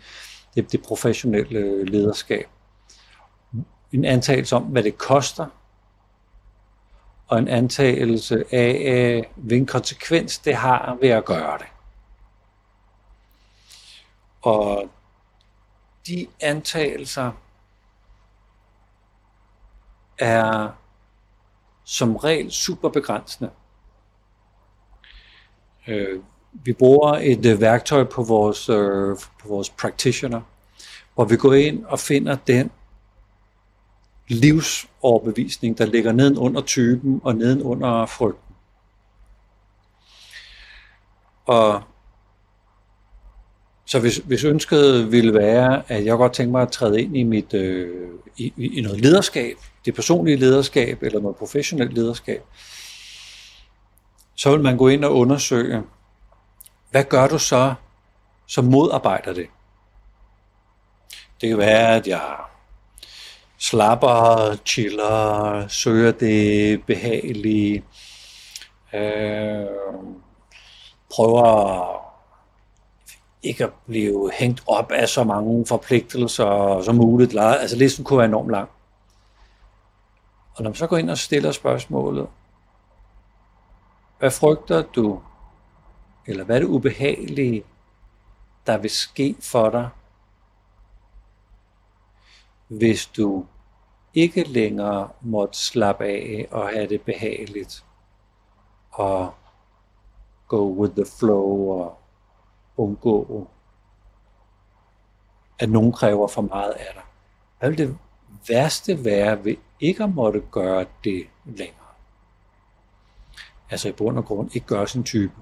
det, 0.55 0.71
det 0.71 0.81
professionelle 0.81 1.59
øh, 1.59 1.87
lederskab. 1.87 2.47
En 3.91 4.05
antagelse 4.05 4.55
om, 4.55 4.63
hvad 4.63 4.83
det 4.83 4.97
koster, 4.97 5.45
og 7.27 7.39
en 7.39 7.47
antagelse 7.47 8.43
af, 8.51 8.93
øh, 8.93 9.23
hvilken 9.35 9.67
konsekvens 9.67 10.37
det 10.37 10.55
har 10.55 10.97
ved 11.01 11.09
at 11.09 11.25
gøre 11.25 11.57
det. 11.57 11.67
Og 14.41 14.89
de 16.07 16.27
antagelser 16.41 17.31
er 20.17 20.69
som 21.83 22.15
regel 22.15 22.51
super 22.51 22.89
begrænsende. 22.89 23.49
Øh, 25.87 26.19
vi 26.53 26.73
bruger 26.73 27.13
et 27.13 27.45
øh, 27.45 27.61
værktøj 27.61 28.03
på 28.03 28.23
vores, 28.23 28.69
øh, 28.69 29.17
på 29.41 29.47
vores 29.47 29.69
practitioner, 29.69 30.41
hvor 31.15 31.25
vi 31.25 31.37
går 31.37 31.53
ind 31.53 31.85
og 31.85 31.99
finder 31.99 32.37
den 32.47 32.71
livsoverbevisning, 34.27 35.77
der 35.77 35.85
ligger 35.85 36.11
neden 36.11 36.37
under 36.37 36.61
typen 36.61 37.21
og 37.23 37.35
neden 37.35 37.61
under 37.61 38.05
frygten. 38.05 38.55
Og 41.45 41.83
så 43.85 43.99
hvis, 43.99 44.17
hvis 44.17 44.43
ønsket 44.43 45.11
ville 45.11 45.33
være, 45.33 45.91
at 45.91 46.05
jeg 46.05 46.17
godt 46.17 46.33
tænker 46.33 46.51
mig 46.51 46.61
at 46.61 46.71
træde 46.71 47.01
ind 47.01 47.17
i, 47.17 47.23
mit, 47.23 47.53
øh, 47.53 48.09
i, 48.37 48.53
i 48.57 48.81
noget 48.81 49.01
lederskab, 49.01 49.57
det 49.85 49.95
personlige 49.95 50.37
lederskab 50.37 51.03
eller 51.03 51.19
noget 51.19 51.37
professionelt 51.37 51.93
lederskab, 51.93 52.43
så 54.35 54.51
vil 54.51 54.61
man 54.61 54.77
gå 54.77 54.87
ind 54.87 55.05
og 55.05 55.15
undersøge, 55.15 55.83
hvad 56.91 57.03
gør 57.03 57.27
du 57.27 57.37
så, 57.37 57.73
som 58.47 58.65
modarbejder 58.65 59.33
det? 59.33 59.47
Det 61.41 61.49
kan 61.49 61.57
være, 61.57 61.95
at 61.95 62.07
jeg 62.07 62.35
slapper, 63.57 64.55
chiller, 64.65 65.67
søger 65.67 66.11
det 66.11 66.83
behagelige, 66.85 67.83
øh, 68.93 69.65
prøver 71.15 72.03
ikke 73.43 73.63
at 73.63 73.69
blive 73.87 74.31
hængt 74.39 74.63
op 74.67 74.91
af 74.91 75.09
så 75.09 75.23
mange 75.23 75.65
forpligtelser 75.65 76.81
som 76.85 76.95
muligt. 76.95 77.35
Altså 77.39 77.75
listen 77.75 78.03
kunne 78.03 78.17
være 78.17 78.27
enormt 78.27 78.51
lang. 78.51 78.69
Og 80.55 80.63
når 80.63 80.69
man 80.69 80.75
så 80.75 80.87
går 80.87 80.97
ind 80.97 81.09
og 81.09 81.17
stiller 81.17 81.51
spørgsmålet, 81.51 82.29
hvad 84.19 84.31
frygter 84.31 84.81
du, 84.81 85.21
eller 86.25 86.43
hvad 86.43 86.55
er 86.55 86.59
det 86.59 86.67
ubehagelige, 86.67 87.63
der 88.67 88.77
vil 88.77 88.89
ske 88.89 89.35
for 89.39 89.69
dig, 89.69 89.89
hvis 92.67 93.05
du 93.05 93.45
ikke 94.13 94.43
længere 94.43 95.09
måtte 95.21 95.57
slappe 95.57 96.05
af 96.05 96.47
og 96.51 96.69
have 96.69 96.87
det 96.87 97.01
behageligt, 97.01 97.85
og 98.91 99.33
go 100.47 100.81
with 100.81 100.95
the 100.95 101.05
flow 101.19 101.71
og 101.71 101.97
undgå, 102.77 103.47
at 105.59 105.69
nogen 105.69 105.91
kræver 105.91 106.27
for 106.27 106.41
meget 106.41 106.71
af 106.71 106.93
dig. 106.93 107.03
Hvad 107.59 107.69
vil 107.69 107.77
det 107.77 107.97
værste 108.49 109.05
være 109.05 109.43
ved 109.45 109.55
ikke 109.83 110.03
at 110.03 110.15
måtte 110.15 110.43
gøre 110.51 110.85
det 111.03 111.27
længere. 111.45 111.77
Altså 113.69 113.89
i 113.89 113.91
bund 113.91 114.17
og 114.17 114.25
grund 114.25 114.49
ikke 114.53 114.67
gøre 114.67 114.87
sin 114.87 115.03
type. 115.03 115.33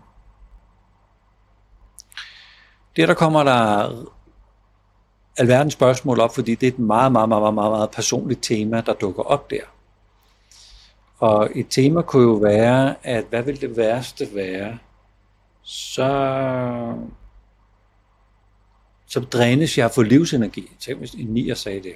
Det 2.96 3.08
der 3.08 3.14
kommer 3.14 3.44
der 3.44 3.89
alverdens 5.38 5.74
spørgsmål 5.74 6.20
op, 6.20 6.36
fordi 6.36 6.56
det 6.56 6.68
er 6.68 6.72
et 6.72 6.80
meget, 6.80 7.12
meget, 7.12 7.30
meget, 7.30 7.54
meget, 7.54 7.72
meget 7.72 7.92
personligt 7.92 8.44
tema, 8.44 8.82
der 8.82 8.94
dukker 8.94 9.24
op 9.24 9.50
der. 9.50 9.64
Og 11.20 11.50
et 11.56 11.68
tema 11.70 12.02
kunne 12.02 12.24
jo 12.24 12.34
være, 12.34 12.96
at 13.04 13.26
hvad 13.30 13.44
vil 13.44 13.62
det 13.62 13.78
værste 13.78 14.36
være? 14.36 14.78
Så, 15.64 16.08
så 19.08 19.20
drænes 19.20 19.78
jeg 19.78 19.92
for 19.92 20.04
livsenergi. 20.04 20.72
Tænk 20.80 21.00
hvis 21.00 21.14
en 21.14 21.28
nier 21.28 21.56
sagde 21.56 21.84
det. 21.84 21.96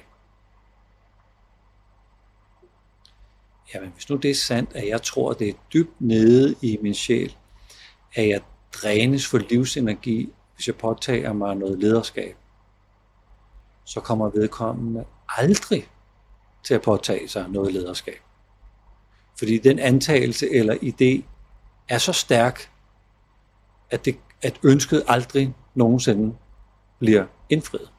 Jamen 3.74 3.92
hvis 3.94 4.08
nu 4.08 4.16
det 4.16 4.30
er 4.30 4.34
sandt, 4.34 4.70
at 4.74 4.88
jeg 4.88 5.02
tror, 5.02 5.30
at 5.30 5.38
det 5.38 5.48
er 5.48 5.52
dybt 5.72 6.00
nede 6.00 6.54
i 6.62 6.78
min 6.82 6.94
sjæl, 6.94 7.36
at 8.14 8.28
jeg 8.28 8.40
drænes 8.72 9.26
for 9.26 9.38
livsenergi, 9.38 10.32
hvis 10.54 10.66
jeg 10.66 10.76
påtager 10.76 11.32
mig 11.32 11.54
noget 11.56 11.78
lederskab, 11.78 12.36
så 13.84 14.00
kommer 14.00 14.30
vedkommende 14.30 15.04
aldrig 15.28 15.88
til 16.64 16.74
at 16.74 16.82
påtage 16.82 17.28
sig 17.28 17.48
noget 17.48 17.72
lederskab. 17.72 18.20
Fordi 19.38 19.58
den 19.58 19.78
antagelse 19.78 20.50
eller 20.50 20.74
idé 20.74 21.24
er 21.88 21.98
så 21.98 22.12
stærk, 22.12 22.70
at, 23.90 24.04
det, 24.04 24.18
at 24.42 24.60
ønsket 24.62 25.04
aldrig 25.08 25.54
nogensinde 25.74 26.36
bliver 26.98 27.26
indfriet. 27.48 27.90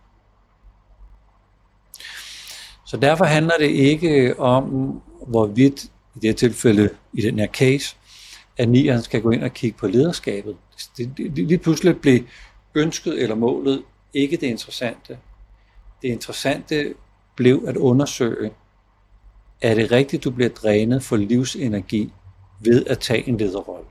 Så 2.85 2.97
derfor 2.97 3.25
handler 3.25 3.53
det 3.59 3.69
ikke 3.69 4.39
om, 4.39 5.01
hvorvidt 5.27 5.83
i 5.83 6.19
det 6.19 6.23
her 6.23 6.33
tilfælde, 6.33 6.89
i 7.13 7.21
den 7.21 7.39
her 7.39 7.47
case, 7.47 7.95
at 8.57 8.69
nieren 8.69 9.01
skal 9.01 9.21
gå 9.21 9.31
ind 9.31 9.43
og 9.43 9.53
kigge 9.53 9.77
på 9.77 9.87
lederskabet. 9.87 10.55
Det, 10.97 11.11
det, 11.17 11.35
det 11.35 11.47
lige 11.47 11.57
pludselig 11.57 12.01
blev 12.01 12.19
ønsket 12.75 13.21
eller 13.21 13.35
målet 13.35 13.83
ikke 14.13 14.37
det 14.37 14.47
interessante. 14.47 15.17
Det 16.01 16.07
interessante 16.07 16.93
blev 17.35 17.63
at 17.67 17.77
undersøge, 17.77 18.51
er 19.61 19.75
det 19.75 19.91
rigtigt, 19.91 20.23
du 20.23 20.31
bliver 20.31 20.49
drænet 20.49 21.03
for 21.03 21.15
livsenergi 21.15 22.13
ved 22.59 22.85
at 22.85 22.99
tage 22.99 23.29
en 23.29 23.37
lederrolle? 23.37 23.87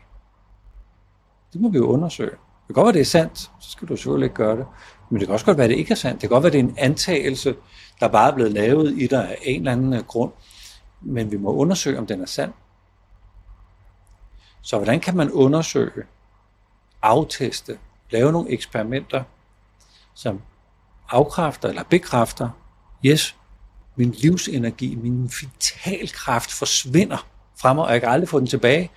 Det 1.53 1.61
må 1.61 1.69
vi 1.69 1.79
jo 1.79 1.87
undersøge. 1.87 2.31
Det 2.31 2.75
kan 2.75 2.75
godt 2.75 2.85
være, 2.85 2.93
det 2.93 3.01
er 3.01 3.05
sandt, 3.05 3.39
så 3.39 3.71
skal 3.71 3.89
du 3.89 3.97
selvfølgelig 3.97 4.27
ikke 4.27 4.35
gøre 4.35 4.57
det. 4.57 4.67
Men 5.11 5.21
det 5.21 5.29
kan 5.29 5.33
også 5.33 5.47
godt 5.47 5.59
være, 5.59 5.69
det 5.69 5.77
ikke 5.77 5.93
er 5.93 5.97
sandt. 5.97 6.21
Det 6.23 6.29
kan 6.29 6.35
godt 6.35 6.43
være, 6.43 6.53
det 6.53 6.61
er 6.61 6.65
en 6.65 6.75
antagelse, 6.79 7.55
der 8.01 8.09
bare 8.09 8.31
er 8.31 8.35
blevet 8.35 8.53
lavet 8.53 9.03
i 9.03 9.07
dig 9.07 9.29
af 9.31 9.39
en 9.43 9.61
eller 9.61 9.73
anden 9.73 10.05
grund. 10.05 10.33
Men 11.01 11.31
vi 11.31 11.37
må 11.37 11.53
undersøge, 11.53 11.99
om 11.99 12.07
den 12.07 12.21
er 12.21 12.27
sand. 12.27 12.53
Så 14.63 14.77
hvordan 14.77 15.01
kan 15.01 15.17
man 15.17 15.31
undersøge, 15.31 16.05
afteste, 17.03 17.79
lave 18.11 18.33
nogle 18.33 18.51
eksperimenter, 18.51 19.23
som 20.15 20.41
afkræfter 21.11 21.69
eller 21.69 21.83
bekræfter, 21.83 22.51
yes, 23.05 23.37
min 23.97 24.11
livsenergi, 24.11 24.95
min 24.95 25.31
vitalkraft 25.41 26.53
forsvinder 26.53 27.27
fra 27.61 27.73
mig, 27.73 27.85
og 27.85 27.93
jeg 27.93 28.01
kan 28.01 28.11
aldrig 28.11 28.29
få 28.29 28.39
den 28.39 28.47
tilbage, 28.47 28.91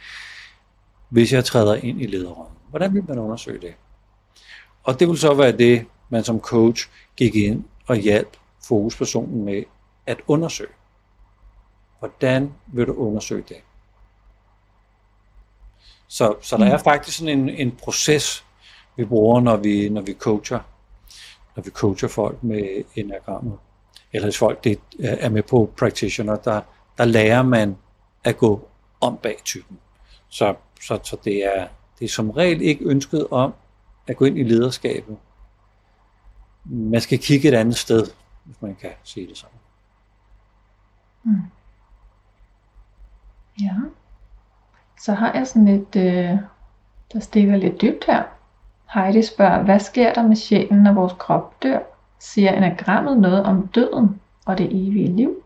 hvis 1.10 1.34
jeg 1.34 1.46
træder 1.46 1.76
ind 1.76 2.02
i 2.02 2.06
lederrollen. 2.06 2.56
Hvordan 2.70 2.94
vil 2.94 3.04
man 3.08 3.20
undersøge 3.20 3.62
det? 3.62 3.74
Og 4.84 5.00
det 5.00 5.08
vil 5.08 5.18
så 5.18 5.34
være 5.34 5.52
det, 5.52 5.86
man 6.10 6.24
som 6.24 6.40
coach 6.40 6.90
gik 7.16 7.36
ind 7.36 7.64
og 7.88 7.96
hjalp 7.96 8.38
fokuspersonen 8.68 9.46
med 9.46 9.64
at 10.06 10.18
undersøge. 10.28 10.70
Hvordan 12.00 12.54
vil 12.68 12.88
du 12.88 12.94
undersøge 12.94 13.44
det? 13.50 13.58
Så, 16.08 16.36
så 16.42 16.58
der 16.58 16.66
er 16.66 16.78
mm. 16.78 16.84
faktisk 16.84 17.18
sådan 17.18 17.40
en, 17.40 17.50
en 17.50 17.72
proces, 17.72 18.46
vi 18.96 19.06
bruger, 19.06 19.42
når 19.42 19.58
vi, 19.58 19.90
når 19.90 20.02
vi 20.02 20.14
coacher, 20.14 20.60
når 21.56 21.64
vi 21.64 21.70
coacher 21.70 22.08
folk 22.08 22.44
med 22.44 22.84
enagrammet. 22.96 23.58
Eller 24.14 24.26
hvis 24.26 24.38
folk 24.38 24.64
det 24.64 24.80
er 25.00 25.30
med 25.30 25.44
på 25.44 25.74
practitioner, 25.78 26.36
der, 26.36 26.62
der 26.98 27.06
lærer 27.06 27.44
man 27.44 27.78
at 28.24 28.38
gå 28.38 28.68
om 29.02 29.18
bag 29.18 29.38
typen. 29.46 29.80
Så, 30.30 30.56
så, 30.82 31.00
så 31.04 31.18
det, 31.24 31.46
er, 31.46 31.68
det 32.00 32.06
er 32.06 32.10
som 32.10 32.30
regel 32.30 32.62
ikke 32.62 32.86
ønsket 32.86 33.28
om 33.32 33.54
at 34.08 34.18
gå 34.18 34.26
ind 34.26 34.38
i 34.38 34.44
lederskabet. 34.44 35.18
Man 36.64 37.02
skal 37.02 37.20
kigge 37.20 37.48
et 37.48 37.54
andet 37.54 37.78
sted, 37.78 38.08
hvis 38.44 38.62
man 38.62 38.76
kan 38.76 38.92
sige 39.04 39.28
det 39.28 39.38
sådan. 39.38 39.58
Mm. 41.24 41.42
Ja. 43.62 43.74
Så 45.00 45.14
har 45.14 45.34
jeg 45.34 45.48
sådan 45.48 45.68
et, 45.68 45.96
øh, 45.96 46.38
der 47.14 47.20
stikker 47.20 47.58
lidt 47.58 47.82
dybt 47.82 48.06
her. 48.06 48.24
Heidi 48.94 49.22
spørger, 49.22 49.64
hvad 49.64 49.80
sker 49.80 50.14
der 50.14 50.28
med 50.28 50.36
sjælen, 50.36 50.84
når 50.84 50.94
vores 50.94 51.14
krop 51.20 51.64
dør? 51.64 51.80
Siger 52.20 52.52
enagrammet 52.52 53.20
noget 53.20 53.44
om 53.44 53.68
døden 53.68 54.22
og 54.46 54.58
det 54.58 54.66
evige 54.66 55.16
liv? 55.16 55.44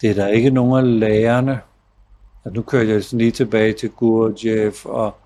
Det 0.00 0.10
er 0.10 0.14
der 0.14 0.26
ikke 0.26 0.50
nogen 0.50 0.78
af 0.78 1.00
lærerne. 1.00 1.60
Og 2.44 2.52
nu 2.52 2.62
kører 2.62 2.84
jeg 2.84 3.04
sådan 3.04 3.18
lige 3.18 3.30
tilbage 3.30 3.72
til 3.72 3.90
Gurdjieff 3.90 4.86
og 4.86 5.16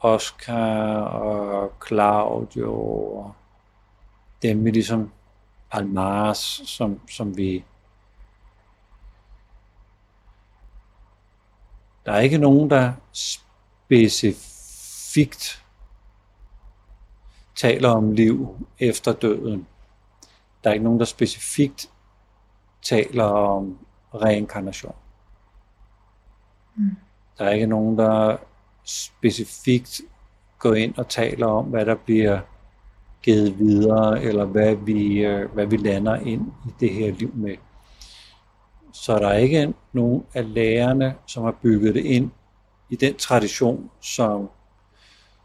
Oscar 0.00 1.00
og 1.02 1.72
Claudio 1.86 2.72
og 3.16 3.34
dem 4.42 4.64
vi 4.64 4.70
ligesom 4.70 5.10
Almaras, 5.72 6.62
som, 6.64 7.00
som 7.08 7.36
vi 7.36 7.64
der 12.06 12.12
er 12.12 12.20
ikke 12.20 12.38
nogen, 12.38 12.70
der 12.70 12.92
specifikt 13.12 14.44
taler 17.54 17.88
om 17.88 18.12
liv 18.12 18.56
efter 18.78 19.12
døden. 19.12 19.66
Der 20.64 20.70
er 20.70 20.74
ikke 20.74 20.84
nogen, 20.84 20.98
der 20.98 21.06
specifikt 21.06 21.90
taler 22.82 23.24
om 23.24 23.78
reinkarnation. 24.14 24.94
Mm. 26.80 26.96
Der 27.38 27.44
er 27.44 27.50
ikke 27.50 27.66
nogen, 27.66 27.98
der 27.98 28.36
specifikt 28.84 30.00
går 30.58 30.74
ind 30.74 30.98
og 30.98 31.08
taler 31.08 31.46
om, 31.46 31.64
hvad 31.64 31.86
der 31.86 31.94
bliver 31.94 32.40
givet 33.22 33.58
videre, 33.58 34.22
eller 34.22 34.44
hvad 34.44 34.74
vi, 34.74 35.24
øh, 35.24 35.52
hvad 35.52 35.66
vi 35.66 35.76
lander 35.76 36.16
ind 36.16 36.52
i 36.66 36.70
det 36.80 36.94
her 36.94 37.12
liv 37.12 37.30
med. 37.34 37.56
Så 38.92 39.18
der 39.18 39.28
er 39.28 39.36
ikke 39.36 39.74
nogen 39.92 40.26
af 40.34 40.54
lærerne, 40.54 41.16
som 41.26 41.44
har 41.44 41.56
bygget 41.62 41.94
det 41.94 42.04
ind 42.04 42.30
i 42.90 42.96
den 42.96 43.16
tradition, 43.16 43.90
som, 44.00 44.50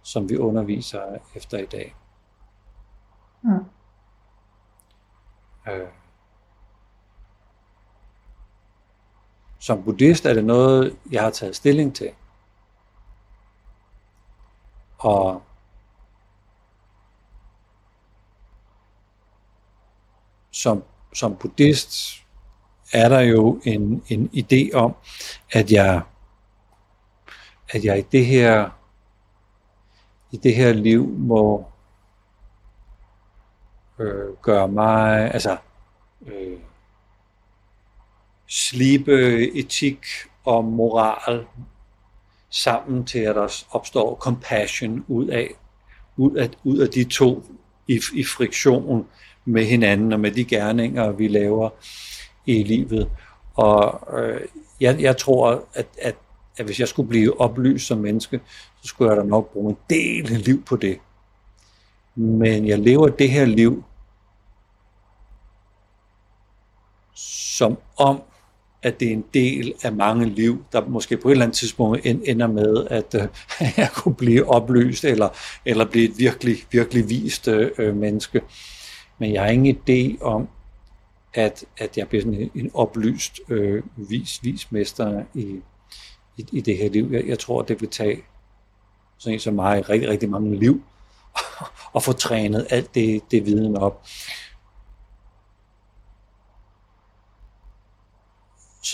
som 0.03 0.29
vi 0.29 0.37
underviser 0.37 1.01
efter 1.35 1.57
i 1.57 1.65
dag. 1.65 1.95
Mm. 3.43 3.65
Øh. 5.69 5.87
Som 9.65 9.83
buddhist 9.83 10.25
er 10.25 10.33
det 10.33 10.45
noget, 10.45 10.97
jeg 11.11 11.21
har 11.21 11.29
taget 11.29 11.55
stilling 11.55 11.95
til. 11.95 12.09
Og 14.97 15.41
som, 20.51 20.83
som 21.13 21.35
buddhist 21.35 22.21
er 22.93 23.09
der 23.09 23.19
jo 23.19 23.61
en, 23.63 24.03
en 24.07 24.29
idé 24.33 24.73
om, 24.73 24.95
at 25.51 25.71
jeg, 25.71 26.01
at 27.69 27.85
jeg 27.85 27.99
i 27.99 28.01
det 28.01 28.25
her 28.25 28.69
i 30.31 30.37
det 30.37 30.55
her 30.55 30.73
liv 30.73 31.07
må 31.07 31.65
øh, 33.99 34.33
gøre 34.41 34.67
mig, 34.67 35.33
altså 35.33 35.57
øh, 36.25 36.59
slibe 38.47 39.47
etik 39.57 40.05
og 40.43 40.65
moral 40.65 41.45
sammen 42.49 43.05
til, 43.05 43.19
at 43.19 43.35
der 43.35 43.63
opstår 43.71 44.15
compassion 44.15 45.05
ud 45.07 45.27
af, 45.27 45.49
ud 46.17 46.35
af, 46.35 46.49
ud 46.63 46.77
af 46.77 46.89
de 46.89 47.03
to 47.03 47.43
i, 47.87 48.01
i 48.13 48.23
friktion 48.23 49.07
med 49.45 49.65
hinanden 49.65 50.13
og 50.13 50.19
med 50.19 50.31
de 50.31 50.45
gerninger, 50.45 51.11
vi 51.11 51.27
laver 51.27 51.69
i 52.45 52.63
livet. 52.63 53.09
Og 53.55 54.07
øh, 54.19 54.41
jeg, 54.81 55.01
jeg 55.01 55.17
tror, 55.17 55.65
at, 55.73 55.87
at, 56.01 56.15
at 56.57 56.65
hvis 56.65 56.79
jeg 56.79 56.87
skulle 56.87 57.09
blive 57.09 57.41
oplyst 57.41 57.87
som 57.87 57.97
menneske, 57.97 58.41
så 58.81 58.87
skulle 58.87 59.11
jeg 59.11 59.17
da 59.17 59.27
nok 59.27 59.53
bruge 59.53 59.69
en 59.69 59.77
del 59.89 60.29
liv 60.29 60.63
på 60.63 60.75
det. 60.75 60.99
Men 62.15 62.67
jeg 62.67 62.79
lever 62.79 63.07
det 63.07 63.29
her 63.29 63.45
liv 63.45 63.83
som 67.57 67.77
om, 67.97 68.21
at 68.85 68.99
det 68.99 69.07
er 69.07 69.11
en 69.13 69.25
del 69.33 69.73
af 69.83 69.93
mange 69.93 70.25
liv, 70.25 70.65
der 70.71 70.87
måske 70.87 71.17
på 71.17 71.27
et 71.27 71.31
eller 71.31 71.45
andet 71.45 71.57
tidspunkt 71.57 72.05
ender 72.05 72.47
med, 72.47 72.87
at 72.89 73.15
øh, 73.15 73.27
jeg 73.77 73.89
kunne 73.95 74.15
blive 74.15 74.49
opløst, 74.49 75.05
eller, 75.05 75.29
eller 75.65 75.85
blive 75.85 76.09
et 76.09 76.17
virkelig, 76.17 76.57
virkelig 76.71 77.09
vist 77.09 77.47
øh, 77.47 77.95
menneske. 77.95 78.41
Men 79.19 79.33
jeg 79.33 79.41
har 79.41 79.49
ingen 79.49 79.77
idé 79.77 80.23
om, 80.23 80.47
at, 81.33 81.65
at 81.77 81.97
jeg 81.97 82.07
bliver 82.07 82.21
sådan 82.21 82.41
en, 82.41 82.51
en 82.55 82.71
oplyst 82.73 83.39
øh, 83.49 83.83
vis, 83.95 84.39
vismester 84.43 85.23
i, 85.33 85.59
i, 86.37 86.45
i 86.51 86.61
det 86.61 86.77
her 86.77 86.89
liv. 86.89 87.09
Jeg, 87.11 87.27
jeg 87.27 87.39
tror, 87.39 87.61
det 87.61 87.81
vil 87.81 87.89
tage 87.89 88.21
sådan 89.17 89.33
en 89.33 89.39
som 89.39 89.53
mig 89.53 89.89
rigtig, 89.89 90.09
rigtig 90.09 90.29
mange 90.29 90.55
liv 90.55 90.83
at 91.95 92.03
få 92.03 92.13
trænet 92.13 92.67
alt 92.69 92.95
det, 92.95 93.21
det 93.31 93.45
viden 93.45 93.77
op. 93.77 94.05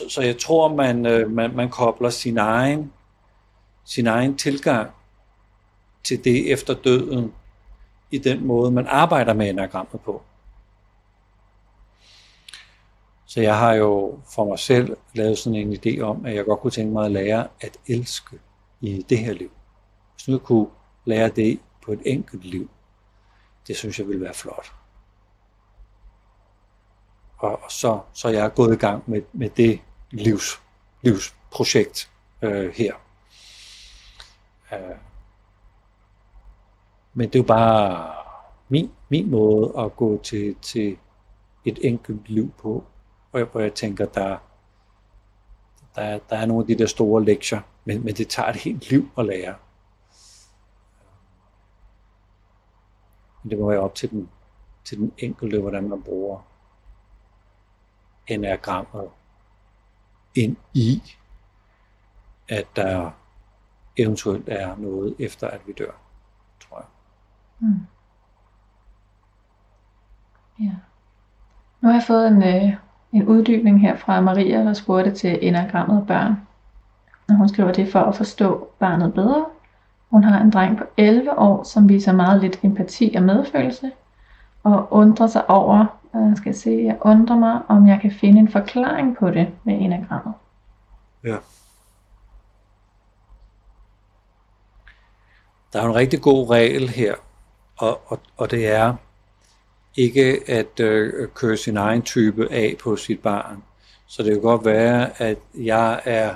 Så, 0.01 0.09
så 0.09 0.21
jeg 0.21 0.37
tror, 0.37 0.75
man, 0.75 1.05
øh, 1.05 1.31
man, 1.31 1.55
man 1.55 1.69
kobler 1.69 2.09
sin 2.09 2.37
egen, 2.37 2.93
sin 3.85 4.07
egen 4.07 4.37
tilgang 4.37 4.91
til 6.03 6.23
det 6.23 6.51
efter 6.51 6.73
døden 6.73 7.33
i 8.11 8.17
den 8.17 8.45
måde, 8.45 8.71
man 8.71 8.87
arbejder 8.87 9.33
med 9.33 9.49
enagrammet 9.49 10.01
på. 10.01 10.21
Så 13.25 13.41
jeg 13.41 13.57
har 13.57 13.73
jo 13.73 14.19
for 14.35 14.45
mig 14.45 14.59
selv 14.59 14.97
lavet 15.13 15.37
sådan 15.37 15.59
en 15.59 15.73
idé 15.73 16.01
om, 16.01 16.25
at 16.25 16.35
jeg 16.35 16.45
godt 16.45 16.59
kunne 16.59 16.71
tænke 16.71 16.93
mig 16.93 17.05
at 17.05 17.11
lære 17.11 17.47
at 17.61 17.77
elske 17.87 18.39
i 18.81 19.05
det 19.09 19.17
her 19.17 19.33
liv. 19.33 19.51
Hvis 20.15 20.27
nu 20.27 20.33
jeg 20.33 20.41
kunne 20.41 20.67
lære 21.05 21.29
det 21.29 21.59
på 21.85 21.91
et 21.91 22.01
enkelt 22.05 22.45
liv, 22.45 22.69
det 23.67 23.77
synes 23.77 23.99
jeg 23.99 24.07
ville 24.07 24.21
være 24.21 24.33
flot. 24.33 24.73
Og 27.37 27.59
så, 27.69 27.99
så 28.13 28.29
jeg 28.29 28.45
er 28.45 28.49
gået 28.49 28.73
i 28.73 28.77
gang 28.77 29.03
med, 29.07 29.21
med 29.33 29.49
det 29.49 29.81
livs, 30.11 30.61
livsprojekt 31.01 32.11
øh, 32.41 32.73
her. 32.73 32.93
Øh. 34.73 34.95
Men 37.13 37.29
det 37.29 37.35
er 37.35 37.39
jo 37.39 37.47
bare 37.47 38.13
min, 38.69 38.91
min 39.09 39.31
måde 39.31 39.73
at 39.77 39.95
gå 39.95 40.21
til, 40.23 40.55
til 40.61 40.97
et 41.65 41.79
enkelt 41.81 42.29
liv 42.29 42.51
på, 42.57 42.83
hvor 43.31 43.39
jeg, 43.39 43.47
hvor 43.47 43.61
jeg 43.61 43.73
tænker, 43.73 44.05
der, 44.05 44.37
der, 45.95 46.19
der 46.29 46.37
er 46.37 46.45
nogle 46.45 46.63
af 46.63 46.67
de 46.67 46.75
der 46.75 46.85
store 46.87 47.25
lektier, 47.25 47.61
men, 47.85 48.05
men 48.05 48.15
det 48.15 48.27
tager 48.29 48.49
et 48.49 48.55
helt 48.55 48.89
liv 48.89 49.09
at 49.17 49.25
lære. 49.25 49.55
Men 53.43 53.51
det 53.51 53.59
må 53.59 53.69
være 53.69 53.79
op 53.79 53.95
til 53.95 54.09
den, 54.09 54.29
til 54.83 54.97
den 54.97 55.13
enkelte, 55.17 55.59
hvordan 55.59 55.89
man 55.89 56.03
bruger 56.03 56.39
enagrammet 58.27 59.09
ind 60.35 60.57
i, 60.73 61.03
at 62.49 62.75
der 62.75 63.11
eventuelt 63.97 64.49
er 64.49 64.75
noget 64.77 65.15
efter, 65.19 65.47
at 65.47 65.59
vi 65.67 65.73
dør, 65.73 65.91
tror 66.59 66.77
jeg. 66.77 66.87
Mm. 67.59 67.79
Ja. 70.59 70.71
Nu 71.81 71.87
har 71.87 71.93
jeg 71.93 72.03
fået 72.07 72.27
en, 72.27 72.43
øh, 72.43 72.73
en 73.11 73.27
uddybning 73.27 73.81
her 73.81 73.97
fra 73.97 74.21
Maria, 74.21 74.57
der 74.57 74.73
spurgte 74.73 75.11
til 75.11 75.39
enagrammet 75.41 76.07
børn. 76.07 76.35
Og 77.29 77.35
hun 77.35 77.49
skriver 77.49 77.71
det 77.71 77.91
for 77.91 77.99
at 77.99 78.15
forstå 78.15 78.69
barnet 78.79 79.13
bedre. 79.13 79.45
Hun 80.09 80.23
har 80.23 80.41
en 80.41 80.51
dreng 80.51 80.77
på 80.77 80.83
11 80.97 81.39
år, 81.39 81.63
som 81.63 81.89
viser 81.89 82.11
meget 82.11 82.41
lidt 82.41 82.59
empati 82.63 83.13
og 83.15 83.23
medfølelse, 83.23 83.91
og 84.63 84.87
undrer 84.91 85.27
sig 85.27 85.49
over, 85.49 85.85
jeg 86.13 86.33
skal 86.37 86.55
se, 86.55 86.69
jeg 86.69 86.97
undrer 87.01 87.37
mig, 87.37 87.61
om 87.67 87.87
jeg 87.87 87.99
kan 88.01 88.11
finde 88.11 88.39
en 88.39 88.51
forklaring 88.51 89.17
på 89.17 89.29
det 89.29 89.47
med 89.63 89.73
enagrammet. 89.73 90.33
Ja. 91.23 91.37
Der 95.73 95.81
er 95.81 95.85
en 95.85 95.95
rigtig 95.95 96.21
god 96.21 96.49
regel 96.49 96.89
her, 96.89 97.15
og, 97.77 98.01
og, 98.05 98.19
og 98.37 98.51
det 98.51 98.67
er 98.67 98.95
ikke 99.95 100.39
at 100.47 100.79
øh, 100.79 101.27
køre 101.35 101.57
sin 101.57 101.77
egen 101.77 102.01
type 102.01 102.47
af 102.51 102.75
på 102.83 102.95
sit 102.95 103.19
barn. 103.19 103.63
Så 104.07 104.23
det 104.23 104.31
kan 104.31 104.41
godt 104.41 104.65
være, 104.65 105.21
at 105.21 105.37
jeg 105.55 106.01
er, 106.05 106.35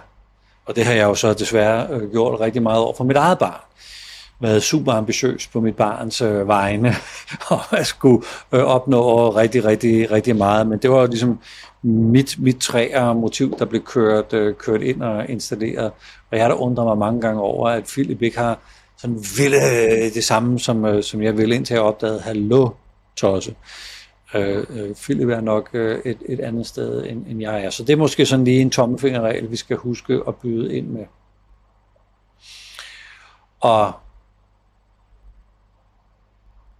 og 0.65 0.75
det 0.75 0.85
har 0.85 0.93
jeg 0.93 1.03
jo 1.03 1.15
så 1.15 1.33
desværre 1.33 1.87
øh, 1.89 2.11
gjort 2.11 2.39
rigtig 2.39 2.63
meget 2.63 2.79
over 2.79 2.93
for 2.97 3.03
mit 3.03 3.17
eget 3.17 3.39
barn, 3.39 3.61
været 4.39 4.63
super 4.63 4.91
ambitiøs 4.91 5.47
på 5.47 5.61
mit 5.61 5.75
barns 5.75 6.21
øh, 6.21 6.47
vegne, 6.47 6.93
og 7.51 7.59
jeg 7.71 7.85
skulle 7.85 8.25
øh, 8.51 8.63
opnå 8.63 9.29
rigtig, 9.29 9.65
rigtig, 9.65 10.11
rigtig 10.11 10.35
meget. 10.35 10.67
Men 10.67 10.79
det 10.79 10.91
var 10.91 11.01
jo 11.01 11.07
ligesom 11.07 11.39
mit, 11.83 12.35
mit 12.39 12.57
træer 12.57 13.13
motiv, 13.13 13.57
der 13.59 13.65
blev 13.65 13.83
kørt, 13.83 14.33
øh, 14.33 14.55
kørt 14.55 14.81
ind 14.81 15.03
og 15.03 15.29
installeret. 15.29 15.91
Og 16.31 16.37
jeg 16.37 16.43
har 16.43 16.47
da 16.47 16.55
undret 16.55 16.85
mig 16.85 16.97
mange 16.97 17.21
gange 17.21 17.41
over, 17.41 17.69
at 17.69 17.83
Philip 17.83 18.21
ikke 18.21 18.37
har 18.37 18.59
sådan 18.97 19.19
ville 19.37 19.57
øh, 19.57 20.13
det 20.13 20.23
samme, 20.23 20.59
som, 20.59 20.85
øh, 20.85 21.03
som 21.03 21.21
jeg 21.21 21.37
ville, 21.37 21.55
indtil 21.55 21.73
jeg 21.73 21.83
opdagede, 21.83 22.19
hallo, 22.19 22.69
tosse. 23.15 23.55
Øh, 24.35 24.65
øh, 24.69 24.95
Philip 24.95 25.29
er 25.29 25.41
nok 25.41 25.69
øh, 25.73 25.99
et, 26.05 26.17
et 26.25 26.39
andet 26.39 26.67
sted, 26.67 27.05
end, 27.05 27.25
end 27.27 27.41
jeg 27.41 27.63
er. 27.63 27.69
Så 27.69 27.83
det 27.83 27.93
er 27.93 27.97
måske 27.97 28.25
sådan 28.25 28.45
lige 28.45 28.61
en 28.61 28.69
tommefingerregel, 28.69 29.51
vi 29.51 29.55
skal 29.55 29.77
huske 29.77 30.19
at 30.27 30.35
byde 30.35 30.77
ind 30.77 30.87
med. 30.87 31.05
Og 33.59 33.93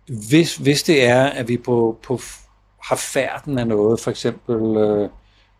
hvis, 0.07 0.55
hvis 0.55 0.83
det 0.83 1.05
er, 1.05 1.25
at 1.25 1.47
vi 1.47 1.57
på, 1.57 1.97
på 2.03 2.19
har 2.83 2.95
færden 2.95 3.57
af 3.57 3.67
noget, 3.67 3.99
for 3.99 4.11
eksempel, 4.11 4.77
øh, 4.77 5.09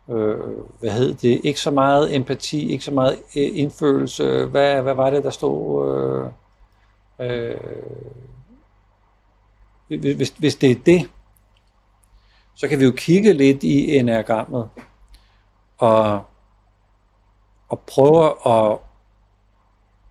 øh, 0.10 0.38
hvad 0.80 0.90
hed 0.90 1.14
det, 1.14 1.42
ikke 1.44 1.60
så 1.60 1.72
meget 1.72 2.16
empati, 2.16 2.72
ikke 2.72 2.84
så 2.84 2.92
meget 2.92 3.14
øh, 3.14 3.50
indfølelse, 3.54 4.46
hvad, 4.46 4.82
hvad 4.82 4.94
var 4.94 5.10
det, 5.10 5.24
der 5.24 5.30
stod, 5.30 6.32
øh, 7.20 7.30
øh, 7.30 7.58
hvis, 10.16 10.30
hvis 10.30 10.56
det 10.56 10.72
er 10.72 10.76
det, 10.86 11.10
så 12.56 12.68
kan 12.68 12.80
vi 12.80 12.86
jo 12.86 12.92
kigge 12.98 13.34
lidt 13.34 13.64
i 13.64 13.98
enagrammet 13.98 14.70
og, 15.78 16.22
og 17.70 17.80
prøve 17.80 18.28
at 18.48 18.78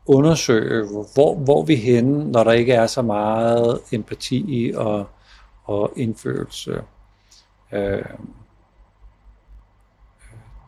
undersøge, 0.07 0.87
hvor, 1.15 1.35
hvor 1.35 1.63
vi 1.63 1.73
er 1.73 1.79
henne, 1.79 2.33
når 2.33 2.45
der 2.45 2.53
ikke 2.53 2.73
er 2.73 2.87
så 2.87 3.03
meget 3.03 3.81
empati 3.93 4.73
og, 4.77 5.07
og 5.65 5.93
indfølelse. 5.97 6.83
Øh, 7.73 8.05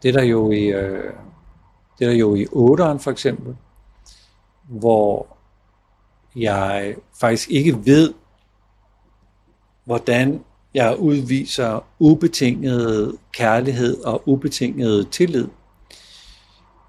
det 0.02 0.08
er 0.08 0.12
der 0.12 0.22
jo 0.22 0.50
i, 0.50 0.64
øh, 0.64 1.12
det 1.98 2.04
er 2.04 2.10
der 2.10 2.16
jo 2.16 2.34
i 2.34 2.44
8'eren 2.44 2.98
for 2.98 3.10
eksempel, 3.10 3.56
hvor 4.62 5.26
jeg 6.36 6.96
faktisk 7.20 7.50
ikke 7.50 7.86
ved, 7.86 8.14
hvordan 9.84 10.44
jeg 10.74 10.96
udviser 10.98 11.84
ubetinget 11.98 13.18
kærlighed 13.32 14.04
og 14.04 14.22
ubetinget 14.26 15.10
tillid. 15.10 15.48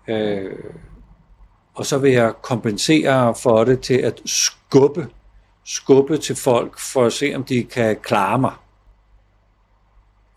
Øh, 0.07 0.55
og 1.77 1.85
så 1.85 1.97
vil 1.97 2.11
jeg 2.11 2.33
kompensere 2.41 3.35
for 3.35 3.63
det 3.63 3.79
til 3.79 3.97
at 3.97 4.21
skubbe, 4.25 5.07
skubbe 5.65 6.17
til 6.17 6.35
folk 6.35 6.79
for 6.79 7.05
at 7.05 7.13
se, 7.13 7.33
om 7.35 7.43
de 7.43 7.63
kan 7.63 7.97
klare 8.03 8.39
mig. 8.39 8.53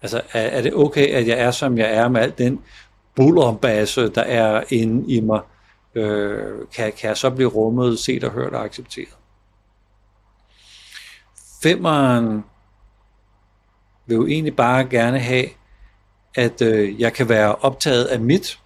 Altså, 0.02 0.20
er, 0.32 0.40
er 0.40 0.62
det 0.62 0.74
okay, 0.74 1.06
at 1.06 1.26
jeg 1.26 1.38
er, 1.38 1.50
som 1.50 1.78
jeg 1.78 1.94
er 1.94 2.08
med 2.08 2.20
al 2.20 2.34
den 2.38 2.60
bullerbasse, 3.16 4.08
der 4.08 4.22
er 4.22 4.64
inde 4.68 5.12
i 5.12 5.20
mig? 5.20 5.40
Øh, 5.94 6.66
kan, 6.74 6.92
kan 6.92 7.08
jeg 7.08 7.16
så 7.16 7.30
blive 7.30 7.48
rummet, 7.48 7.98
set 7.98 8.24
og 8.24 8.30
hørt 8.30 8.52
og 8.52 8.64
accepteret? 8.64 9.16
Femmeren 11.62 12.44
vil 14.06 14.14
jo 14.14 14.26
egentlig 14.26 14.56
bare 14.56 14.84
gerne 14.84 15.18
have, 15.18 15.46
at 16.34 16.62
øh, 16.62 17.00
jeg 17.00 17.12
kan 17.12 17.28
være 17.28 17.54
optaget 17.54 18.04
af 18.04 18.20
mit, 18.20 18.58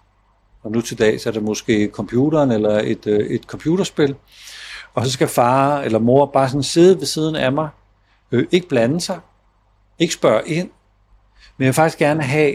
og 0.65 0.71
nu 0.71 0.81
til 0.81 0.99
dag 0.99 1.21
så 1.21 1.29
er 1.29 1.33
det 1.33 1.43
måske 1.43 1.91
computeren 1.93 2.51
eller 2.51 2.79
et, 2.79 3.07
øh, 3.07 3.27
et 3.27 3.43
computerspil, 3.43 4.15
og 4.95 5.05
så 5.05 5.13
skal 5.13 5.29
far 5.29 5.81
eller 5.81 5.99
mor 5.99 6.27
bare 6.27 6.49
sådan 6.49 6.63
sidde 6.63 6.99
ved 6.99 7.07
siden 7.07 7.37
af 7.37 7.53
mig, 7.53 7.69
øh, 8.33 8.47
ikke 8.51 8.69
blande 8.69 9.01
sig, 9.01 9.21
ikke 9.99 10.15
spørge 10.15 10.49
ind, 10.49 10.71
men 11.57 11.65
jeg 11.65 11.67
vil 11.67 11.75
faktisk 11.75 11.99
gerne 11.99 12.23
have 12.23 12.55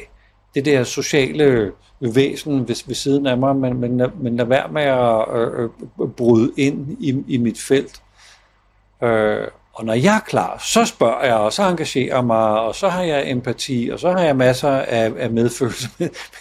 det 0.56 0.66
der 0.66 0.84
sociale 0.84 1.44
øh, 1.44 1.72
væsen 2.16 2.68
ved, 2.68 2.88
ved 2.88 2.96
siden 2.96 3.28
af 3.28 3.38
mig, 3.38 3.56
men, 3.56 3.80
men, 3.80 4.02
men 4.22 4.38
lad 4.38 4.46
være 4.46 4.72
med 4.72 4.82
at 4.82 5.26
øh, 5.42 5.70
øh 6.02 6.10
bryde 6.10 6.52
ind 6.58 6.98
i, 7.00 7.24
i 7.28 7.38
mit 7.38 7.60
felt. 7.60 8.02
Øh, 9.04 9.48
og 9.80 9.86
når 9.86 9.94
jeg 9.94 10.16
er 10.16 10.20
klar, 10.20 10.58
så 10.58 10.86
spørger 10.86 11.26
jeg, 11.26 11.36
og 11.36 11.54
så 11.54 11.64
engagerer 11.64 12.22
mig, 12.22 12.60
og 12.60 12.76
så 12.76 12.90
har 12.90 13.04
jeg 13.04 13.32
empati, 13.32 13.90
og 13.94 14.00
så 14.00 14.12
har 14.12 14.20
jeg 14.20 14.36
masser 14.36 14.70
af, 14.70 15.14
af 15.18 15.32
medfølelse. 15.32 15.90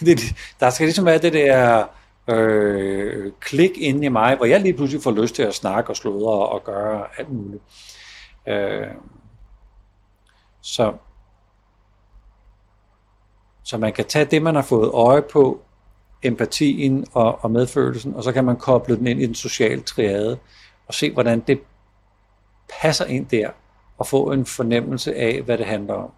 det, 0.01 0.19
der 0.61 0.71
skal 0.71 0.87
ligesom 0.87 1.07
være 1.07 1.19
det 1.19 1.33
der 1.33 1.85
øh, 2.29 3.33
klik 3.41 3.71
inde 3.77 4.07
i 4.07 4.09
mig, 4.09 4.37
hvor 4.37 4.47
jeg 4.47 4.61
lige 4.61 4.75
pludselig 4.75 5.03
får 5.03 5.11
lyst 5.11 5.35
til 5.35 5.43
at 5.43 5.55
snakke 5.55 5.91
og 5.91 5.97
sludre 5.97 6.33
og 6.33 6.65
gøre 6.65 7.07
alt 7.19 7.33
muligt. 7.33 7.63
Øh, 8.49 8.87
så 10.63 10.93
Så 13.65 13.79
man 13.79 13.93
kan 13.93 14.05
tage 14.05 14.25
det, 14.25 14.43
man 14.43 14.55
har 14.55 14.63
fået 14.63 14.91
øje 14.91 15.23
på, 15.23 15.61
empatien 16.23 17.07
og, 17.13 17.45
og 17.45 17.51
medfølelsen, 17.51 18.15
og 18.15 18.25
så 18.25 18.33
kan 18.33 18.45
man 18.45 18.57
koble 18.57 18.97
den 18.97 19.07
ind 19.07 19.23
i 19.23 19.27
den 19.27 19.35
sociale 19.35 19.81
triade, 19.81 20.39
og 20.89 20.95
se, 20.95 21.13
hvordan 21.13 21.41
det 21.41 21.61
passer 22.81 23.05
ind 23.05 23.27
der, 23.27 23.51
og 23.99 24.07
få 24.07 24.33
en 24.33 24.47
fornemmelse 24.47 25.15
af, 25.15 25.43
hvad 25.43 25.59
det 25.59 25.67
handler 25.67 25.95
om. 25.95 26.11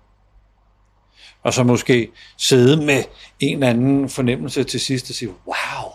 Og 1.42 1.54
så 1.54 1.62
måske 1.62 2.12
sidde 2.36 2.86
med 2.86 3.04
en 3.40 3.54
eller 3.54 3.68
anden 3.68 4.08
fornemmelse 4.08 4.64
til 4.64 4.80
sidst 4.80 5.10
og 5.10 5.14
sige, 5.14 5.28
wow, 5.28 5.92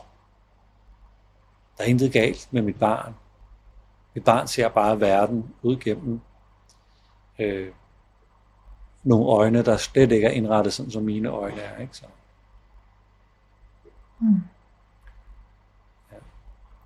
der 1.78 1.84
er 1.84 1.88
intet 1.88 2.14
galt 2.14 2.48
med 2.52 2.62
mit 2.62 2.80
barn. 2.80 3.16
Mit 4.16 4.24
barn 4.24 4.48
ser 4.48 4.70
bare 4.70 5.00
verden 5.00 5.54
ud 5.62 5.78
gennem 5.78 6.22
øh, 7.40 7.72
nogle 9.04 9.26
øjne, 9.26 9.62
der 9.62 9.78
slet 9.78 10.12
ikke 10.12 10.28
er 10.28 10.32
indrettet 10.32 10.74
sådan, 10.74 10.92
som 10.92 11.04
mine 11.04 11.30
øjne 11.30 11.62
er. 11.62 11.82
Ikke? 11.82 11.98
Så. 11.98 12.06
Mm. 14.20 14.42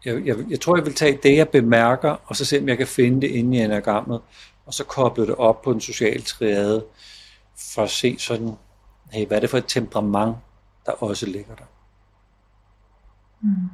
Jeg, 0.05 0.25
jeg, 0.25 0.35
jeg 0.49 0.59
tror, 0.59 0.75
jeg 0.75 0.85
vil 0.85 0.93
tage 0.93 1.19
det, 1.23 1.37
jeg 1.37 1.49
bemærker, 1.49 2.15
og 2.25 2.35
så 2.35 2.45
se, 2.45 2.59
om 2.59 2.67
jeg 2.69 2.77
kan 2.77 2.87
finde 2.87 3.21
det 3.21 3.27
inde 3.27 3.57
i 3.57 3.61
enagrammet, 3.61 4.21
og 4.65 4.73
så 4.73 4.83
koble 4.83 5.27
det 5.27 5.35
op 5.35 5.61
på 5.61 5.71
en 5.71 5.81
social 5.81 6.21
triade, 6.21 6.85
for 7.73 7.81
at 7.83 7.89
se 7.89 8.15
sådan, 8.19 8.51
hey, 9.11 9.27
hvad 9.27 9.37
er 9.37 9.41
det 9.41 9.49
for 9.49 9.57
et 9.57 9.67
temperament, 9.67 10.35
der 10.85 10.91
også 10.91 11.25
ligger 11.25 11.55
der. 11.55 11.63
Mm. 13.41 13.69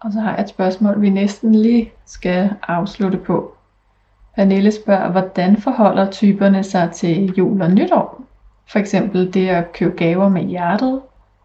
Og 0.00 0.12
så 0.12 0.20
har 0.20 0.34
jeg 0.34 0.42
et 0.42 0.48
spørgsmål, 0.48 1.00
vi 1.02 1.10
næsten 1.10 1.54
lige 1.54 1.92
skal 2.06 2.50
afslutte 2.62 3.18
på. 3.18 3.56
Pernille 4.34 4.72
spørger, 4.72 5.10
hvordan 5.10 5.62
forholder 5.62 6.10
typerne 6.10 6.64
sig 6.64 6.90
til 6.92 7.34
jul 7.38 7.62
og 7.62 7.70
nytår? 7.70 8.24
For 8.66 8.78
eksempel 8.78 9.34
det 9.34 9.48
at 9.48 9.72
købe 9.72 9.96
gaver 9.96 10.28
med 10.28 10.42
hjertet, 10.42 11.02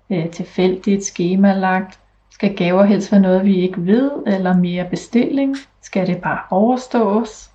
øh, 0.09 0.29
tilfældigt, 0.29 1.03
skemalagt. 1.03 1.99
Skal 2.29 2.55
gaver 2.55 2.83
helst 2.83 3.11
være 3.11 3.21
noget, 3.21 3.45
vi 3.45 3.61
ikke 3.61 3.85
ved, 3.85 4.11
eller 4.27 4.57
mere 4.57 4.89
bestilling? 4.89 5.57
Skal 5.81 6.07
det 6.07 6.21
bare 6.21 6.39
overstås? 6.49 7.49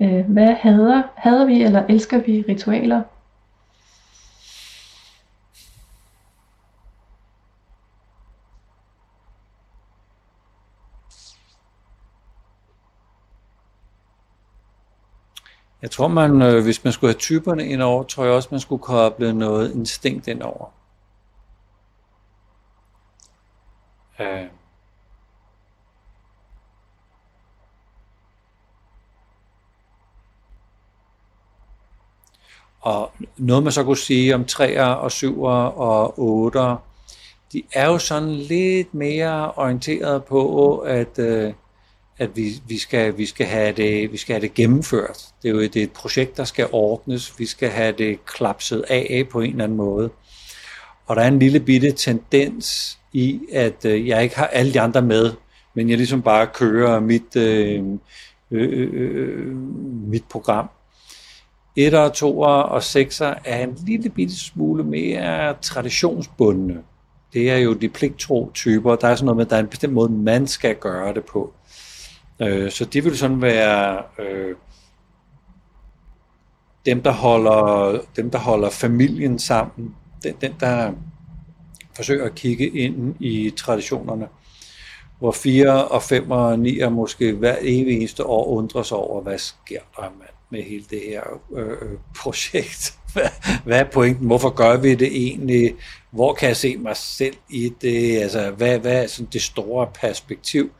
Øh, 0.00 0.24
hvad 0.30 0.54
hader, 0.54 1.02
hader 1.16 1.44
vi, 1.44 1.62
eller 1.62 1.86
elsker 1.88 2.18
vi 2.18 2.44
ritualer? 2.48 3.02
Jeg 15.82 15.90
tror, 15.90 16.08
man, 16.08 16.42
øh, 16.42 16.62
hvis 16.64 16.84
man 16.84 16.92
skulle 16.92 17.12
have 17.12 17.18
typerne 17.18 17.66
ind 17.66 17.82
over, 17.82 18.02
tror 18.02 18.24
jeg 18.24 18.32
også, 18.32 18.48
man 18.50 18.60
skulle 18.60 18.82
koble 18.82 19.34
noget 19.34 19.74
instinkt 19.74 20.28
ind 20.28 20.42
over. 20.42 20.66
Øh. 24.20 24.46
Og 32.80 33.12
noget 33.36 33.62
man 33.62 33.72
så 33.72 33.84
kunne 33.84 33.96
sige 33.96 34.34
om 34.34 34.44
3'er 34.52 34.80
og 34.80 35.06
7'er 35.06 35.78
og 35.78 36.14
8'er, 36.54 36.76
de 37.52 37.62
er 37.72 37.86
jo 37.86 37.98
sådan 37.98 38.30
lidt 38.30 38.94
mere 38.94 39.52
orienteret 39.52 40.24
på, 40.24 40.78
at, 40.78 41.18
øh, 41.18 41.52
at 42.18 42.36
vi, 42.36 42.52
vi, 42.68 42.78
skal, 42.78 43.18
vi, 43.18 43.26
skal 43.26 43.46
have 43.46 43.72
det, 43.72 44.12
vi 44.12 44.16
skal 44.16 44.34
have 44.34 44.42
det 44.42 44.54
gennemført. 44.54 45.28
Det 45.42 45.48
er 45.48 45.52
jo 45.52 45.60
det 45.60 45.76
er 45.76 45.82
et 45.82 45.92
projekt, 45.92 46.36
der 46.36 46.44
skal 46.44 46.68
ordnes. 46.72 47.38
Vi 47.38 47.46
skal 47.46 47.68
have 47.68 47.92
det 47.92 48.24
klapset 48.24 48.84
af 48.88 49.26
på 49.30 49.40
en 49.40 49.50
eller 49.50 49.64
anden 49.64 49.76
måde. 49.76 50.10
Og 51.06 51.16
der 51.16 51.22
er 51.22 51.28
en 51.28 51.38
lille 51.38 51.60
bitte 51.60 51.92
tendens 51.92 52.98
i, 53.14 53.40
at 53.52 53.84
øh, 53.84 54.08
jeg 54.08 54.22
ikke 54.22 54.36
har 54.36 54.46
alle 54.46 54.72
de 54.72 54.80
andre 54.80 55.02
med, 55.02 55.32
men 55.74 55.90
jeg 55.90 55.96
ligesom 55.96 56.22
bare 56.22 56.46
kører 56.46 57.00
mit, 57.00 57.36
øh, 57.36 57.84
øh, 58.50 58.68
øh, 58.72 58.88
øh 58.92 59.56
mit 60.08 60.24
program. 60.30 60.68
1'er, 61.78 62.10
2'er 62.16 62.64
og 62.70 62.78
6'er 62.78 63.40
er 63.44 63.64
en 63.64 63.78
lille 63.86 64.10
bitte 64.10 64.36
smule 64.36 64.84
mere 64.84 65.54
traditionsbundne. 65.60 66.82
Det 67.32 67.50
er 67.50 67.56
jo 67.56 67.72
de 67.74 67.88
pligtro 67.88 68.50
typer. 68.54 68.96
Der 68.96 69.08
er 69.08 69.14
sådan 69.14 69.24
noget 69.24 69.36
med, 69.36 69.44
at 69.44 69.50
der 69.50 69.56
er 69.56 69.60
en 69.60 69.68
bestemt 69.68 69.92
måde, 69.92 70.12
man 70.12 70.46
skal 70.46 70.76
gøre 70.76 71.14
det 71.14 71.24
på. 71.24 71.52
Øh, 72.42 72.70
så 72.70 72.84
de 72.84 73.04
vil 73.04 73.18
sådan 73.18 73.42
være 73.42 74.02
øh, 74.18 74.54
dem, 76.86 77.02
der 77.02 77.10
holder, 77.10 77.98
dem, 78.16 78.30
der 78.30 78.38
holder 78.38 78.70
familien 78.70 79.38
sammen. 79.38 79.94
Den, 80.22 80.34
den, 80.40 80.54
der 80.60 80.92
forsøger 81.96 82.24
at 82.24 82.34
kigge 82.34 82.68
ind 82.68 83.16
i 83.20 83.50
traditionerne. 83.56 84.28
Hvor 85.18 85.32
4 85.32 85.88
og 85.88 86.02
5 86.02 86.30
og 86.30 86.58
9 86.58 86.78
er 86.80 86.88
måske 86.88 87.32
hver 87.32 87.56
evig 87.60 87.96
eneste 87.96 88.26
år 88.26 88.46
undrer 88.46 88.82
sig 88.82 88.96
over, 88.96 89.22
hvad 89.22 89.38
sker 89.38 89.80
der 89.96 90.02
mand, 90.02 90.30
med 90.50 90.62
hele 90.62 90.84
det 90.90 91.00
her 91.08 91.22
øh, 91.56 91.68
øh, 91.68 91.98
projekt? 92.18 92.98
Hvad, 93.14 93.28
hvad 93.64 93.80
er 93.80 93.84
pointen? 93.84 94.26
Hvorfor 94.26 94.50
gør 94.50 94.76
vi 94.76 94.94
det 94.94 95.08
egentlig? 95.16 95.74
Hvor 96.10 96.34
kan 96.34 96.48
jeg 96.48 96.56
se 96.56 96.76
mig 96.76 96.96
selv 96.96 97.36
i 97.48 97.72
det? 97.80 98.18
Altså, 98.18 98.50
hvad, 98.50 98.78
hvad 98.78 99.02
er 99.02 99.06
sådan 99.06 99.28
det 99.32 99.42
store 99.42 99.86
perspektiv? 100.00 100.70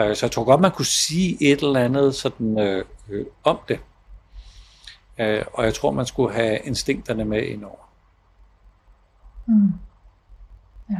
Øh, 0.00 0.16
så 0.16 0.26
jeg 0.26 0.30
tror 0.30 0.44
godt, 0.44 0.60
man 0.60 0.70
kunne 0.70 0.86
sige 0.86 1.36
et 1.40 1.62
eller 1.62 1.80
andet 1.80 2.14
sådan, 2.14 2.58
øh, 2.58 2.84
øh, 3.10 3.26
om 3.44 3.58
det. 3.68 3.80
Øh, 5.18 5.44
og 5.52 5.64
jeg 5.64 5.74
tror, 5.74 5.90
man 5.90 6.06
skulle 6.06 6.34
have 6.34 6.58
instinkterne 6.64 7.24
med 7.24 7.42
indover. 7.42 7.92
Mm. 9.46 9.72
Ja. 10.90 10.96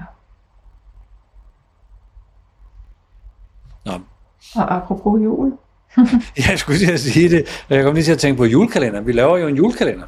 Nå. 3.84 3.92
Og 4.54 4.74
apropos 4.76 5.22
jul. 5.22 5.52
jeg 6.48 6.58
skulle 6.58 6.78
lige 6.78 6.98
sige 6.98 7.28
det. 7.28 7.64
Jeg 7.70 7.84
kom 7.84 7.94
lige 7.94 8.04
til 8.04 8.12
at 8.12 8.18
tænke 8.18 8.38
på 8.38 8.44
julekalender. 8.44 9.00
Vi 9.00 9.12
laver 9.12 9.36
jo 9.38 9.46
en 9.46 9.56
julekalender. 9.56 10.06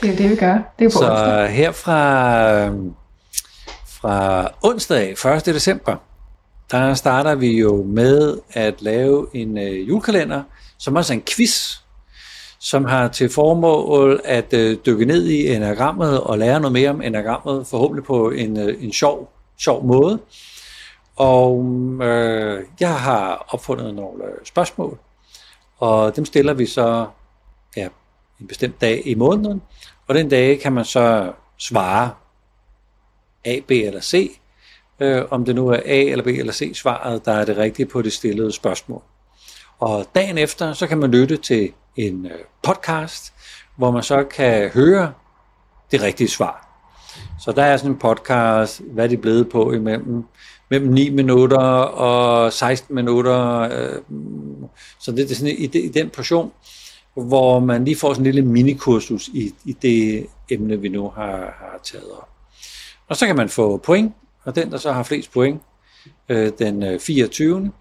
Det 0.00 0.12
er 0.12 0.16
det, 0.16 0.30
vi 0.30 0.36
gør. 0.36 0.58
Det 0.78 0.84
er 0.84 0.88
på 0.88 0.98
Så 0.98 1.10
onsdag. 1.10 1.48
her 1.50 1.72
fra, 1.72 2.66
fra 3.86 4.48
onsdag 4.62 5.10
1. 5.36 5.46
december, 5.46 5.96
der 6.70 6.94
starter 6.94 7.34
vi 7.34 7.58
jo 7.60 7.82
med 7.82 8.38
at 8.50 8.82
lave 8.82 9.26
en 9.32 9.58
øh, 9.58 9.88
julekalender, 9.88 10.42
som 10.78 10.96
også 10.96 11.12
er 11.12 11.16
en 11.16 11.22
quiz, 11.36 11.76
som 12.58 12.84
har 12.84 13.08
til 13.08 13.30
formål 13.30 14.20
at 14.24 14.52
øh, 14.52 14.78
dykke 14.86 15.04
ned 15.04 15.26
i 15.26 15.54
enagrammet 15.54 16.20
og 16.20 16.38
lære 16.38 16.60
noget 16.60 16.72
mere 16.72 16.90
om 16.90 17.02
enagrammet, 17.02 17.66
forhåbentlig 17.66 18.04
på 18.04 18.30
en, 18.30 18.56
øh, 18.56 18.84
en 18.84 18.92
sjov, 18.92 19.32
sjov 19.58 19.84
måde. 19.84 20.18
Og 21.16 21.64
øh, 22.02 22.64
jeg 22.80 22.94
har 22.94 23.46
opfundet 23.48 23.94
nogle 23.94 24.24
øh, 24.24 24.30
spørgsmål, 24.44 24.98
og 25.78 26.16
dem 26.16 26.24
stiller 26.24 26.54
vi 26.54 26.66
så 26.66 27.06
ja, 27.76 27.88
en 28.40 28.46
bestemt 28.46 28.80
dag 28.80 29.02
i 29.06 29.14
måneden, 29.14 29.62
og 30.06 30.14
den 30.14 30.28
dag 30.28 30.60
kan 30.60 30.72
man 30.72 30.84
så 30.84 31.32
svare 31.58 32.10
A, 33.44 33.60
B 33.68 33.70
eller 33.70 34.00
C, 34.00 34.38
øh, 35.00 35.24
om 35.30 35.44
det 35.44 35.54
nu 35.54 35.68
er 35.68 35.80
A 35.84 36.02
eller 36.02 36.24
B 36.24 36.26
eller 36.26 36.52
C 36.52 36.72
svaret, 36.74 37.24
der 37.24 37.32
er 37.32 37.44
det 37.44 37.56
rigtige 37.56 37.86
på 37.86 38.02
det 38.02 38.12
stillede 38.12 38.52
spørgsmål. 38.52 39.02
Og 39.78 40.06
dagen 40.14 40.38
efter, 40.38 40.72
så 40.72 40.86
kan 40.86 40.98
man 40.98 41.10
lytte 41.10 41.36
til 41.36 41.72
en 41.96 42.26
øh, 42.26 42.38
podcast, 42.62 43.32
hvor 43.76 43.90
man 43.90 44.02
så 44.02 44.24
kan 44.24 44.68
høre 44.68 45.12
det 45.90 46.02
rigtige 46.02 46.28
svar. 46.28 46.62
Så 47.40 47.52
der 47.52 47.62
er 47.62 47.76
sådan 47.76 47.90
en 47.90 47.98
podcast, 47.98 48.80
hvad 48.92 49.12
er 49.12 49.16
blevet 49.16 49.48
på 49.48 49.72
imellem, 49.72 50.24
mellem 50.70 50.92
9 50.92 51.10
minutter 51.10 51.58
og 51.78 52.52
16 52.52 52.94
minutter. 52.94 53.60
Øh, 53.60 54.02
så 55.00 55.12
det 55.12 55.30
er 55.30 55.34
sådan 55.34 55.54
i, 55.58 55.64
i 55.64 55.88
den 55.88 56.10
portion, 56.10 56.52
hvor 57.14 57.60
man 57.60 57.84
lige 57.84 57.96
får 57.96 58.12
sådan 58.12 58.26
en 58.26 58.32
lille 58.32 58.50
minikursus 58.50 59.28
i, 59.28 59.54
i 59.64 59.72
det 59.82 60.26
emne, 60.50 60.80
vi 60.80 60.88
nu 60.88 61.08
har, 61.08 61.36
har 61.36 61.80
taget 61.84 62.10
op. 62.12 62.28
Og 63.08 63.16
så 63.16 63.26
kan 63.26 63.36
man 63.36 63.48
få 63.48 63.76
point 63.76 64.14
og 64.46 64.56
den, 64.56 64.70
der 64.70 64.78
så 64.78 64.92
har 64.92 65.02
flest 65.02 65.32
point 65.32 65.62
øh, 66.28 66.52
den 66.58 66.82
øh, 66.82 67.00
24. 67.00 67.72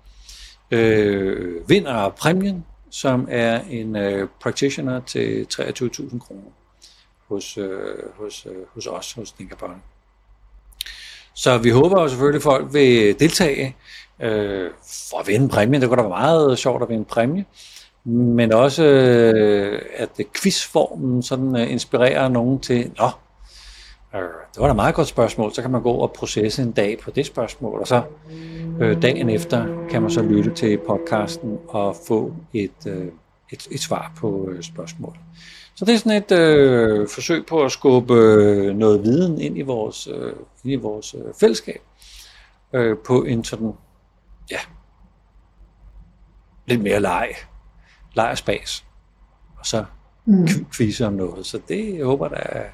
Øh, 0.72 1.70
vinder 1.70 2.10
præmien, 2.10 2.66
som 2.90 3.28
er 3.32 3.62
en 3.70 3.96
øh, 3.96 4.28
practitioner 4.40 5.00
til 5.00 5.48
23.000 5.54 6.20
kroner 6.20 6.52
hos, 7.28 7.58
øh, 7.58 7.96
hos, 8.18 8.46
øh, 8.46 8.66
hos 8.74 8.88
os, 8.88 9.14
hos 9.14 9.32
Thinkabon. 9.32 9.82
Så 11.34 11.58
vi 11.58 11.70
håber 11.70 12.02
jo 12.02 12.08
selvfølgelig, 12.08 12.40
at 12.40 12.44
folk 12.44 12.74
vil 12.74 13.20
deltage 13.20 13.76
øh, 14.20 14.72
for 15.10 15.20
at 15.20 15.28
vinde 15.28 15.50
præmien. 15.50 15.82
Det 15.82 15.90
kunne 15.90 15.98
da 15.98 16.02
være 16.02 16.20
meget 16.20 16.60
sjovt 16.60 16.84
at 16.84 16.90
vinde 16.90 17.06
præmie. 17.06 17.46
Men 18.04 18.52
også, 18.52 18.84
øh, 18.84 19.82
at 19.96 20.10
quizformen 20.42 21.24
sådan 21.24 21.56
øh, 21.56 21.72
inspirerer 21.72 22.28
nogen 22.28 22.60
til, 22.60 22.92
nå, 22.98 23.10
Øh, 24.16 24.22
det 24.54 24.62
var 24.62 24.68
da 24.68 24.74
meget 24.74 24.96
godt 24.96 25.08
spørgsmål. 25.08 25.54
Så 25.54 25.62
kan 25.62 25.72
man 25.72 25.82
gå 25.82 25.92
og 25.92 26.12
processe 26.12 26.62
en 26.62 26.72
dag 26.72 27.00
på 27.00 27.12
det 27.12 27.26
spørgsmål, 27.26 27.80
og 27.80 27.88
så 27.88 28.04
øh, 28.80 29.02
dagen 29.02 29.30
efter 29.30 29.88
kan 29.90 30.02
man 30.02 30.12
så 30.12 30.22
lytte 30.22 30.54
til 30.54 30.78
podcasten 30.78 31.60
og 31.68 31.96
få 32.08 32.34
et, 32.54 32.88
øh, 32.88 33.08
et, 33.52 33.68
et 33.72 33.80
svar 33.80 34.12
på 34.18 34.50
øh, 34.50 34.64
spørgsmålet. 34.64 35.20
Så 35.76 35.86
det 35.86 35.94
er 35.94 35.98
sådan 35.98 36.24
et 36.24 36.32
øh, 36.32 37.08
forsøg 37.08 37.46
på 37.46 37.64
at 37.64 37.72
skubbe 37.72 38.14
øh, 38.14 38.76
noget 38.76 39.04
viden 39.04 39.42
ind 39.42 39.58
i 39.58 39.62
vores, 39.62 40.08
øh, 40.08 40.34
ind 40.64 40.74
i 40.74 40.76
vores 40.76 41.16
øh, 41.16 41.34
fællesskab 41.40 41.82
øh, 42.74 42.98
på 43.06 43.24
en 43.24 43.44
sådan, 43.44 43.74
ja, 44.52 44.60
lidt 46.68 46.82
mere 46.82 47.00
leg, 47.00 47.30
leg 48.14 48.30
og 48.32 48.38
spas, 48.38 48.86
og 49.60 49.66
så 49.66 49.86
mm. 50.26 50.48
quizze 50.78 51.08
om 51.08 51.14
noget. 51.14 51.46
Så 51.46 51.60
det 51.68 51.98
jeg 51.98 52.06
håber 52.06 52.28
at 52.28 52.66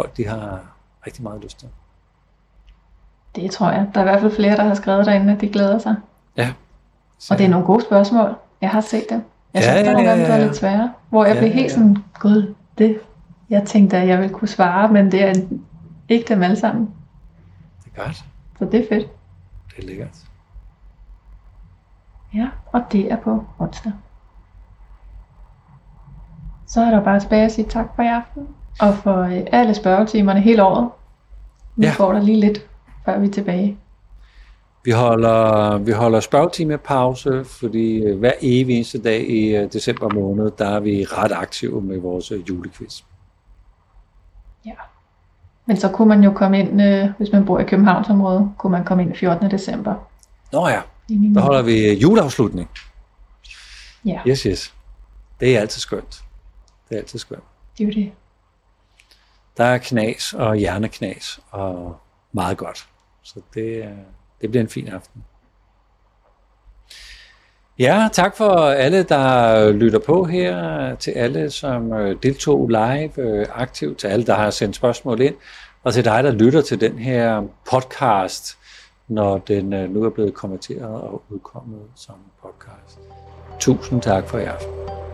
folk 0.00 0.16
de 0.16 0.26
har 0.26 0.60
rigtig 1.06 1.22
meget 1.22 1.42
lyst 1.42 1.58
til. 1.58 1.68
Det 3.36 3.50
tror 3.50 3.70
jeg. 3.70 3.90
Der 3.94 4.00
er 4.00 4.04
i 4.04 4.08
hvert 4.08 4.20
fald 4.20 4.36
flere, 4.36 4.56
der 4.56 4.62
har 4.64 4.74
skrevet 4.74 5.06
derinde, 5.06 5.32
at 5.32 5.40
de 5.40 5.48
glæder 5.48 5.78
sig. 5.78 5.96
Ja. 6.36 6.52
Så. 7.18 7.34
Og 7.34 7.38
det 7.38 7.46
er 7.46 7.50
nogle 7.50 7.66
gode 7.66 7.82
spørgsmål. 7.84 8.34
Jeg 8.60 8.70
har 8.70 8.80
set 8.80 9.04
dem. 9.10 9.22
Jeg 9.54 9.62
Ja, 9.62 9.72
synes, 9.72 9.74
der 9.74 9.80
er 9.80 9.84
ja, 9.86 9.92
nogle 9.92 10.10
dem, 10.10 10.18
der 10.18 10.26
ja, 10.26 10.32
er 10.32 10.38
ja. 10.38 10.44
lidt 10.44 10.56
svære. 10.56 10.92
Hvor 11.08 11.24
jeg 11.24 11.34
Ja, 11.34 11.40
blev 11.40 11.48
ja, 11.50 11.54
helt 11.54 11.68
ja. 11.70 11.74
sådan, 11.74 11.96
gud, 12.20 12.54
det, 12.78 13.00
jeg 13.50 13.66
tænkte, 13.66 13.96
at 13.96 14.08
jeg 14.08 14.18
ville 14.18 14.34
kunne 14.34 14.48
svare, 14.48 14.88
men 14.92 15.12
det 15.12 15.24
er 15.24 15.34
ikke 16.08 16.28
dem 16.28 16.42
alle 16.42 16.56
sammen. 16.56 16.90
Det 17.84 17.92
er 17.96 18.04
godt. 18.04 18.16
Så 18.58 18.64
det 18.64 18.74
er 18.74 18.88
fedt. 18.88 19.08
Det 19.76 19.84
er 19.84 19.86
lækkert. 19.86 20.24
Ja, 22.34 22.48
og 22.72 22.82
det 22.92 23.12
er 23.12 23.16
på 23.16 23.44
onsdag. 23.58 23.92
Så 26.66 26.80
er 26.80 26.90
der 26.90 27.04
bare 27.04 27.20
tilbage 27.20 27.44
at 27.44 27.52
sige 27.52 27.68
tak 27.68 27.86
for 27.96 28.02
i 28.02 28.06
aften, 28.06 28.48
og 28.80 28.94
for 28.94 29.18
øh, 29.22 29.40
alle 29.52 29.74
spørgetimerne 29.74 30.40
hele 30.40 30.62
året. 30.64 30.88
Nu 31.76 31.86
Ja. 31.86 31.92
får 31.92 32.12
der 32.12 32.20
lige 32.22 32.40
lidt, 32.40 32.66
før 33.04 33.18
vi 33.18 33.26
er 33.26 33.30
tilbage. 33.30 33.76
Vi 34.84 34.90
holder, 34.90 35.78
vi 35.78 35.92
holder 35.92 36.20
spørgetime 36.20 36.78
pause, 36.78 37.44
fordi 37.44 37.96
øh, 38.02 38.18
hver 38.18 38.32
evig 38.42 38.74
eneste 38.76 39.02
dag 39.02 39.30
i 39.30 39.56
øh, 39.56 39.72
december 39.72 40.14
måned, 40.14 40.50
der 40.58 40.68
er 40.68 40.80
vi 40.80 41.04
ret 41.04 41.32
aktive 41.32 41.80
med 41.82 41.98
vores 42.00 42.32
julequiz. 42.48 43.02
Ja. 44.66 44.72
Men 45.66 45.76
så 45.76 45.88
kunne 45.88 46.08
man 46.08 46.24
jo 46.24 46.32
komme 46.32 46.58
ind, 46.58 46.80
hvis 47.16 47.32
man 47.32 47.44
bor 47.46 47.58
i 47.58 47.64
Københavnsområdet, 47.64 48.50
kunne 48.58 48.70
man 48.70 48.84
komme 48.84 49.02
ind 49.02 49.14
14. 49.14 49.50
december. 49.50 49.94
Nå 50.52 50.68
ja, 50.68 50.80
der 51.34 51.40
holder 51.40 51.62
vi 51.62 51.92
juleafslutning. 51.94 52.68
Ja, 54.04 54.20
Yes, 54.28 54.42
yes. 54.42 54.74
Det 55.40 55.56
er 55.56 55.60
altid 55.60 55.80
skønt. 55.80 56.22
Det 56.88 56.94
er 56.94 56.98
altid 57.00 57.18
skønt. 57.18 57.42
det 57.78 57.84
er 57.84 57.88
jo 57.88 57.94
det. 57.94 58.12
Der 59.60 59.66
er 59.66 59.78
knas 59.78 60.32
og 60.32 60.56
hjerneknas 60.56 61.40
og 61.50 61.96
meget 62.32 62.56
godt. 62.56 62.86
Så 63.22 63.40
det, 63.54 63.76
øh, 63.76 63.84
det 64.40 64.50
bliver 64.50 64.62
en 64.62 64.68
fin 64.68 64.88
aften. 64.88 65.24
Ja, 67.78 68.08
tak 68.12 68.36
for 68.36 68.54
alle, 68.56 69.02
der 69.02 69.72
lytter 69.72 69.98
på 69.98 70.24
her, 70.24 70.94
til 70.94 71.10
alle, 71.10 71.50
som 71.50 71.92
øh, 71.92 72.16
deltog 72.22 72.68
live 72.68 73.18
øh, 73.18 73.46
aktivt, 73.54 73.98
til 73.98 74.06
alle, 74.06 74.26
der 74.26 74.34
har 74.34 74.50
sendt 74.50 74.76
spørgsmål 74.76 75.20
ind, 75.20 75.34
og 75.82 75.94
til 75.94 76.04
dig, 76.04 76.24
der 76.24 76.30
lytter 76.30 76.62
til 76.62 76.80
den 76.80 76.98
her 76.98 77.42
podcast, 77.70 78.58
når 79.08 79.38
den 79.38 79.64
nu 79.64 80.04
er 80.04 80.10
blevet 80.10 80.34
konverteret 80.34 81.00
og 81.00 81.22
udkommet 81.28 81.80
som 81.96 82.14
podcast. 82.42 82.98
Tusind 83.58 84.02
tak 84.02 84.28
for 84.28 84.38
i 84.38 84.44
aften. 84.44 85.09